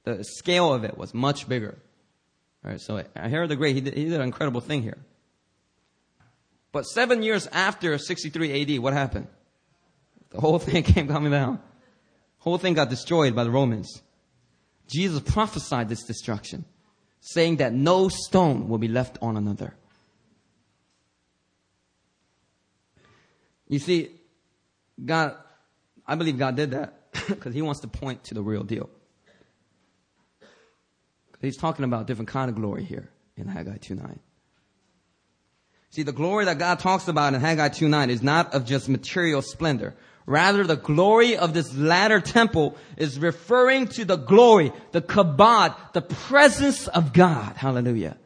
The 0.05 0.23
scale 0.23 0.73
of 0.73 0.85
it 0.85 0.97
was 0.97 1.13
much 1.13 1.49
bigger. 1.49 1.77
All 2.63 2.71
right, 2.71 2.79
so 2.79 3.03
Herod 3.15 3.49
the 3.49 3.55
Great, 3.57 3.75
he 3.75 3.81
did, 3.81 3.95
he 3.95 4.05
did 4.05 4.13
an 4.13 4.21
incredible 4.21 4.61
thing 4.61 4.81
here. 4.81 4.97
But 6.71 6.83
seven 6.83 7.21
years 7.21 7.47
after 7.47 7.97
63 7.97 8.61
AD, 8.61 8.79
what 8.79 8.93
happened? 8.93 9.27
The 10.29 10.39
whole 10.39 10.59
thing 10.67 10.83
came 10.83 11.07
coming 11.07 11.31
down. 11.31 11.59
Whole 12.45 12.59
thing 12.59 12.75
got 12.75 12.91
destroyed 12.91 13.35
by 13.35 13.43
the 13.43 13.49
Romans. 13.49 14.03
Jesus 14.87 15.19
prophesied 15.19 15.89
this 15.89 16.03
destruction, 16.03 16.63
saying 17.19 17.55
that 17.55 17.73
no 17.73 18.07
stone 18.07 18.69
will 18.69 18.77
be 18.77 18.87
left 18.87 19.17
on 19.19 19.35
another. 19.35 19.73
You 23.67 23.79
see, 23.79 24.11
God, 25.03 25.35
I 26.05 26.13
believe 26.13 26.37
God 26.37 26.55
did 26.55 26.69
that 26.71 27.11
because 27.27 27.55
He 27.55 27.63
wants 27.63 27.79
to 27.79 27.87
point 27.87 28.25
to 28.25 28.35
the 28.35 28.43
real 28.43 28.63
deal. 28.63 28.91
He's 31.41 31.57
talking 31.57 31.83
about 31.83 32.05
different 32.05 32.29
kind 32.29 32.49
of 32.49 32.55
glory 32.55 32.83
here 32.83 33.09
in 33.35 33.47
Haggai 33.47 33.77
2.9. 33.77 34.19
See, 35.89 36.03
the 36.03 36.11
glory 36.11 36.45
that 36.45 36.59
God 36.59 36.77
talks 36.77 37.07
about 37.07 37.33
in 37.33 37.41
Haggai 37.41 37.69
2.9 37.69 38.09
is 38.09 38.21
not 38.21 38.53
of 38.53 38.65
just 38.65 38.87
material 38.87 39.41
splendor 39.41 39.95
Rather, 40.25 40.63
the 40.63 40.75
glory 40.75 41.37
of 41.37 41.53
this 41.53 41.75
latter 41.75 42.19
temple 42.19 42.75
is 42.97 43.19
referring 43.19 43.87
to 43.89 44.05
the 44.05 44.15
glory, 44.15 44.71
the 44.91 45.01
kabod, 45.01 45.75
the 45.93 46.01
presence 46.01 46.87
of 46.87 47.13
God. 47.13 47.55
Hallelujah. 47.55 48.17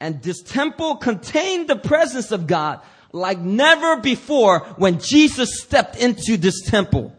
And 0.00 0.22
this 0.22 0.42
temple 0.42 0.96
contained 0.96 1.68
the 1.68 1.76
presence 1.76 2.30
of 2.30 2.46
God 2.46 2.80
like 3.12 3.38
never 3.38 4.00
before 4.00 4.60
when 4.76 5.00
Jesus 5.00 5.60
stepped 5.60 5.96
into 5.96 6.36
this 6.36 6.62
temple 6.62 7.14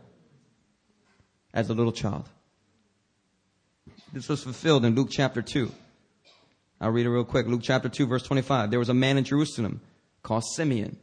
as 1.54 1.70
a 1.70 1.74
little 1.74 1.92
child. 1.92 2.28
This 4.14 4.30
was 4.30 4.44
fulfilled 4.44 4.86
in 4.86 4.96
Luke 4.96 5.10
chapter 5.12 5.42
2. 5.42 5.72
I'll 6.80 6.92
read 6.92 7.06
it 7.06 7.10
real 7.10 7.24
quick. 7.26 7.48
Luke 7.48 7.62
chapter 7.64 7.90
2 7.90 8.08
verse 8.08 8.24
25. 8.24 8.70
There 8.70 8.80
was 8.80 8.90
a 8.90 8.94
man 8.94 9.18
in 9.18 9.24
Jerusalem 9.24 9.82
called 10.22 10.44
Simeon 10.56 10.98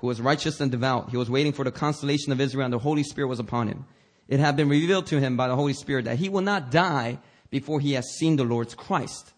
who 0.00 0.06
was 0.06 0.20
righteous 0.20 0.60
and 0.60 0.70
devout. 0.70 1.10
He 1.10 1.16
was 1.16 1.30
waiting 1.30 1.52
for 1.52 1.64
the 1.64 1.70
consolation 1.70 2.32
of 2.32 2.40
Israel 2.40 2.64
and 2.64 2.72
the 2.72 2.78
Holy 2.78 3.02
Spirit 3.02 3.28
was 3.28 3.38
upon 3.38 3.68
him. 3.68 3.84
It 4.28 4.40
had 4.40 4.56
been 4.56 4.68
revealed 4.68 5.06
to 5.08 5.20
him 5.20 5.36
by 5.36 5.48
the 5.48 5.56
Holy 5.56 5.74
Spirit 5.74 6.06
that 6.06 6.18
he 6.18 6.28
will 6.28 6.40
not 6.40 6.70
die 6.70 7.18
before 7.50 7.80
he 7.80 7.92
has 7.92 8.16
seen 8.16 8.36
the 8.36 8.44
Lord's 8.44 8.74
Christ. 8.74 9.32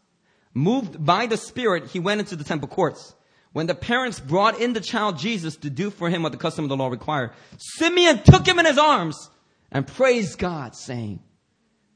Moved 0.54 1.04
by 1.04 1.26
the 1.26 1.36
Spirit, 1.36 1.88
he 1.88 1.98
went 1.98 2.20
into 2.20 2.36
the 2.36 2.44
temple 2.44 2.68
courts. 2.68 3.14
When 3.52 3.66
the 3.66 3.74
parents 3.74 4.20
brought 4.20 4.60
in 4.60 4.72
the 4.72 4.80
child 4.80 5.18
Jesus 5.18 5.56
to 5.56 5.70
do 5.70 5.90
for 5.90 6.08
him 6.08 6.22
what 6.22 6.32
the 6.32 6.38
custom 6.38 6.64
of 6.64 6.68
the 6.68 6.76
law 6.76 6.88
required, 6.88 7.32
Simeon 7.58 8.22
took 8.22 8.46
him 8.46 8.58
in 8.58 8.66
his 8.66 8.78
arms 8.78 9.30
and 9.70 9.86
praised 9.86 10.38
God, 10.38 10.76
saying, 10.76 11.20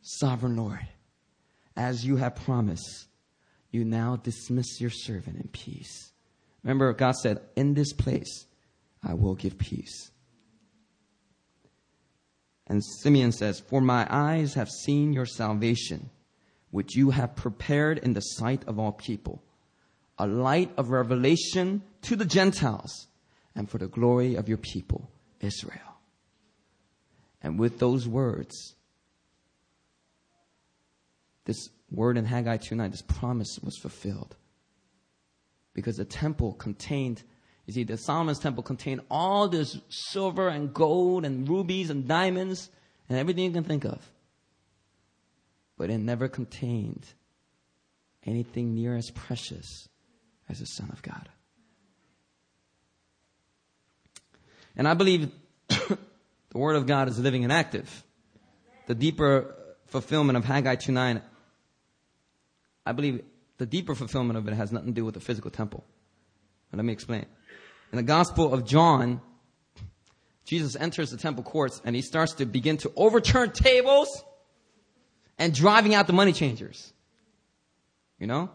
Sovereign 0.02 0.56
Lord, 0.56 0.86
as 1.76 2.04
you 2.04 2.16
have 2.16 2.34
promised, 2.34 3.06
you 3.70 3.84
now 3.84 4.16
dismiss 4.16 4.80
your 4.80 4.90
servant 4.90 5.36
in 5.36 5.48
peace. 5.48 6.12
Remember, 6.62 6.92
God 6.94 7.14
said, 7.16 7.40
In 7.54 7.74
this 7.74 7.92
place 7.92 8.46
I 9.02 9.14
will 9.14 9.34
give 9.34 9.58
peace. 9.58 10.10
And 12.66 12.84
Simeon 12.84 13.32
says, 13.32 13.60
For 13.60 13.80
my 13.80 14.06
eyes 14.10 14.54
have 14.54 14.68
seen 14.68 15.12
your 15.12 15.26
salvation, 15.26 16.10
which 16.70 16.96
you 16.96 17.10
have 17.10 17.36
prepared 17.36 17.98
in 17.98 18.12
the 18.12 18.20
sight 18.20 18.64
of 18.66 18.78
all 18.78 18.92
people, 18.92 19.42
a 20.18 20.26
light 20.26 20.72
of 20.76 20.90
revelation 20.90 21.82
to 22.02 22.16
the 22.16 22.24
Gentiles, 22.24 23.06
and 23.54 23.70
for 23.70 23.78
the 23.78 23.86
glory 23.86 24.34
of 24.34 24.48
your 24.48 24.58
people, 24.58 25.10
Israel. 25.40 25.80
And 27.40 27.58
with 27.58 27.78
those 27.78 28.08
words, 28.08 28.74
this 31.44 31.68
word 31.90 32.16
in 32.16 32.24
Haggai 32.24 32.56
2.9, 32.58 32.90
this 32.90 33.02
promise 33.02 33.58
was 33.62 33.78
fulfilled. 33.78 34.36
Because 35.72 35.96
the 35.96 36.04
temple 36.04 36.54
contained, 36.54 37.22
you 37.66 37.72
see, 37.72 37.84
the 37.84 37.96
Solomon's 37.96 38.38
temple 38.38 38.62
contained 38.62 39.00
all 39.10 39.48
this 39.48 39.78
silver 39.88 40.48
and 40.48 40.72
gold 40.72 41.24
and 41.24 41.48
rubies 41.48 41.90
and 41.90 42.06
diamonds 42.06 42.70
and 43.08 43.18
everything 43.18 43.44
you 43.44 43.50
can 43.50 43.64
think 43.64 43.84
of. 43.84 44.00
But 45.76 45.90
it 45.90 45.98
never 45.98 46.28
contained 46.28 47.04
anything 48.24 48.74
near 48.74 48.96
as 48.96 49.10
precious 49.10 49.88
as 50.48 50.60
the 50.60 50.66
Son 50.66 50.90
of 50.92 51.02
God. 51.02 51.28
And 54.76 54.86
I 54.86 54.94
believe 54.94 55.30
the 55.68 55.98
Word 56.54 56.76
of 56.76 56.86
God 56.86 57.08
is 57.08 57.18
living 57.18 57.42
and 57.42 57.52
active. 57.52 58.04
The 58.86 58.94
deeper 58.94 59.54
fulfillment 59.86 60.36
of 60.36 60.44
Haggai 60.44 60.76
2.9 60.76 61.20
I 62.86 62.92
believe 62.92 63.24
the 63.58 63.66
deeper 63.66 63.96
fulfillment 63.96 64.38
of 64.38 64.46
it 64.46 64.54
has 64.54 64.70
nothing 64.70 64.90
to 64.90 64.94
do 64.94 65.04
with 65.04 65.14
the 65.14 65.20
physical 65.20 65.50
temple. 65.50 65.84
let 66.72 66.84
me 66.84 66.92
explain. 66.92 67.26
In 67.96 68.04
the 68.04 68.12
Gospel 68.12 68.52
of 68.52 68.66
John, 68.66 69.22
Jesus 70.44 70.76
enters 70.76 71.12
the 71.12 71.16
temple 71.16 71.42
courts 71.42 71.80
and 71.82 71.96
he 71.96 72.02
starts 72.02 72.34
to 72.34 72.44
begin 72.44 72.76
to 72.78 72.92
overturn 72.94 73.52
tables 73.52 74.22
and 75.38 75.54
driving 75.54 75.94
out 75.94 76.06
the 76.06 76.12
money 76.12 76.34
changers. 76.34 76.92
You 78.18 78.26
know? 78.26 78.50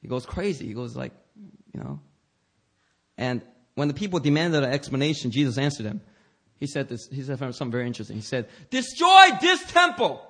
He 0.00 0.08
goes 0.08 0.26
crazy. 0.26 0.66
He 0.66 0.74
goes 0.74 0.96
like, 0.96 1.12
you 1.72 1.78
know. 1.78 2.00
And 3.16 3.42
when 3.76 3.86
the 3.86 3.94
people 3.94 4.18
demanded 4.18 4.64
an 4.64 4.72
explanation, 4.72 5.30
Jesus 5.30 5.56
answered 5.56 5.86
them. 5.86 6.00
He 6.58 6.66
said 6.66 6.88
this, 6.88 7.08
he 7.12 7.22
said 7.22 7.38
something 7.38 7.70
very 7.70 7.86
interesting. 7.86 8.16
He 8.16 8.22
said, 8.22 8.48
destroy 8.70 9.28
this 9.40 9.62
temple 9.66 10.20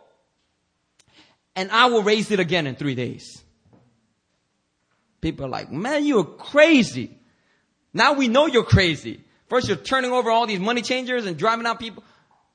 and 1.56 1.70
I 1.70 1.86
will 1.86 2.02
raise 2.02 2.30
it 2.30 2.40
again 2.40 2.66
in 2.66 2.74
three 2.74 2.94
days. 2.94 3.42
People 5.22 5.46
are 5.46 5.48
like, 5.48 5.72
man, 5.72 6.04
you're 6.04 6.24
crazy. 6.24 7.20
Now 7.92 8.14
we 8.14 8.28
know 8.28 8.46
you're 8.46 8.64
crazy. 8.64 9.20
First 9.48 9.68
you're 9.68 9.76
turning 9.76 10.12
over 10.12 10.30
all 10.30 10.46
these 10.46 10.60
money 10.60 10.82
changers 10.82 11.26
and 11.26 11.36
driving 11.36 11.66
out 11.66 11.78
people. 11.78 12.02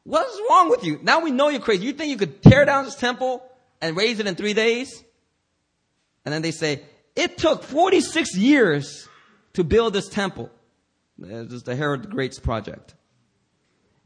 What's 0.03 0.39
wrong 0.49 0.69
with 0.69 0.83
you? 0.83 0.99
Now 1.03 1.21
we 1.21 1.31
know 1.31 1.49
you're 1.49 1.61
crazy. 1.61 1.85
You 1.85 1.93
think 1.93 2.09
you 2.09 2.17
could 2.17 2.41
tear 2.41 2.65
down 2.65 2.85
this 2.85 2.95
temple 2.95 3.43
and 3.81 3.95
raise 3.95 4.19
it 4.19 4.27
in 4.27 4.35
three 4.35 4.53
days? 4.53 5.03
And 6.25 6.33
then 6.33 6.41
they 6.41 6.51
say, 6.51 6.81
it 7.15 7.37
took 7.37 7.63
46 7.63 8.35
years 8.35 9.07
to 9.53 9.63
build 9.63 9.93
this 9.93 10.07
temple. 10.07 10.49
This 11.17 11.51
is 11.51 11.63
the 11.63 11.75
Herod 11.75 12.03
the 12.03 12.07
Great's 12.07 12.39
project. 12.39 12.95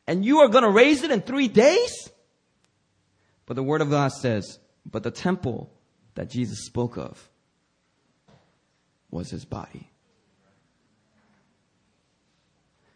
And 0.07 0.25
you 0.25 0.39
are 0.39 0.47
going 0.47 0.63
to 0.63 0.69
raise 0.69 1.03
it 1.03 1.11
in 1.11 1.21
three 1.21 1.47
days? 1.47 2.09
But 3.45 3.55
the 3.55 3.63
word 3.63 3.81
of 3.81 3.89
God 3.89 4.11
says, 4.11 4.59
but 4.85 5.03
the 5.03 5.11
temple 5.11 5.71
that 6.15 6.29
Jesus 6.29 6.65
spoke 6.65 6.97
of 6.97 7.29
was 9.09 9.29
his 9.29 9.45
body. 9.45 9.90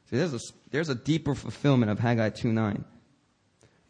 See, 0.09 0.17
there's 0.17 0.33
a, 0.33 0.39
there's 0.71 0.89
a 0.89 0.95
deeper 0.95 1.35
fulfillment 1.35 1.91
of 1.91 1.99
Haggai 1.99 2.29
2.9. 2.29 2.83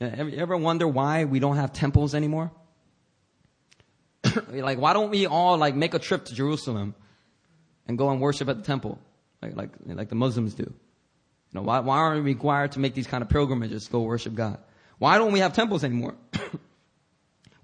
Ever, 0.01 0.31
ever 0.35 0.57
wonder 0.57 0.87
why 0.87 1.25
we 1.25 1.39
don't 1.39 1.55
have 1.55 1.73
temples 1.73 2.15
anymore? 2.15 2.51
like, 4.51 4.77
why 4.77 4.93
don't 4.93 5.09
we 5.09 5.25
all 5.25 5.57
like 5.57 5.75
make 5.75 5.93
a 5.93 5.99
trip 5.99 6.25
to 6.25 6.35
Jerusalem 6.35 6.95
and 7.87 7.97
go 7.97 8.09
and 8.09 8.19
worship 8.19 8.49
at 8.49 8.57
the 8.57 8.63
temple, 8.63 8.99
like 9.41 9.55
like 9.55 9.69
like 9.85 10.09
the 10.09 10.15
Muslims 10.15 10.53
do? 10.53 10.63
You 10.63 10.73
know, 11.53 11.61
why 11.61 11.79
why 11.79 11.97
aren't 11.97 12.23
we 12.23 12.33
required 12.33 12.73
to 12.73 12.79
make 12.79 12.93
these 12.93 13.07
kind 13.07 13.21
of 13.21 13.29
pilgrimages 13.29 13.85
to 13.85 13.91
go 13.91 14.01
worship 14.01 14.35
God? 14.35 14.57
Why 14.97 15.17
don't 15.17 15.31
we 15.31 15.39
have 15.39 15.53
temples 15.53 15.83
anymore? 15.83 16.15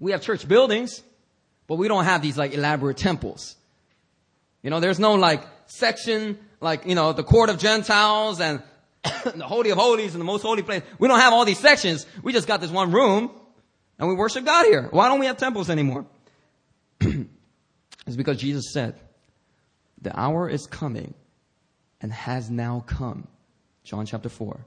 We 0.02 0.10
have 0.10 0.20
church 0.20 0.48
buildings, 0.48 1.00
but 1.68 1.76
we 1.76 1.86
don't 1.86 2.04
have 2.04 2.22
these 2.22 2.36
like 2.36 2.54
elaborate 2.54 2.96
temples. 2.96 3.54
You 4.60 4.70
know, 4.70 4.80
there's 4.80 4.98
no 4.98 5.14
like 5.14 5.44
section 5.66 6.38
like, 6.62 6.86
you 6.86 6.94
know, 6.94 7.12
the 7.12 7.24
court 7.24 7.50
of 7.50 7.58
Gentiles 7.58 8.40
and 8.40 8.62
the 9.02 9.44
Holy 9.44 9.70
of 9.70 9.78
Holies 9.78 10.14
and 10.14 10.20
the 10.20 10.24
most 10.24 10.42
holy 10.42 10.62
place. 10.62 10.82
We 10.98 11.08
don't 11.08 11.18
have 11.18 11.32
all 11.32 11.44
these 11.44 11.58
sections. 11.58 12.06
We 12.22 12.32
just 12.32 12.46
got 12.46 12.60
this 12.60 12.70
one 12.70 12.92
room 12.92 13.30
and 13.98 14.08
we 14.08 14.14
worship 14.14 14.44
God 14.44 14.66
here. 14.66 14.88
Why 14.90 15.08
don't 15.08 15.18
we 15.18 15.26
have 15.26 15.36
temples 15.36 15.68
anymore? 15.68 16.06
it's 17.00 18.16
because 18.16 18.38
Jesus 18.38 18.72
said, 18.72 18.94
the 20.00 20.18
hour 20.18 20.48
is 20.48 20.66
coming 20.66 21.14
and 22.00 22.12
has 22.12 22.50
now 22.50 22.84
come. 22.86 23.26
John 23.84 24.06
chapter 24.06 24.28
4. 24.28 24.64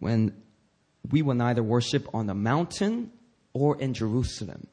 When 0.00 0.34
we 1.10 1.22
will 1.22 1.34
neither 1.34 1.62
worship 1.62 2.08
on 2.12 2.26
the 2.26 2.34
mountain 2.34 3.12
or 3.52 3.80
in 3.80 3.94
Jerusalem. 3.94 4.66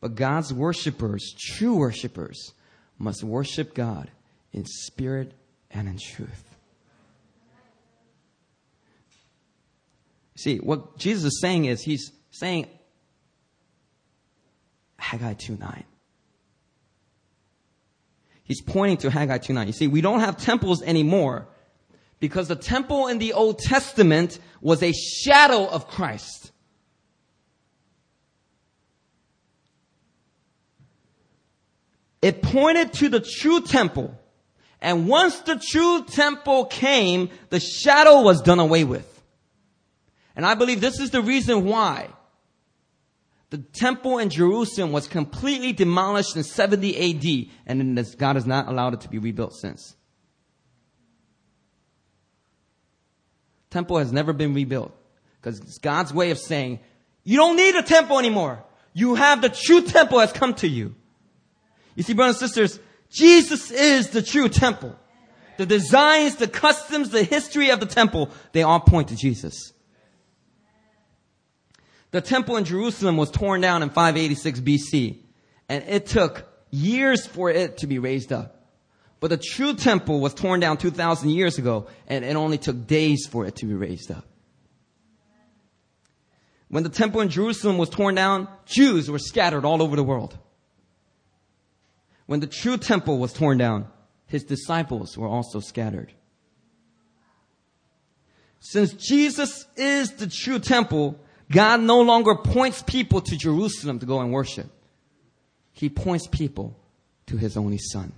But 0.00 0.14
God's 0.14 0.52
worshipers, 0.52 1.34
true 1.38 1.76
worshipers, 1.76 2.52
must 2.98 3.22
worship 3.22 3.74
God 3.74 4.10
in 4.52 4.64
spirit 4.64 5.32
and 5.70 5.88
in 5.88 5.98
truth. 5.98 6.54
See, 10.36 10.58
what 10.58 10.98
Jesus 10.98 11.24
is 11.24 11.40
saying 11.40 11.66
is, 11.66 11.82
he's 11.82 12.12
saying, 12.30 12.66
Haggai 14.98 15.34
2 15.34 15.56
9. 15.56 15.84
He's 18.42 18.60
pointing 18.60 18.98
to 18.98 19.10
Haggai 19.10 19.38
2 19.38 19.52
9. 19.52 19.66
You 19.66 19.72
see, 19.72 19.86
we 19.86 20.00
don't 20.00 20.20
have 20.20 20.36
temples 20.36 20.82
anymore 20.82 21.46
because 22.20 22.48
the 22.48 22.56
temple 22.56 23.06
in 23.08 23.18
the 23.18 23.32
Old 23.32 23.58
Testament 23.58 24.38
was 24.60 24.82
a 24.82 24.92
shadow 24.92 25.66
of 25.66 25.88
Christ. 25.88 26.52
It 32.24 32.40
pointed 32.40 32.94
to 32.94 33.10
the 33.10 33.20
true 33.20 33.60
temple. 33.60 34.18
And 34.80 35.06
once 35.06 35.40
the 35.40 35.56
true 35.56 36.04
temple 36.04 36.64
came, 36.64 37.28
the 37.50 37.60
shadow 37.60 38.22
was 38.22 38.40
done 38.40 38.60
away 38.60 38.82
with. 38.84 39.22
And 40.34 40.46
I 40.46 40.54
believe 40.54 40.80
this 40.80 41.00
is 41.00 41.10
the 41.10 41.20
reason 41.20 41.66
why 41.66 42.08
the 43.50 43.58
temple 43.58 44.16
in 44.16 44.30
Jerusalem 44.30 44.90
was 44.90 45.06
completely 45.06 45.74
demolished 45.74 46.34
in 46.34 46.44
70 46.44 46.96
AD, 46.96 47.50
and 47.66 48.16
God 48.16 48.36
has 48.36 48.46
not 48.46 48.68
allowed 48.68 48.94
it 48.94 49.02
to 49.02 49.10
be 49.10 49.18
rebuilt 49.18 49.52
since. 49.52 49.94
Temple 53.68 53.98
has 53.98 54.14
never 54.14 54.32
been 54.32 54.54
rebuilt 54.54 54.96
because 55.42 55.60
it's 55.60 55.76
God's 55.76 56.14
way 56.14 56.30
of 56.30 56.38
saying, 56.38 56.80
you 57.22 57.36
don't 57.36 57.56
need 57.56 57.74
a 57.74 57.82
temple 57.82 58.18
anymore. 58.18 58.64
You 58.94 59.14
have 59.14 59.42
the 59.42 59.50
true 59.50 59.82
temple 59.82 60.20
has 60.20 60.32
come 60.32 60.54
to 60.54 60.66
you. 60.66 60.94
You 61.94 62.02
see, 62.02 62.14
brothers 62.14 62.40
and 62.40 62.50
sisters, 62.50 62.80
Jesus 63.10 63.70
is 63.70 64.10
the 64.10 64.22
true 64.22 64.48
temple. 64.48 64.96
The 65.56 65.66
designs, 65.66 66.36
the 66.36 66.48
customs, 66.48 67.10
the 67.10 67.22
history 67.22 67.70
of 67.70 67.80
the 67.80 67.86
temple, 67.86 68.30
they 68.52 68.62
all 68.62 68.80
point 68.80 69.08
to 69.08 69.16
Jesus. 69.16 69.72
The 72.10 72.20
temple 72.20 72.56
in 72.56 72.64
Jerusalem 72.64 73.16
was 73.16 73.30
torn 73.30 73.60
down 73.60 73.82
in 73.82 73.90
586 73.90 74.60
BC, 74.60 75.18
and 75.68 75.84
it 75.88 76.06
took 76.06 76.46
years 76.70 77.26
for 77.26 77.50
it 77.50 77.78
to 77.78 77.86
be 77.86 77.98
raised 77.98 78.32
up. 78.32 78.68
But 79.20 79.30
the 79.30 79.36
true 79.36 79.74
temple 79.74 80.20
was 80.20 80.34
torn 80.34 80.60
down 80.60 80.76
2,000 80.76 81.30
years 81.30 81.58
ago, 81.58 81.86
and 82.06 82.24
it 82.24 82.36
only 82.36 82.58
took 82.58 82.86
days 82.86 83.26
for 83.26 83.46
it 83.46 83.56
to 83.56 83.66
be 83.66 83.74
raised 83.74 84.10
up. 84.10 84.26
When 86.68 86.82
the 86.82 86.88
temple 86.88 87.20
in 87.20 87.28
Jerusalem 87.28 87.78
was 87.78 87.88
torn 87.88 88.16
down, 88.16 88.48
Jews 88.66 89.10
were 89.10 89.18
scattered 89.18 89.64
all 89.64 89.82
over 89.82 89.96
the 89.96 90.02
world. 90.02 90.36
When 92.26 92.40
the 92.40 92.46
true 92.46 92.76
temple 92.76 93.18
was 93.18 93.32
torn 93.32 93.58
down, 93.58 93.86
his 94.26 94.44
disciples 94.44 95.16
were 95.18 95.28
also 95.28 95.60
scattered. 95.60 96.12
Since 98.60 98.94
Jesus 98.94 99.66
is 99.76 100.12
the 100.12 100.26
true 100.26 100.58
temple, 100.58 101.20
God 101.50 101.80
no 101.82 102.00
longer 102.00 102.34
points 102.34 102.82
people 102.82 103.20
to 103.20 103.36
Jerusalem 103.36 103.98
to 103.98 104.06
go 104.06 104.20
and 104.20 104.32
worship. 104.32 104.66
He 105.72 105.90
points 105.90 106.26
people 106.26 106.78
to 107.26 107.36
his 107.36 107.56
only 107.56 107.78
son. 107.78 108.12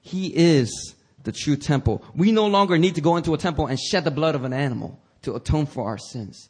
He 0.00 0.28
is 0.28 0.94
the 1.24 1.32
true 1.32 1.56
temple. 1.56 2.04
We 2.14 2.30
no 2.30 2.46
longer 2.46 2.78
need 2.78 2.94
to 2.94 3.00
go 3.00 3.16
into 3.16 3.34
a 3.34 3.38
temple 3.38 3.66
and 3.66 3.78
shed 3.78 4.04
the 4.04 4.12
blood 4.12 4.36
of 4.36 4.44
an 4.44 4.52
animal 4.52 5.00
to 5.22 5.34
atone 5.34 5.66
for 5.66 5.88
our 5.88 5.98
sins. 5.98 6.48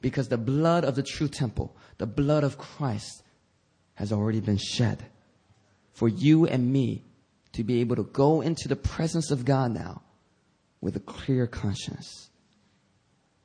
Because 0.00 0.28
the 0.28 0.38
blood 0.38 0.84
of 0.84 0.96
the 0.96 1.04
true 1.04 1.28
temple, 1.28 1.76
the 1.98 2.06
blood 2.06 2.42
of 2.42 2.58
Christ, 2.58 3.22
has 3.98 4.12
already 4.12 4.38
been 4.38 4.56
shed 4.56 5.04
for 5.92 6.08
you 6.08 6.46
and 6.46 6.72
me 6.72 7.02
to 7.52 7.64
be 7.64 7.80
able 7.80 7.96
to 7.96 8.04
go 8.04 8.40
into 8.40 8.68
the 8.68 8.76
presence 8.76 9.32
of 9.32 9.44
God 9.44 9.72
now 9.72 10.02
with 10.80 10.94
a 10.94 11.00
clear 11.00 11.48
conscience, 11.48 12.30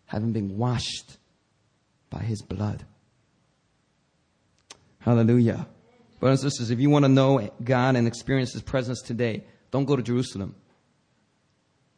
having 0.05 0.31
been 0.31 0.55
washed 0.55 1.17
by 2.11 2.19
his 2.19 2.43
blood. 2.43 2.85
Hallelujah. 4.99 5.65
Brothers 6.19 6.43
and 6.43 6.51
sisters, 6.51 6.69
if 6.69 6.79
you 6.79 6.91
want 6.91 7.05
to 7.05 7.09
know 7.09 7.49
God 7.63 7.95
and 7.95 8.05
experience 8.05 8.53
his 8.53 8.61
presence 8.61 9.01
today, 9.01 9.45
don't 9.71 9.85
go 9.85 9.95
to 9.95 10.03
Jerusalem. 10.03 10.53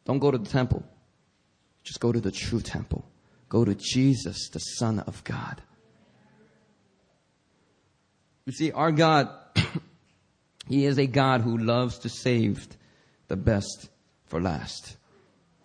Don't 0.06 0.18
go 0.18 0.30
to 0.30 0.38
the 0.38 0.48
temple. 0.48 0.82
Just 1.84 2.00
go 2.00 2.10
to 2.10 2.20
the 2.20 2.32
true 2.32 2.62
temple. 2.62 3.06
Go 3.50 3.66
to 3.66 3.74
Jesus, 3.74 4.48
the 4.48 4.60
Son 4.60 5.00
of 5.00 5.22
God. 5.24 5.60
You 8.46 8.52
see, 8.52 8.70
our 8.70 8.92
God, 8.92 9.28
He 10.68 10.86
is 10.86 10.98
a 10.98 11.06
God 11.06 11.42
who 11.42 11.58
loves 11.58 11.98
to 12.00 12.08
save 12.08 12.66
the 13.28 13.36
best 13.36 13.88
for 14.26 14.40
last. 14.40 14.96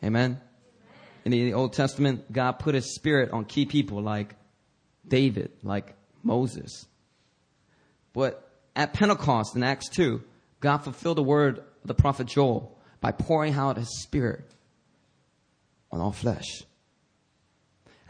Amen? 0.03 0.41
In 1.23 1.31
the 1.31 1.53
Old 1.53 1.73
Testament, 1.73 2.31
God 2.31 2.53
put 2.53 2.73
His 2.73 2.95
Spirit 2.95 3.31
on 3.31 3.45
key 3.45 3.67
people 3.67 4.01
like 4.01 4.35
David, 5.07 5.51
like 5.61 5.93
Moses. 6.23 6.87
But 8.13 8.49
at 8.75 8.93
Pentecost 8.93 9.55
in 9.55 9.63
Acts 9.63 9.87
2, 9.89 10.21
God 10.59 10.79
fulfilled 10.79 11.17
the 11.17 11.23
word 11.23 11.59
of 11.59 11.87
the 11.87 11.93
prophet 11.93 12.27
Joel 12.27 12.77
by 12.99 13.11
pouring 13.11 13.53
out 13.53 13.77
His 13.77 14.01
Spirit 14.01 14.49
on 15.91 16.01
all 16.01 16.11
flesh. 16.11 16.63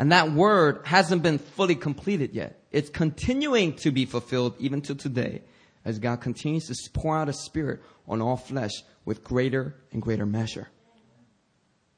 And 0.02 0.12
that 0.12 0.32
word 0.32 0.82
hasn't 0.84 1.22
been 1.22 1.38
fully 1.38 1.76
completed 1.76 2.34
yet. 2.34 2.60
It's 2.72 2.90
continuing 2.90 3.76
to 3.76 3.92
be 3.92 4.06
fulfilled 4.06 4.56
even 4.58 4.82
to 4.82 4.96
today 4.96 5.44
as 5.86 6.00
God 6.00 6.22
continues 6.22 6.66
to 6.70 6.90
pour 6.90 7.16
out 7.16 7.28
His 7.28 7.40
Spirit 7.40 7.82
on 8.08 8.20
all 8.20 8.36
flesh 8.36 8.72
with 9.06 9.24
greater 9.24 9.76
and 9.92 10.02
greater 10.02 10.26
measure. 10.26 10.68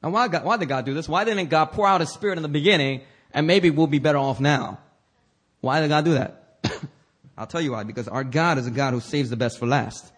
Now, 0.02 0.10
why, 0.10 0.28
God, 0.28 0.44
why 0.44 0.58
did 0.58 0.68
God 0.68 0.84
do 0.84 0.92
this? 0.92 1.08
Why 1.08 1.24
didn't 1.24 1.48
God 1.48 1.72
pour 1.72 1.86
out 1.86 2.02
His 2.02 2.12
Spirit 2.12 2.36
in 2.36 2.42
the 2.42 2.48
beginning 2.50 3.00
and 3.32 3.46
maybe 3.46 3.70
we'll 3.70 3.86
be 3.86 4.00
better 4.00 4.18
off 4.18 4.38
now? 4.38 4.80
Why 5.62 5.80
did 5.80 5.88
God 5.88 6.04
do 6.04 6.12
that? 6.12 6.58
I'll 7.38 7.46
tell 7.46 7.62
you 7.62 7.72
why. 7.72 7.84
Because 7.84 8.06
our 8.06 8.22
God 8.22 8.58
is 8.58 8.66
a 8.66 8.70
God 8.70 8.92
who 8.92 9.00
saves 9.00 9.30
the 9.30 9.36
best 9.36 9.58
for 9.58 9.66
last. 9.66 10.12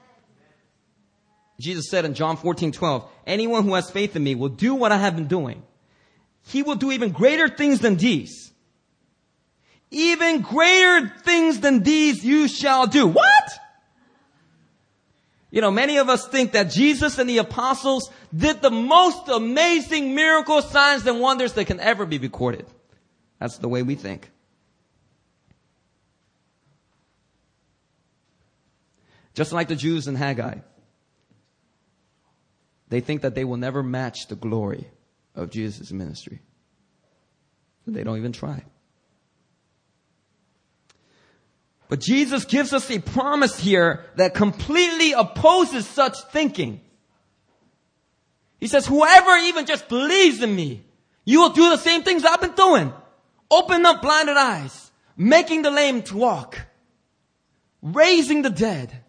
Jesus 1.60 1.88
said 1.88 2.04
in 2.04 2.14
John 2.14 2.36
14, 2.36 2.72
12, 2.72 3.08
anyone 3.28 3.62
who 3.62 3.74
has 3.74 3.92
faith 3.92 4.16
in 4.16 4.24
me 4.24 4.34
will 4.34 4.48
do 4.48 4.74
what 4.74 4.90
I 4.90 4.98
have 4.98 5.14
been 5.14 5.28
doing. 5.28 5.62
He 6.46 6.62
will 6.62 6.76
do 6.76 6.92
even 6.92 7.10
greater 7.10 7.48
things 7.48 7.80
than 7.80 7.96
these. 7.96 8.52
Even 9.90 10.42
greater 10.42 11.12
things 11.24 11.60
than 11.60 11.82
these 11.82 12.24
you 12.24 12.46
shall 12.46 12.86
do. 12.86 13.06
What? 13.06 13.50
You 15.50 15.60
know, 15.60 15.72
many 15.72 15.96
of 15.96 16.08
us 16.08 16.26
think 16.28 16.52
that 16.52 16.70
Jesus 16.70 17.18
and 17.18 17.28
the 17.28 17.38
apostles 17.38 18.10
did 18.34 18.62
the 18.62 18.70
most 18.70 19.28
amazing 19.28 20.14
miracle 20.14 20.62
signs 20.62 21.04
and 21.06 21.20
wonders 21.20 21.54
that 21.54 21.64
can 21.64 21.80
ever 21.80 22.06
be 22.06 22.18
recorded. 22.18 22.66
That's 23.40 23.58
the 23.58 23.68
way 23.68 23.82
we 23.82 23.96
think. 23.96 24.30
Just 29.34 29.52
like 29.52 29.68
the 29.68 29.76
Jews 29.76 30.06
in 30.06 30.14
Haggai. 30.14 30.58
They 32.88 33.00
think 33.00 33.22
that 33.22 33.34
they 33.34 33.44
will 33.44 33.56
never 33.56 33.82
match 33.82 34.28
the 34.28 34.36
glory 34.36 34.86
of 35.36 35.50
Jesus' 35.50 35.92
ministry. 35.92 36.40
They 37.86 38.02
don't 38.02 38.18
even 38.18 38.32
try. 38.32 38.64
But 41.88 42.00
Jesus 42.00 42.44
gives 42.44 42.72
us 42.72 42.90
a 42.90 42.98
promise 42.98 43.60
here 43.60 44.04
that 44.16 44.34
completely 44.34 45.12
opposes 45.12 45.86
such 45.86 46.18
thinking. 46.32 46.80
He 48.58 48.66
says, 48.66 48.86
whoever 48.86 49.36
even 49.44 49.66
just 49.66 49.88
believes 49.88 50.42
in 50.42 50.56
me, 50.56 50.84
you 51.24 51.40
will 51.42 51.50
do 51.50 51.70
the 51.70 51.76
same 51.76 52.02
things 52.02 52.24
I've 52.24 52.40
been 52.40 52.52
doing. 52.52 52.92
Open 53.50 53.86
up 53.86 54.02
blinded 54.02 54.36
eyes, 54.36 54.90
making 55.16 55.62
the 55.62 55.70
lame 55.70 56.02
to 56.04 56.16
walk, 56.16 56.58
raising 57.82 58.42
the 58.42 58.50
dead. 58.50 59.04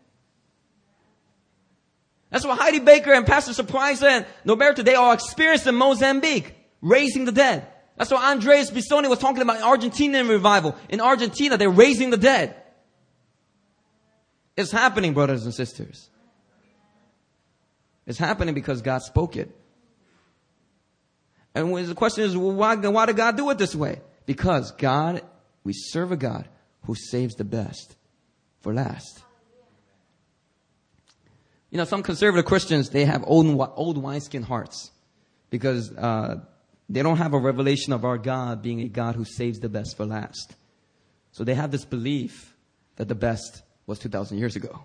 That's 2.29 2.45
what 2.45 2.59
Heidi 2.59 2.79
Baker 2.79 3.13
and 3.13 3.25
Pastor 3.25 3.53
Surprise 3.53 4.03
and 4.03 4.25
Norberto, 4.45 4.83
they 4.83 4.95
all 4.95 5.13
experienced 5.13 5.65
in 5.67 5.75
Mozambique, 5.75 6.53
raising 6.81 7.25
the 7.25 7.31
dead. 7.31 7.67
That's 7.95 8.11
what 8.11 8.23
Andreas 8.23 8.69
Bisonni 8.69 9.09
was 9.09 9.19
talking 9.19 9.41
about 9.41 9.57
in 9.57 9.63
Argentinian 9.63 10.29
revival. 10.29 10.75
In 10.89 11.01
Argentina, 11.01 11.57
they're 11.57 11.69
raising 11.69 12.09
the 12.09 12.17
dead. 12.17 12.55
It's 14.55 14.71
happening, 14.71 15.13
brothers 15.13 15.45
and 15.45 15.53
sisters. 15.53 16.09
It's 18.05 18.19
happening 18.19 18.53
because 18.53 18.81
God 18.81 19.01
spoke 19.01 19.35
it. 19.35 19.55
And 21.53 21.75
the 21.75 21.95
question 21.95 22.23
is, 22.23 22.37
well, 22.37 22.51
why, 22.51 22.75
why 22.75 23.05
did 23.07 23.15
God 23.15 23.35
do 23.35 23.49
it 23.49 23.57
this 23.57 23.75
way? 23.75 24.01
Because 24.25 24.71
God, 24.71 25.21
we 25.63 25.73
serve 25.73 26.11
a 26.11 26.17
God 26.17 26.47
who 26.83 26.93
saves 26.93 27.35
the 27.35 27.43
best 27.43 27.95
for 28.61 28.73
last. 28.73 29.23
You 31.69 31.77
know, 31.77 31.85
some 31.85 32.03
conservative 32.03 32.45
Christians, 32.45 32.89
they 32.89 33.05
have 33.05 33.23
old, 33.27 33.47
old 33.75 33.97
wineskin 33.97 34.43
hearts 34.43 34.91
because 35.49 35.91
uh, 35.95 36.39
they 36.89 37.03
don't 37.03 37.17
have 37.17 37.33
a 37.33 37.39
revelation 37.39 37.93
of 37.93 38.05
our 38.05 38.17
God 38.17 38.61
being 38.61 38.81
a 38.81 38.87
God 38.87 39.15
who 39.15 39.25
saves 39.25 39.59
the 39.59 39.69
best 39.69 39.97
for 39.97 40.05
last. 40.05 40.55
So 41.31 41.43
they 41.43 41.53
have 41.53 41.71
this 41.71 41.85
belief 41.85 42.55
that 42.95 43.07
the 43.07 43.15
best 43.15 43.61
was 43.85 43.99
2,000 43.99 44.37
years 44.37 44.55
ago. 44.55 44.79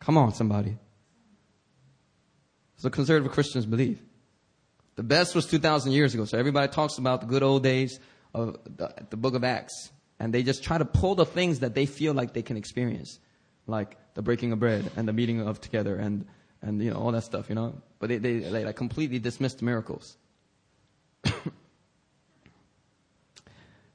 Come 0.00 0.16
on, 0.16 0.34
somebody. 0.34 0.76
So 2.76 2.90
conservative 2.90 3.32
Christians 3.32 3.66
believe. 3.66 4.00
The 4.96 5.02
best 5.02 5.34
was 5.34 5.46
2,000 5.46 5.92
years 5.92 6.14
ago. 6.14 6.24
So 6.24 6.38
everybody 6.38 6.68
talks 6.68 6.98
about 6.98 7.20
the 7.20 7.26
good 7.26 7.42
old 7.42 7.62
days 7.62 7.98
of 8.32 8.58
the, 8.76 8.94
the 9.10 9.16
book 9.16 9.34
of 9.34 9.42
Acts. 9.42 9.90
And 10.20 10.32
they 10.32 10.42
just 10.42 10.62
try 10.62 10.78
to 10.78 10.84
pull 10.84 11.16
the 11.16 11.26
things 11.26 11.60
that 11.60 11.74
they 11.74 11.86
feel 11.86 12.14
like 12.14 12.34
they 12.34 12.42
can 12.42 12.56
experience. 12.56 13.18
Like 13.66 13.96
the 14.14 14.22
breaking 14.22 14.52
of 14.52 14.60
bread 14.60 14.90
and 14.96 15.08
the 15.08 15.12
meeting 15.12 15.40
of 15.40 15.60
together 15.60 15.96
and, 15.96 16.26
and 16.62 16.82
you 16.82 16.90
know, 16.90 16.96
all 16.96 17.12
that 17.12 17.24
stuff, 17.24 17.48
you 17.48 17.54
know. 17.54 17.80
But 17.98 18.08
they, 18.08 18.18
they, 18.18 18.38
they 18.38 18.64
like 18.64 18.76
completely 18.76 19.18
dismissed 19.18 19.62
miracles. 19.62 20.16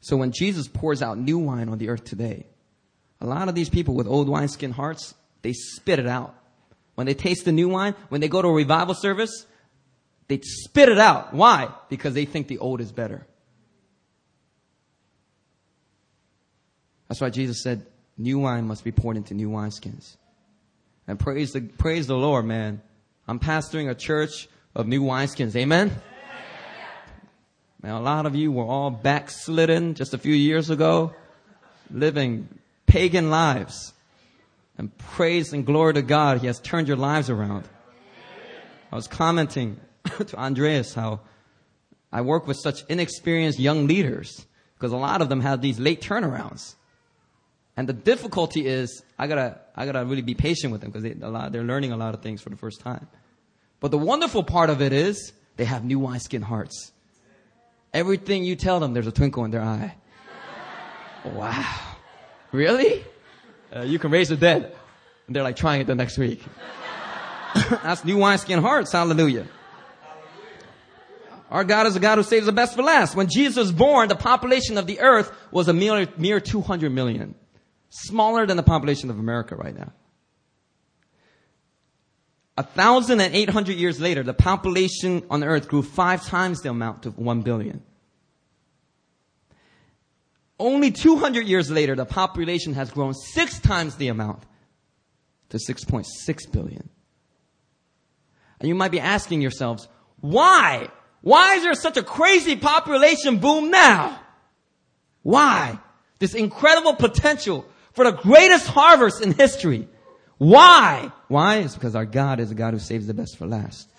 so 0.02 0.18
when 0.18 0.32
Jesus 0.32 0.68
pours 0.68 1.02
out 1.02 1.18
new 1.18 1.38
wine 1.38 1.70
on 1.70 1.78
the 1.78 1.90
earth 1.90 2.04
today, 2.04 2.46
a 3.22 3.26
lot 3.26 3.50
of 3.50 3.56
these 3.56 3.70
people 3.70 3.94
with 3.96 4.08
old 4.08 4.30
wineskin 4.30 4.72
hearts, 4.72 5.14
they 5.42 5.54
spit 5.54 6.00
it 6.00 6.08
out. 6.08 6.36
When 6.96 7.06
they 7.06 7.14
taste 7.14 7.46
the 7.46 7.52
new 7.52 7.70
wine, 7.70 7.96
when 8.10 8.20
they 8.22 8.28
go 8.28 8.42
to 8.42 8.48
a 8.48 8.54
revival 8.54 8.94
service, 8.94 9.46
they 10.28 10.40
spit 10.42 10.90
it 10.90 11.00
out. 11.00 11.34
Why? 11.34 11.70
Because 11.90 12.14
they 12.14 12.26
think 12.26 12.48
the 12.48 12.58
old 12.60 12.82
is 12.82 12.92
better. 12.92 13.26
That's 17.08 17.20
why 17.20 17.30
Jesus 17.30 17.64
said, 17.64 17.86
new 18.20 18.40
wine 18.40 18.68
must 18.68 18.84
be 18.84 18.92
poured 18.92 19.18
into 19.18 19.34
new 19.34 19.50
wineskins. 19.50 20.18
And 21.08 21.20
praise 21.20 21.54
the, 21.54 21.62
praise 21.62 22.06
the 22.06 22.18
Lord, 22.18 22.46
man. 22.46 22.82
I'm 23.28 23.40
pastoring 23.40 23.90
a 23.90 23.96
church 23.96 24.48
of 24.76 24.88
new 24.88 25.02
wineskins. 25.02 25.56
Amen? 25.56 25.92
Man, 27.82 27.94
a 27.94 28.02
lot 28.02 28.26
of 28.26 28.36
you 28.36 28.52
were 28.52 28.66
all 28.66 28.92
backslidden 28.92 29.94
just 29.94 30.14
a 30.14 30.18
few 30.18 30.34
years 30.34 30.70
ago, 30.70 31.14
living 31.90 32.50
pagan 32.86 33.30
lives. 33.30 33.94
And 34.78 34.96
praise 34.98 35.54
and 35.54 35.66
glory 35.66 35.94
to 35.94 36.02
God, 36.02 36.40
He 36.40 36.48
has 36.48 36.60
turned 36.60 36.88
your 36.88 36.98
lives 36.98 37.30
around. 37.30 37.68
I 38.92 38.96
was 38.96 39.08
commenting 39.08 39.80
to 40.28 40.38
Andreas 40.38 40.94
how 40.94 41.22
I 42.12 42.22
work 42.22 42.48
with 42.48 42.58
such 42.58 42.84
inexperienced 42.90 43.60
young 43.60 43.88
leaders 43.88 44.46
because 44.76 44.92
a 44.92 44.98
lot 44.98 45.22
of 45.22 45.30
them 45.30 45.42
have 45.42 45.62
these 45.62 45.80
late 45.80 46.02
turnarounds. 46.02 46.76
And 47.80 47.88
the 47.88 47.94
difficulty 47.94 48.68
is 48.68 49.04
I 49.18 49.28
gotta, 49.28 49.58
I 49.74 49.86
gotta 49.86 50.04
really 50.04 50.22
be 50.22 50.34
patient 50.34 50.74
with 50.74 50.82
them 50.82 50.92
because 50.92 51.02
they, 51.02 51.14
they're 51.14 51.64
learning 51.64 51.94
a 51.94 51.96
lot 51.96 52.14
of 52.14 52.22
things 52.22 52.42
for 52.42 52.50
the 52.50 52.58
first 52.58 52.82
time. 52.82 53.08
But 53.80 53.92
the 53.92 53.98
wonderful 53.98 54.44
part 54.44 54.70
of 54.70 54.82
it 54.82 54.92
is 54.92 55.32
they 55.56 55.64
have 55.64 55.86
new 55.86 55.98
wineskin 55.98 56.42
hearts. 56.42 56.92
Everything 57.94 58.44
you 58.44 58.58
tell 58.58 58.82
them, 58.82 58.94
there's 58.94 59.08
a 59.08 59.14
twinkle 59.14 59.46
in 59.46 59.52
their 59.52 59.62
eye. 59.62 59.96
Wow. 61.34 61.80
Really? 62.52 63.06
Uh, 63.74 63.84
you 63.84 63.98
can 63.98 64.12
raise 64.12 64.28
the 64.28 64.36
dead. 64.36 64.76
And 65.28 65.34
they're 65.34 65.44
like 65.44 65.56
trying 65.56 65.80
it 65.80 65.88
the 65.88 65.96
next 65.96 66.18
week. 66.18 66.44
That's 67.70 68.04
new 68.04 68.18
wineskin 68.18 68.60
hearts. 68.60 68.92
Hallelujah. 68.92 69.48
Our 71.50 71.64
God 71.64 71.88
is 71.88 71.96
a 71.96 72.02
God 72.02 72.18
who 72.18 72.24
saves 72.24 72.46
the 72.46 72.52
best 72.52 72.76
for 72.76 72.84
last. 72.84 73.16
When 73.16 73.30
Jesus 73.30 73.56
was 73.56 73.72
born, 73.72 74.10
the 74.10 74.18
population 74.18 74.78
of 74.78 74.86
the 74.86 75.00
earth 75.00 75.32
was 75.52 75.70
a 75.70 75.74
mere, 75.74 76.10
mere 76.18 76.42
200 76.42 76.92
million. 76.92 77.36
Smaller 77.90 78.46
than 78.46 78.58
the 78.58 78.64
population 78.64 79.10
of 79.10 79.20
America 79.20 79.56
right 79.56 79.76
now. 79.76 79.92
A 82.58 82.64
thousand 82.64 83.22
and 83.22 83.34
eight 83.34 83.50
hundred 83.50 83.78
years 83.78 84.00
later, 84.00 84.22
the 84.22 84.34
population 84.34 85.24
on 85.30 85.44
earth 85.44 85.68
grew 85.68 85.82
five 85.82 86.26
times 86.26 86.62
the 86.62 86.70
amount 86.70 87.06
of 87.06 87.18
one 87.18 87.42
billion. 87.42 87.82
Only 90.60 90.92
200 90.92 91.48
years 91.48 91.72
later, 91.72 91.96
the 91.96 92.06
population 92.06 92.74
has 92.74 92.92
grown 92.92 93.14
six 93.14 93.60
times 93.60 93.96
the 93.96 94.10
amount 94.10 94.44
to 95.50 95.58
6.6 95.58 96.52
billion. 96.52 96.90
And 98.60 98.68
you 98.68 98.76
might 98.76 98.92
be 98.92 99.00
asking 99.00 99.42
yourselves, 99.42 99.88
why? 100.20 100.90
Why 101.22 101.56
is 101.56 101.64
there 101.64 101.74
such 101.76 101.96
a 101.96 102.04
crazy 102.04 102.58
population 102.58 103.38
boom 103.38 103.72
now? 103.72 104.20
Why? 105.24 105.80
This 106.20 106.34
incredible 106.34 106.96
potential 106.96 107.66
for 108.00 108.10
the 108.10 108.18
greatest 108.18 108.66
harvest 108.66 109.22
in 109.22 109.34
history. 109.34 109.86
Why? 110.38 111.12
Why? 111.28 111.58
It's 111.58 111.74
because 111.74 111.96
our 111.96 112.06
God 112.06 112.40
is 112.40 112.50
a 112.50 112.56
God 112.56 112.74
who 112.74 112.80
saves 112.80 113.08
the 113.08 113.14
best 113.14 113.36
for 113.36 113.46
last. 113.46 113.90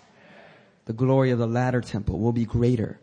The 0.86 0.94
glory 0.94 1.32
of 1.32 1.38
the 1.38 1.46
latter 1.46 1.82
temple 1.82 2.18
will 2.18 2.32
be 2.32 2.46
greater. 2.46 2.98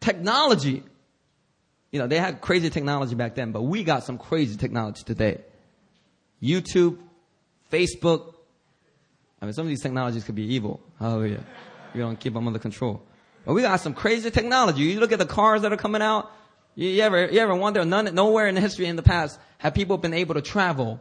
Technology. 0.00 0.82
You 1.92 1.98
know, 1.98 2.06
they 2.06 2.18
had 2.18 2.42
crazy 2.42 2.68
technology 2.68 3.14
back 3.14 3.36
then, 3.36 3.52
but 3.52 3.62
we 3.62 3.84
got 3.84 4.04
some 4.04 4.18
crazy 4.18 4.58
technology 4.58 5.02
today. 5.04 5.40
YouTube, 6.42 6.98
Facebook. 7.72 8.34
I 9.40 9.46
mean, 9.46 9.54
some 9.54 9.64
of 9.64 9.70
these 9.70 9.80
technologies 9.80 10.24
could 10.24 10.34
be 10.34 10.54
evil. 10.56 10.82
Hallelujah. 10.98 11.42
We 11.94 12.00
don't 12.00 12.20
keep 12.20 12.34
them 12.34 12.46
under 12.46 12.58
control. 12.58 13.00
But 13.46 13.54
we 13.54 13.62
got 13.62 13.80
some 13.80 13.94
crazy 13.94 14.30
technology. 14.30 14.82
You 14.82 15.00
look 15.00 15.12
at 15.12 15.18
the 15.18 15.24
cars 15.24 15.62
that 15.62 15.72
are 15.72 15.78
coming 15.78 16.02
out. 16.02 16.30
You, 16.76 17.02
ever, 17.02 17.26
you 17.26 17.40
ever 17.40 17.54
wonder, 17.54 17.84
none, 17.86 18.14
nowhere 18.14 18.46
in 18.46 18.56
history 18.56 18.86
in 18.86 18.96
the 18.96 19.02
past 19.02 19.40
have 19.58 19.72
people 19.72 19.96
been 19.96 20.12
able 20.12 20.34
to 20.34 20.42
travel. 20.42 21.00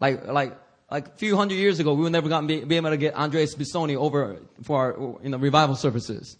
Like, 0.00 0.26
like, 0.26 0.58
like 0.90 1.06
a 1.06 1.12
few 1.12 1.36
hundred 1.36 1.54
years 1.54 1.78
ago, 1.78 1.94
we 1.94 2.02
would 2.02 2.12
never 2.12 2.28
gotten 2.28 2.48
be, 2.48 2.64
be 2.64 2.76
able 2.76 2.90
to 2.90 2.96
get 2.96 3.14
Andreas 3.14 3.54
Bisonni 3.54 3.94
over 3.94 4.40
for 4.64 4.78
our, 4.78 5.22
you 5.22 5.30
know, 5.30 5.38
revival 5.38 5.76
services. 5.76 6.36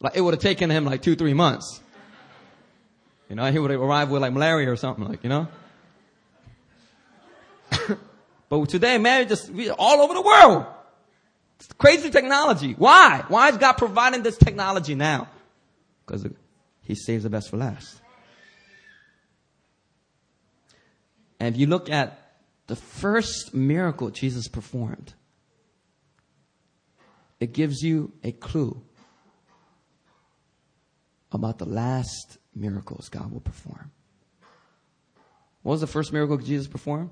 Like, 0.00 0.16
it 0.16 0.22
would 0.22 0.32
have 0.32 0.42
taken 0.42 0.70
him 0.70 0.86
like 0.86 1.02
two, 1.02 1.14
three 1.14 1.34
months. 1.34 1.80
You 3.28 3.36
know, 3.36 3.52
he 3.52 3.58
would 3.58 3.70
have 3.70 3.80
arrived 3.80 4.10
with 4.10 4.22
like 4.22 4.32
malaria 4.32 4.70
or 4.70 4.76
something 4.76 5.04
like, 5.04 5.22
you 5.22 5.28
know? 5.28 5.48
but 8.48 8.68
today, 8.70 8.96
man, 8.96 9.28
just 9.28 9.50
all 9.78 10.00
over 10.00 10.14
the 10.14 10.22
world. 10.22 10.64
It's 11.60 11.70
crazy 11.74 12.10
technology. 12.10 12.72
Why? 12.72 13.24
Why 13.28 13.50
is 13.50 13.58
God 13.58 13.74
providing 13.74 14.22
this 14.22 14.38
technology 14.38 14.94
now? 14.94 15.28
Because 16.06 16.26
he 16.84 16.94
saves 16.94 17.24
the 17.24 17.30
best 17.30 17.50
for 17.50 17.56
last. 17.56 18.00
And 21.40 21.54
if 21.54 21.60
you 21.60 21.66
look 21.66 21.90
at 21.90 22.36
the 22.66 22.76
first 22.76 23.54
miracle 23.54 24.10
Jesus 24.10 24.48
performed, 24.48 25.14
it 27.40 27.52
gives 27.52 27.82
you 27.82 28.12
a 28.22 28.32
clue 28.32 28.80
about 31.32 31.58
the 31.58 31.66
last 31.66 32.38
miracles 32.54 33.08
God 33.08 33.32
will 33.32 33.40
perform. 33.40 33.90
What 35.62 35.72
was 35.72 35.80
the 35.80 35.86
first 35.86 36.12
miracle 36.12 36.36
Jesus 36.38 36.68
performed? 36.68 37.10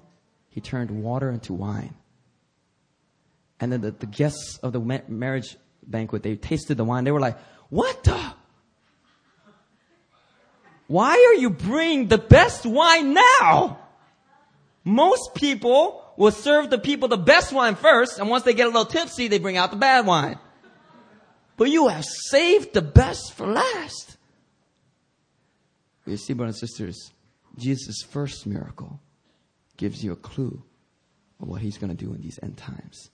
He 0.49 0.61
turned 0.61 0.91
water 0.91 1.31
into 1.31 1.53
wine. 1.53 1.95
And 3.59 3.73
then 3.73 3.81
the, 3.81 3.91
the 3.91 4.07
guests 4.07 4.59
of 4.63 4.73
the 4.73 5.03
marriage 5.09 5.57
banquet, 5.87 6.23
they 6.23 6.37
tasted 6.37 6.77
the 6.77 6.85
wine. 6.85 7.05
They 7.05 7.13
were 7.13 7.21
like, 7.21 7.39
what 7.69 8.05
the? 8.05 8.35
Why 10.93 11.13
are 11.15 11.41
you 11.41 11.49
bringing 11.49 12.09
the 12.09 12.19
best 12.19 12.67
wine 12.67 13.15
now? 13.15 13.79
Most 14.85 15.35
people 15.35 16.05
will 16.19 16.31
serve 16.31 16.69
the 16.69 16.77
people 16.77 17.09
the 17.09 17.17
best 17.17 17.51
wine 17.51 17.77
first, 17.77 18.19
and 18.19 18.29
once 18.29 18.45
they 18.45 18.53
get 18.53 18.67
a 18.67 18.69
little 18.69 18.85
tipsy, 18.85 19.29
they 19.29 19.39
bring 19.39 19.57
out 19.57 19.71
the 19.71 19.79
bad 19.79 20.05
wine. 20.05 20.39
But 21.57 21.71
you 21.71 21.89
have 21.89 22.05
saved 22.05 22.75
the 22.75 22.83
best 22.83 23.33
for 23.33 23.47
last. 23.47 24.19
You 26.05 26.19
see, 26.19 26.35
brothers 26.35 26.61
and 26.61 26.69
sisters, 26.69 27.11
Jesus' 27.57 28.03
first 28.03 28.47
miracle 28.47 29.01
gives 29.79 30.05
you 30.05 30.13
a 30.13 30.17
clue 30.17 30.63
of 31.41 31.49
what 31.49 31.63
he's 31.63 31.79
going 31.79 31.97
to 31.97 32.05
do 32.05 32.13
in 32.13 32.21
these 32.21 32.39
end 32.43 32.59
times. 32.59 33.09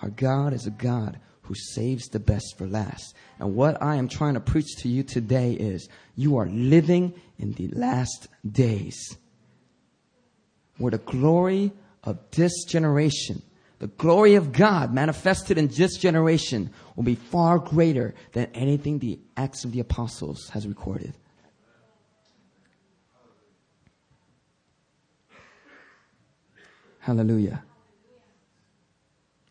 Our 0.00 0.10
God 0.10 0.52
is 0.52 0.68
a 0.68 0.70
God 0.70 1.18
who 1.44 1.54
saves 1.54 2.08
the 2.08 2.18
best 2.18 2.56
for 2.56 2.66
last. 2.66 3.14
And 3.38 3.54
what 3.54 3.82
I 3.82 3.96
am 3.96 4.08
trying 4.08 4.34
to 4.34 4.40
preach 4.40 4.76
to 4.78 4.88
you 4.88 5.02
today 5.02 5.52
is 5.52 5.88
you 6.16 6.36
are 6.38 6.46
living 6.46 7.14
in 7.38 7.52
the 7.52 7.68
last 7.68 8.28
days 8.50 9.16
where 10.78 10.90
the 10.90 10.98
glory 10.98 11.72
of 12.02 12.18
this 12.32 12.64
generation, 12.64 13.42
the 13.78 13.86
glory 13.86 14.34
of 14.34 14.52
God 14.52 14.92
manifested 14.92 15.58
in 15.58 15.68
this 15.68 15.96
generation 15.96 16.70
will 16.96 17.04
be 17.04 17.14
far 17.14 17.58
greater 17.58 18.14
than 18.32 18.46
anything 18.54 18.98
the 18.98 19.18
Acts 19.36 19.64
of 19.64 19.72
the 19.72 19.80
Apostles 19.80 20.48
has 20.50 20.66
recorded. 20.66 21.14
Hallelujah. 27.00 27.62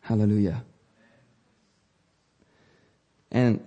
Hallelujah. 0.00 0.64
And 3.34 3.66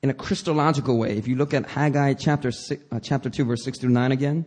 in 0.00 0.08
a 0.08 0.14
Christological 0.14 0.96
way, 0.96 1.18
if 1.18 1.26
you 1.26 1.34
look 1.34 1.52
at 1.52 1.66
Haggai 1.66 2.14
chapter, 2.14 2.52
six, 2.52 2.82
uh, 2.92 3.00
chapter 3.00 3.28
2, 3.28 3.44
verse 3.44 3.64
6 3.64 3.80
through 3.80 3.90
9 3.90 4.12
again, 4.12 4.46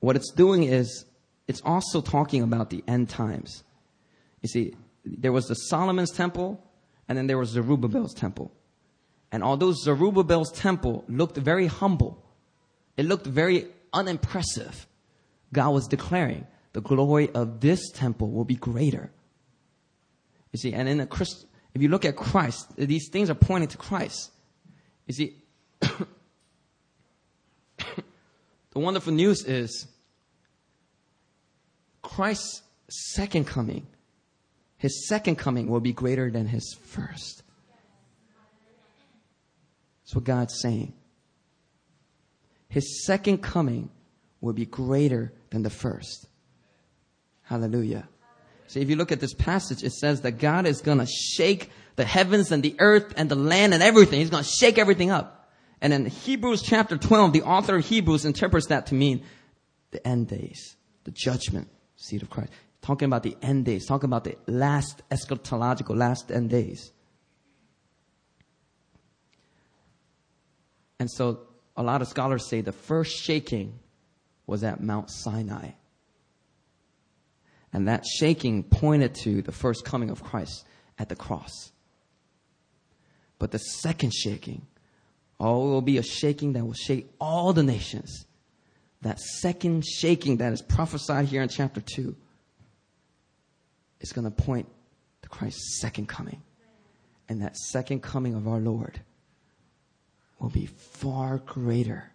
what 0.00 0.16
it's 0.16 0.32
doing 0.32 0.64
is 0.64 1.04
it's 1.46 1.60
also 1.64 2.00
talking 2.00 2.42
about 2.42 2.70
the 2.70 2.82
end 2.88 3.10
times. 3.10 3.62
You 4.40 4.48
see, 4.48 4.74
there 5.04 5.30
was 5.30 5.46
the 5.46 5.54
Solomon's 5.54 6.10
temple, 6.10 6.64
and 7.06 7.18
then 7.18 7.26
there 7.26 7.38
was 7.38 7.50
Zerubbabel's 7.50 8.14
temple. 8.14 8.50
And 9.30 9.44
although 9.44 9.72
Zerubbabel's 9.72 10.52
temple 10.52 11.04
looked 11.08 11.36
very 11.36 11.66
humble, 11.66 12.24
it 12.96 13.04
looked 13.04 13.26
very 13.26 13.66
unimpressive, 13.92 14.86
God 15.52 15.70
was 15.70 15.86
declaring 15.86 16.46
the 16.72 16.80
glory 16.80 17.28
of 17.30 17.60
this 17.60 17.90
temple 17.90 18.30
will 18.30 18.46
be 18.46 18.56
greater. 18.56 19.10
You 20.52 20.58
see, 20.58 20.72
and 20.72 20.88
in 20.88 21.00
a 21.00 21.06
Christ, 21.06 21.46
if 21.74 21.80
you 21.80 21.88
look 21.88 22.04
at 22.04 22.16
Christ, 22.16 22.68
these 22.76 23.08
things 23.08 23.30
are 23.30 23.34
pointing 23.34 23.68
to 23.68 23.78
Christ. 23.78 24.30
You 25.06 25.14
see, 25.14 25.36
the 25.80 25.96
wonderful 28.74 29.12
news 29.12 29.44
is 29.44 29.86
Christ's 32.02 32.62
second 32.90 33.46
coming, 33.46 33.86
his 34.76 35.06
second 35.08 35.36
coming 35.36 35.68
will 35.68 35.80
be 35.80 35.92
greater 35.92 36.30
than 36.30 36.46
his 36.46 36.76
first. 36.84 37.42
That's 40.02 40.14
what 40.16 40.24
God's 40.24 40.60
saying. 40.60 40.92
His 42.68 43.06
second 43.06 43.38
coming 43.38 43.90
will 44.40 44.52
be 44.52 44.66
greater 44.66 45.32
than 45.50 45.62
the 45.62 45.70
first. 45.70 46.26
Hallelujah. 47.42 48.08
So 48.72 48.80
if 48.80 48.88
you 48.88 48.96
look 48.96 49.12
at 49.12 49.20
this 49.20 49.34
passage, 49.34 49.84
it 49.84 49.92
says 49.92 50.22
that 50.22 50.38
God 50.38 50.66
is 50.66 50.80
going 50.80 50.96
to 50.96 51.04
shake 51.04 51.68
the 51.96 52.06
heavens 52.06 52.50
and 52.52 52.62
the 52.62 52.74
earth 52.78 53.12
and 53.18 53.28
the 53.28 53.34
land 53.34 53.74
and 53.74 53.82
everything. 53.82 54.20
He's 54.20 54.30
going 54.30 54.44
to 54.44 54.48
shake 54.48 54.78
everything 54.78 55.10
up. 55.10 55.50
And 55.82 55.92
in 55.92 56.06
Hebrews 56.06 56.62
chapter 56.62 56.96
12, 56.96 57.34
the 57.34 57.42
author 57.42 57.76
of 57.76 57.84
Hebrews 57.84 58.24
interprets 58.24 58.68
that 58.68 58.86
to 58.86 58.94
mean 58.94 59.24
the 59.90 60.06
end 60.08 60.28
days, 60.28 60.74
the 61.04 61.10
judgment 61.10 61.68
seat 61.96 62.22
of 62.22 62.30
Christ. 62.30 62.50
Talking 62.80 63.04
about 63.04 63.24
the 63.24 63.36
end 63.42 63.66
days, 63.66 63.84
talking 63.84 64.08
about 64.08 64.24
the 64.24 64.38
last 64.46 65.02
eschatological, 65.10 65.94
last 65.94 66.32
end 66.32 66.48
days. 66.48 66.92
And 70.98 71.10
so 71.10 71.40
a 71.76 71.82
lot 71.82 72.00
of 72.00 72.08
scholars 72.08 72.48
say 72.48 72.62
the 72.62 72.72
first 72.72 73.22
shaking 73.22 73.80
was 74.46 74.64
at 74.64 74.82
Mount 74.82 75.10
Sinai. 75.10 75.72
And 77.72 77.88
that 77.88 78.04
shaking 78.04 78.64
pointed 78.64 79.14
to 79.22 79.42
the 79.42 79.52
first 79.52 79.84
coming 79.84 80.10
of 80.10 80.22
Christ 80.22 80.66
at 80.98 81.08
the 81.08 81.16
cross. 81.16 81.72
But 83.38 83.50
the 83.50 83.58
second 83.58 84.12
shaking, 84.12 84.66
oh, 85.40 85.68
it 85.68 85.70
will 85.70 85.82
be 85.82 85.98
a 85.98 86.02
shaking 86.02 86.52
that 86.52 86.64
will 86.64 86.74
shake 86.74 87.10
all 87.20 87.52
the 87.52 87.62
nations. 87.62 88.26
That 89.00 89.18
second 89.18 89.84
shaking 89.84 90.36
that 90.36 90.52
is 90.52 90.62
prophesied 90.62 91.26
here 91.26 91.42
in 91.42 91.48
chapter 91.48 91.80
2 91.80 92.14
is 94.00 94.12
going 94.12 94.24
to 94.24 94.30
point 94.30 94.68
to 95.22 95.28
Christ's 95.28 95.80
second 95.80 96.08
coming. 96.08 96.42
And 97.28 97.42
that 97.42 97.56
second 97.56 98.02
coming 98.02 98.34
of 98.34 98.46
our 98.46 98.60
Lord 98.60 99.00
will 100.38 100.50
be 100.50 100.66
far 100.66 101.38
greater 101.38 102.12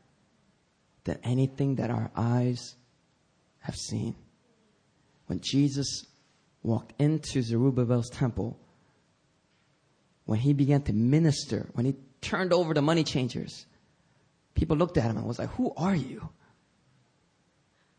than 1.06 1.18
anything 1.24 1.76
that 1.76 1.90
our 1.90 2.12
eyes 2.16 2.76
have 3.60 3.76
seen. 3.76 4.16
When 5.28 5.40
Jesus 5.42 6.06
walked 6.64 6.94
into 7.00 7.42
Zerubbabel's 7.42 8.10
temple, 8.10 8.60
when 10.26 10.40
he 10.40 10.54
began 10.54 10.82
to 10.84 10.94
minister, 10.94 11.70
when 11.74 11.86
he 11.86 11.96
turned 12.22 12.52
over 12.52 12.74
the 12.74 12.82
money 12.82 13.04
changers, 13.04 13.66
People 14.58 14.76
looked 14.76 14.98
at 14.98 15.04
him 15.04 15.18
and 15.18 15.28
was 15.28 15.38
like, 15.38 15.52
who 15.52 15.72
are 15.78 15.96
you? 15.96 16.28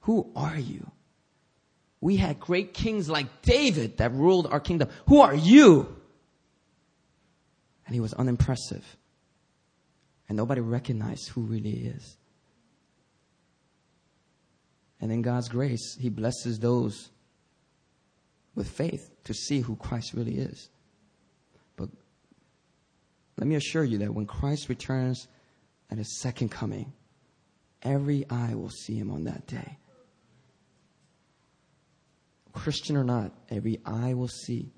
Who 0.01 0.29
are 0.35 0.59
you? 0.59 0.91
We 2.01 2.17
had 2.17 2.41
great 2.41 2.75
kings 2.75 3.09
like 3.09 3.43
David 3.43 3.99
that 3.99 4.13
ruled 4.13 4.49
our 4.49 4.59
kingdom. 4.59 4.89
Who 5.07 5.21
are 5.21 5.37
you? 5.37 5.97
And 7.87 7.95
he 7.95 8.01
was 8.01 8.13
unimpressive. 8.13 8.85
And 10.29 10.37
nobody 10.37 10.61
recognized 10.61 11.29
who 11.29 11.43
really 11.43 11.71
is. 11.71 12.17
And 15.01 15.13
in 15.13 15.23
God's 15.23 15.49
grace, 15.49 15.97
he 16.01 16.09
blesses 16.09 16.59
those 16.59 17.09
with 18.59 18.69
faith 18.69 19.11
to 19.23 19.33
see 19.33 19.61
who 19.61 19.77
Christ 19.77 20.13
really 20.15 20.37
is. 20.37 20.69
But 21.77 21.89
let 23.39 23.47
me 23.47 23.55
assure 23.55 23.85
you 23.85 23.99
that 23.99 24.13
when 24.13 24.27
Christ 24.27 24.69
returns 24.69 25.29
at 25.91 25.97
his 25.97 26.21
second 26.21 26.51
coming, 26.51 26.93
every 27.83 28.29
eye 28.29 28.55
will 28.55 28.69
see 28.69 28.99
him 28.99 29.13
on 29.13 29.25
that 29.25 29.47
day. 29.47 29.79
Christian 32.53 32.97
or 32.97 33.05
not, 33.05 33.33
every 33.49 33.79
eye 33.87 34.15
will 34.15 34.29
see, 34.29 34.73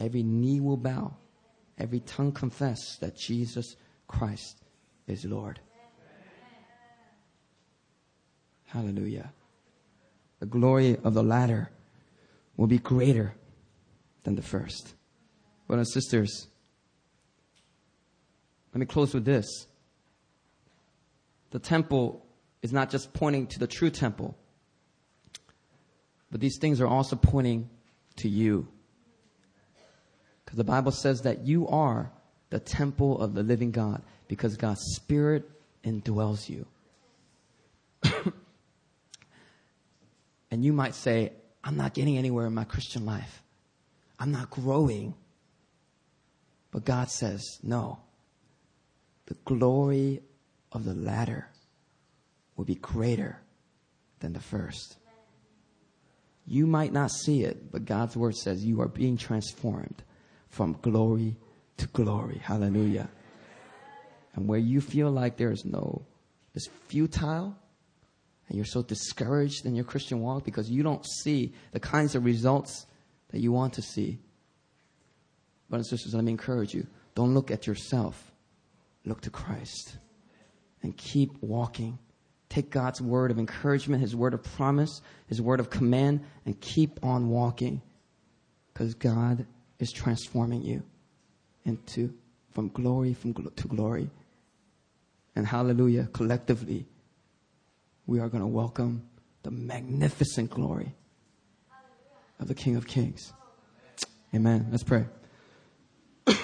every 0.00 0.24
knee 0.24 0.58
will 0.58 0.76
bow, 0.76 1.16
every 1.78 2.00
tongue 2.00 2.32
confess 2.32 2.96
that 3.00 3.16
Jesus 3.16 3.76
Christ 4.08 4.64
is 5.06 5.24
Lord. 5.24 5.60
Hallelujah. 8.64 9.32
The 10.40 10.46
glory 10.46 10.98
of 11.04 11.14
the 11.14 11.22
latter 11.22 11.70
will 12.56 12.66
be 12.66 12.78
greater 12.78 13.34
than 14.24 14.34
the 14.34 14.42
first. 14.42 14.94
Brothers 15.66 15.88
and 15.88 16.02
sisters, 16.02 16.48
let 18.72 18.80
me 18.80 18.86
close 18.86 19.14
with 19.14 19.24
this. 19.24 19.66
The 21.50 21.58
temple 21.58 22.26
is 22.62 22.72
not 22.72 22.90
just 22.90 23.12
pointing 23.12 23.46
to 23.48 23.58
the 23.58 23.66
true 23.66 23.90
temple, 23.90 24.36
but 26.30 26.40
these 26.40 26.58
things 26.58 26.80
are 26.80 26.86
also 26.86 27.16
pointing 27.16 27.70
to 28.16 28.28
you. 28.28 28.68
Because 30.44 30.56
the 30.56 30.64
Bible 30.64 30.92
says 30.92 31.22
that 31.22 31.46
you 31.46 31.66
are 31.68 32.10
the 32.50 32.60
temple 32.60 33.20
of 33.20 33.34
the 33.34 33.42
living 33.42 33.70
God 33.70 34.02
because 34.28 34.56
God's 34.56 34.82
Spirit 34.94 35.48
indwells 35.84 36.48
you. 36.48 36.66
and 40.50 40.64
you 40.64 40.72
might 40.72 40.94
say, 40.94 41.32
I'm 41.66 41.76
not 41.76 41.94
getting 41.94 42.16
anywhere 42.16 42.46
in 42.46 42.54
my 42.54 42.62
Christian 42.62 43.04
life. 43.04 43.42
I'm 44.20 44.30
not 44.30 44.50
growing. 44.50 45.14
But 46.70 46.84
God 46.84 47.10
says, 47.10 47.58
no. 47.60 47.98
The 49.26 49.34
glory 49.44 50.22
of 50.70 50.84
the 50.84 50.94
latter 50.94 51.48
will 52.56 52.64
be 52.64 52.76
greater 52.76 53.40
than 54.20 54.32
the 54.32 54.40
first. 54.40 54.96
You 56.46 56.68
might 56.68 56.92
not 56.92 57.10
see 57.10 57.42
it, 57.42 57.72
but 57.72 57.84
God's 57.84 58.16
word 58.16 58.36
says 58.36 58.64
you 58.64 58.80
are 58.80 58.88
being 58.88 59.16
transformed 59.16 60.04
from 60.48 60.78
glory 60.82 61.34
to 61.78 61.88
glory. 61.88 62.38
Hallelujah. 62.38 63.08
And 64.36 64.46
where 64.46 64.60
you 64.60 64.80
feel 64.80 65.10
like 65.10 65.36
there 65.36 65.50
is 65.50 65.64
no, 65.64 66.02
it's 66.54 66.68
futile, 66.86 67.56
and 68.48 68.56
you're 68.56 68.64
so 68.64 68.82
discouraged 68.82 69.66
in 69.66 69.74
your 69.74 69.84
Christian 69.84 70.20
walk 70.20 70.44
because 70.44 70.70
you 70.70 70.82
don't 70.82 71.04
see 71.04 71.52
the 71.72 71.80
kinds 71.80 72.14
of 72.14 72.24
results 72.24 72.86
that 73.30 73.40
you 73.40 73.52
want 73.52 73.74
to 73.74 73.82
see. 73.82 74.18
Brothers 75.68 75.90
and 75.90 75.98
sisters, 75.98 76.14
let 76.14 76.24
me 76.24 76.30
encourage 76.30 76.72
you. 76.74 76.86
Don't 77.14 77.34
look 77.34 77.50
at 77.50 77.66
yourself. 77.66 78.32
Look 79.04 79.20
to 79.22 79.30
Christ. 79.30 79.98
And 80.82 80.96
keep 80.96 81.42
walking. 81.42 81.98
Take 82.48 82.70
God's 82.70 83.00
word 83.00 83.32
of 83.32 83.38
encouragement, 83.38 84.00
His 84.00 84.14
word 84.14 84.32
of 84.32 84.42
promise, 84.42 85.02
His 85.26 85.42
word 85.42 85.58
of 85.58 85.70
command, 85.70 86.20
and 86.44 86.60
keep 86.60 87.04
on 87.04 87.28
walking. 87.28 87.82
Because 88.72 88.94
God 88.94 89.46
is 89.80 89.90
transforming 89.90 90.62
you 90.62 90.82
into 91.64 92.14
from 92.52 92.68
glory 92.68 93.12
from 93.12 93.34
gl- 93.34 93.54
to 93.54 93.68
glory. 93.68 94.08
And 95.34 95.46
hallelujah, 95.46 96.08
collectively, 96.12 96.86
we 98.06 98.20
are 98.20 98.28
going 98.28 98.42
to 98.42 98.46
welcome 98.46 99.02
the 99.42 99.50
magnificent 99.50 100.50
glory 100.50 100.94
of 102.38 102.46
the 102.46 102.54
King 102.54 102.76
of 102.76 102.86
Kings. 102.86 103.32
Amen. 104.34 104.68
Let's 104.70 104.84
pray. 104.84 105.06
Let's 106.26 106.38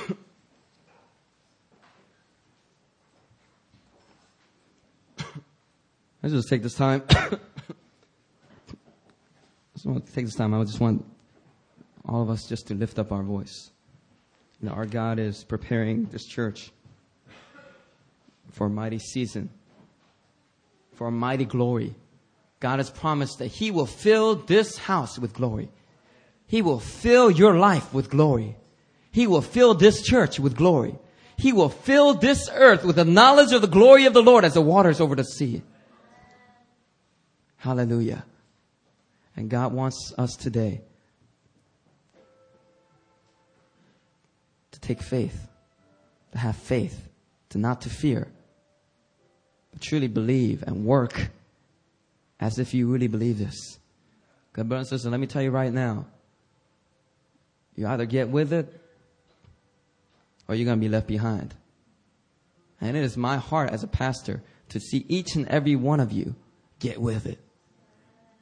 just 6.35 6.49
take 6.49 6.63
this 6.63 6.75
time. 6.75 7.03
I 7.11 7.39
just 9.75 9.87
want 9.87 10.07
to 10.07 10.13
take 10.13 10.25
this 10.25 10.35
time. 10.35 10.55
I 10.55 10.65
just 10.65 10.81
want 10.81 11.05
all 12.09 12.23
of 12.23 12.31
us 12.31 12.49
just 12.49 12.69
to 12.69 12.75
lift 12.75 12.99
up 12.99 13.13
our 13.13 13.23
voice. 13.23 13.71
You 14.61 14.69
know, 14.69 14.75
our 14.75 14.87
God 14.87 15.19
is 15.19 15.45
preparing 15.45 16.07
this 16.07 16.25
church 16.25 16.71
for 18.51 18.67
a 18.67 18.71
mighty 18.71 18.99
season, 18.99 19.51
for 21.03 21.11
mighty 21.11 21.45
glory. 21.45 21.97
God 22.61 22.79
has 22.79 22.89
promised 22.89 23.41
that 23.41 23.49
He 23.49 23.73
will 23.73 23.87
fill 23.87 24.37
this 24.37 24.79
house 24.79 25.19
with 25.19 25.33
glory. 25.33 25.69
He 26.47 26.63
will 26.63 26.79
fill 26.79 27.29
your 27.29 27.59
life 27.59 27.93
with 27.93 28.09
glory. 28.09 28.55
He 29.11 29.27
will 29.27 29.43
fill 29.43 29.75
this 29.75 30.01
church 30.03 30.39
with 30.39 30.55
glory. 30.55 30.95
He 31.37 31.53
will 31.53 31.71
fill 31.71 32.15
this 32.15 32.49
earth 32.55 32.85
with 32.85 32.95
the 32.95 33.05
knowledge 33.05 33.51
of 33.51 33.63
the 33.63 33.67
glory 33.67 34.05
of 34.05 34.15
the 34.15 34.23
Lord 34.23 34.45
as 34.45 34.55
the 34.55 34.61
waters 34.61 35.01
over 35.01 35.17
the 35.17 35.25
sea. 35.25 35.63
Hallelujah. 37.57 38.25
And 39.35 39.51
God 39.51 39.73
wants 39.73 40.15
us 40.17 40.37
today 40.37 40.83
to 44.71 44.79
take 44.79 45.03
faith, 45.03 45.49
to 46.31 46.39
have 46.39 46.55
faith, 46.55 47.09
to 47.49 47.59
not 47.59 47.81
to 47.81 47.91
fear, 47.91 48.29
truly 49.83 50.09
believe 50.09 50.63
and 50.63 50.85
work 50.85 51.31
as 52.41 52.59
if 52.59 52.75
you 52.75 52.89
really 52.89 53.09
believe 53.09 53.39
this. 53.39 53.79
God, 54.53 54.69
brothers 54.69 54.91
and 54.91 54.99
sisters, 54.99 55.11
let 55.11 55.21
me 55.21 55.27
tell 55.27 55.43
you 55.43 55.51
right 55.51 55.73
now. 55.73 56.07
You 57.77 57.87
either 57.87 58.05
get 58.05 58.29
with 58.29 58.53
it 58.53 58.81
or 60.49 60.55
you're 60.55 60.67
going 60.67 60.79
to 60.79 60.85
be 60.85 60.91
left 60.91 61.07
behind. 61.07 61.55
And 62.81 62.97
it 62.97 63.05
is 63.05 63.17
my 63.17 63.37
heart 63.37 63.71
as 63.71 63.83
a 63.83 63.89
pastor 63.89 64.43
to 64.71 64.81
see 64.81 65.05
each 65.09 65.37
and 65.37 65.47
every 65.49 65.77
one 65.77 66.01
of 66.01 66.13
you 66.13 66.35
get 66.81 67.01
with 67.01 67.27
it. 67.27 67.39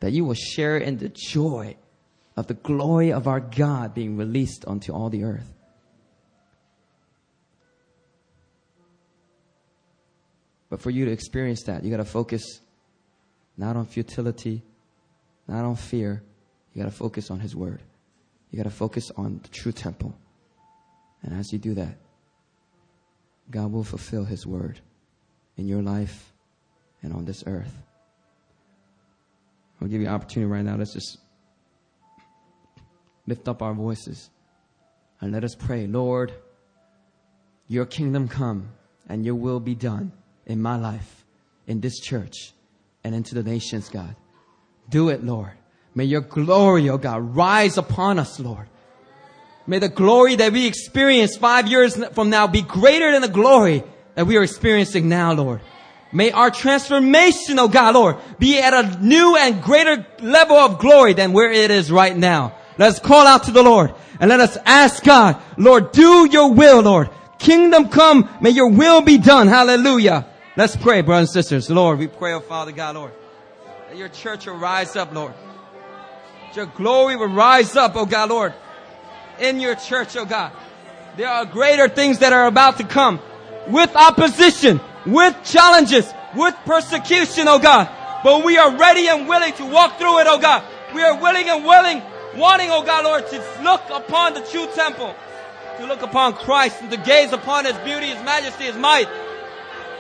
That 0.01 0.13
you 0.13 0.25
will 0.25 0.35
share 0.35 0.79
in 0.79 0.99
the 0.99 1.11
joy 1.11 1.77
of 2.37 2.47
the 2.47 2.55
glory 2.55 3.13
of 3.13 3.29
our 3.29 3.41
God 3.41 3.95
being 3.95 4.17
released 4.17 4.65
onto 4.65 4.93
all 4.93 5.11
the 5.11 5.25
earth. 5.25 5.53
But 10.71 10.81
for 10.81 10.91
you 10.91 11.05
to 11.05 11.11
experience 11.11 11.65
that, 11.65 11.85
you 11.85 11.91
got 11.91 11.99
to 11.99 12.05
focus 12.05 12.61
not 13.59 13.77
on 13.77 13.85
futility, 13.85 14.63
not 15.47 15.65
on 15.65 15.77
fear. 15.77 16.23
You 16.73 16.83
got 16.83 16.89
to 16.89 16.97
focus 16.97 17.31
on 17.31 17.41
His 17.41 17.55
Word. 17.55 17.83
You 18.51 18.57
got 18.57 18.71
to 18.71 18.75
focus 18.75 19.11
on 19.17 19.41
the 19.43 19.49
true 19.49 19.73
temple. 19.73 20.15
And 21.23 21.39
as 21.39 21.53
you 21.53 21.59
do 21.59 21.75
that, 21.75 21.97
God 23.51 23.73
will 23.73 23.85
fulfill 23.85 24.25
His 24.25 24.47
Word 24.47 24.81
in 25.57 25.67
your 25.67 25.83
life 25.83 26.33
and 27.03 27.13
on 27.13 27.25
this 27.25 27.43
earth. 27.47 27.75
I'll 29.81 29.89
give 29.89 30.01
you 30.01 30.07
an 30.07 30.15
opportunity 30.15 30.51
right 30.51 30.65
now. 30.65 30.77
Let's 30.77 30.93
just 30.93 31.19
lift 33.27 33.49
up 33.49 33.61
our 33.61 33.75
voices 33.75 34.31
and 35.21 35.33
let 35.33 35.43
us 35.43 35.55
pray. 35.55 35.87
Lord, 35.87 36.33
your 37.67 37.87
kingdom 37.87 38.29
come 38.29 38.71
and 39.09 39.25
your 39.25 39.35
will 39.35 39.59
be 39.59 39.75
done 39.75 40.13
in 40.51 40.61
my 40.61 40.77
life, 40.77 41.25
in 41.67 41.81
this 41.81 41.99
church, 41.99 42.53
and 43.05 43.15
into 43.15 43.35
the 43.35 43.43
nations, 43.43 43.89
God. 43.89 44.15
Do 44.89 45.09
it, 45.09 45.25
Lord. 45.25 45.53
May 45.95 46.05
your 46.05 46.21
glory, 46.21 46.89
oh 46.91 46.99
God, 46.99 47.37
rise 47.37 47.79
upon 47.79 48.19
us, 48.19 48.39
Lord. 48.39 48.69
May 49.67 49.79
the 49.79 49.89
glory 49.89 50.37
that 50.37 50.53
we 50.53 50.67
experience 50.67 51.37
five 51.37 51.69
years 51.69 51.97
from 52.13 52.31
now 52.31 52.47
be 52.47 52.63
greater 52.63 53.13
than 53.13 53.23
the 53.23 53.29
glory 53.29 53.83
that 54.15 54.27
we 54.27 54.37
are 54.37 54.43
experiencing 54.43 55.09
now, 55.09 55.33
Lord. 55.33 55.61
May 56.13 56.33
our 56.33 56.51
transformation, 56.51 57.59
oh 57.59 57.69
God, 57.69 57.95
Lord, 57.95 58.17
be 58.39 58.59
at 58.59 58.75
a 58.75 58.99
new 59.01 59.37
and 59.37 59.63
greater 59.63 60.05
level 60.21 60.57
of 60.57 60.79
glory 60.79 61.13
than 61.13 61.33
where 61.33 61.53
it 61.53 61.71
is 61.71 61.93
right 61.93 62.17
now. 62.17 62.57
Let's 62.79 62.99
call 62.99 63.27
out 63.27 63.45
to 63.45 63.53
the 63.53 63.63
Lord 63.63 63.95
and 64.19 64.29
let 64.29 64.41
us 64.41 64.57
ask 64.65 65.05
God, 65.05 65.41
Lord, 65.57 65.93
do 65.93 66.29
your 66.31 66.53
will, 66.53 66.81
Lord. 66.83 67.11
Kingdom 67.39 67.89
come, 67.89 68.29
may 68.41 68.51
your 68.51 68.71
will 68.71 69.03
be 69.03 69.19
done. 69.19 69.47
Hallelujah. 69.47 70.27
Let's 70.57 70.77
pray, 70.77 71.01
brothers 71.03 71.29
and 71.29 71.45
sisters. 71.45 71.71
Lord, 71.71 71.99
we 71.99 72.07
pray, 72.07 72.33
oh 72.33 72.41
Father 72.41 72.73
God, 72.73 72.97
Lord, 72.97 73.13
that 73.89 73.97
your 73.97 74.09
church 74.09 74.47
will 74.47 74.57
rise 74.57 74.97
up, 74.97 75.15
Lord. 75.15 75.33
Your 76.55 76.67
glory 76.67 77.17
will 77.17 77.29
rise 77.29 77.77
up, 77.77 77.93
oh 77.95 78.07
God, 78.07 78.31
Lord, 78.31 78.55
in 79.39 79.61
your 79.61 79.77
church, 79.77 80.17
oh 80.17 80.25
God. 80.25 80.53
There 81.17 81.29
are 81.29 81.45
greater 81.45 81.89
things 81.89 82.19
that 82.19 82.33
are 82.33 82.47
about 82.47 82.79
to 82.79 82.85
come 82.85 83.21
with 83.69 83.95
opposition. 83.95 84.81
with 85.07 85.35
challenges, 85.45 86.13
with 86.35 86.55
persecution, 86.65 87.49
oh 87.49 87.59
God. 87.59 87.89
But 88.23 88.45
we 88.45 88.59
are 88.59 88.77
ready 88.77 89.09
and 89.09 89.29
willing 89.29 89.53
to 89.55 89.65
walk 89.65 89.99
through 89.99 90.21
it, 90.21 90.27
oh 90.29 90.39
God. 90.39 90.63
We 90.95 91.03
are 91.03 91.21
willing 91.21 91.49
and 91.49 91.65
willing, 91.65 92.03
wanting, 92.37 92.71
oh 92.71 92.83
God, 92.83 93.05
Lord, 93.05 93.27
to 93.29 93.63
look 93.63 93.83
upon 93.91 94.35
the 94.35 94.41
true 94.41 94.67
temple, 94.75 95.15
to 95.79 95.87
look 95.87 96.03
upon 96.03 96.35
Christ 96.35 96.83
and 96.83 96.91
to 96.91 96.97
gaze 96.99 97.33
upon 97.33 97.65
His 97.65 97.77
beauty, 97.79 98.07
His 98.07 98.23
majesty, 98.25 98.65
His 98.65 98.77
might, 98.77 99.09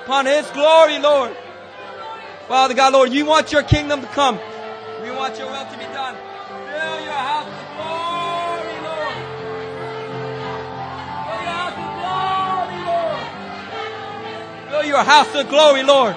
upon 0.04 0.26
His 0.26 0.46
glory, 0.50 0.98
Lord. 0.98 1.36
Father 2.48 2.74
God, 2.74 2.92
Lord, 2.92 3.12
you 3.12 3.24
want 3.26 3.52
your 3.52 3.62
kingdom 3.62 4.00
to 4.00 4.06
come. 4.08 4.38
We 5.02 5.10
want 5.12 5.38
your 5.38 5.46
will 5.46 5.64
to 5.64 5.78
be 5.78 5.84
done. 5.84 6.16
Fill 6.48 7.04
your 7.04 7.12
house 7.12 7.46
with 7.46 7.68
glory, 7.76 8.76
Lord. 8.86 9.16
Fill 11.30 11.42
your 11.44 11.54
house 11.54 11.76
with 11.78 11.88
glory, 12.00 12.80
Lord. 12.90 13.26
Fill 14.70 14.84
your 14.84 15.04
house 15.04 15.34
with 15.34 15.48
glory, 15.48 15.82
Lord. 15.82 16.16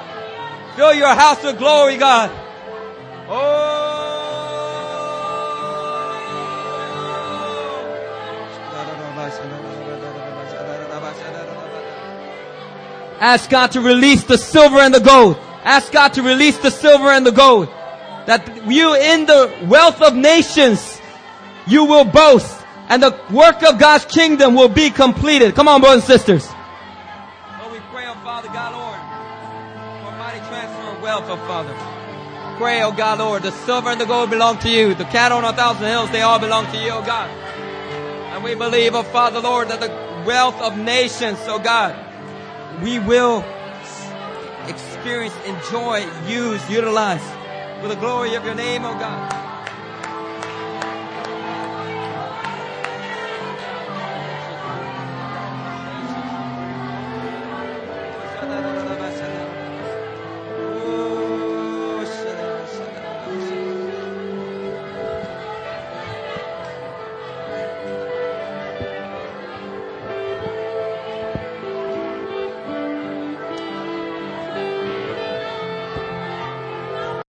Fill 0.76 0.94
your 0.94 1.14
house 1.14 1.44
with 1.44 1.58
glory, 1.58 1.98
God. 1.98 2.32
Oh. 3.30 3.63
Ask 13.24 13.50
God 13.50 13.72
to 13.72 13.80
release 13.80 14.26
the 14.26 14.38
silver 14.38 14.80
and 14.80 14.94
the 14.94 15.00
gold. 15.00 15.38
Ask 15.64 15.94
God 15.94 16.14
to 16.16 16.22
release 16.22 16.58
the 16.58 16.70
silver 16.70 17.08
and 17.08 17.26
the 17.26 17.32
gold. 17.32 17.70
That 18.26 18.68
you 18.70 18.94
in 18.96 19.26
the 19.26 19.66
wealth 19.70 20.02
of 20.02 20.14
nations, 20.14 21.00
you 21.66 21.86
will 21.86 22.04
boast 22.04 22.54
and 22.90 23.02
the 23.02 23.18
work 23.32 23.64
of 23.64 23.80
God's 23.80 24.04
kingdom 24.04 24.56
will 24.56 24.68
be 24.68 24.90
completed. 24.90 25.56
Come 25.56 25.70
on, 25.70 25.80
brothers 25.80 26.04
and 26.04 26.20
sisters. 26.20 26.46
Lord, 27.60 27.72
we 27.72 27.80
pray, 27.96 28.04
oh 28.08 28.20
Father 28.26 28.50
God, 28.50 28.76
Lord, 28.76 29.00
for 30.04 30.18
mighty 30.20 30.40
transfer 30.40 30.92
of 30.92 31.02
wealth, 31.02 31.24
oh 31.28 31.38
Father. 31.48 32.58
Pray, 32.58 32.84
oh 32.84 32.92
God, 32.92 33.20
Lord, 33.20 33.44
the 33.44 33.52
silver 33.52 33.88
and 33.88 34.02
the 34.02 34.06
gold 34.06 34.32
belong 34.32 34.58
to 34.60 34.70
you. 34.70 34.96
The 34.96 35.06
cattle 35.06 35.38
on 35.38 35.46
a 35.46 35.54
thousand 35.54 35.88
hills, 35.88 36.12
they 36.12 36.24
all 36.24 36.40
belong 36.40 36.70
to 36.74 36.78
you, 36.78 36.92
oh 36.92 37.06
God. 37.06 37.30
And 38.36 38.44
we 38.44 38.54
believe, 38.54 38.96
oh 38.96 39.04
Father, 39.04 39.40
Lord, 39.40 39.70
that 39.70 39.80
the 39.80 39.88
wealth 40.28 40.60
of 40.62 40.78
nations, 40.78 41.40
oh 41.44 41.60
God, 41.60 42.13
we 42.84 43.00
will 43.00 43.46
experience, 44.68 45.34
enjoy, 45.46 46.06
use, 46.28 46.70
utilize 46.70 47.24
for 47.82 47.88
the 47.88 47.96
glory 47.96 48.36
of 48.36 48.44
your 48.44 48.56
name, 48.56 48.84
oh 48.84 48.94
God. 49.00 49.43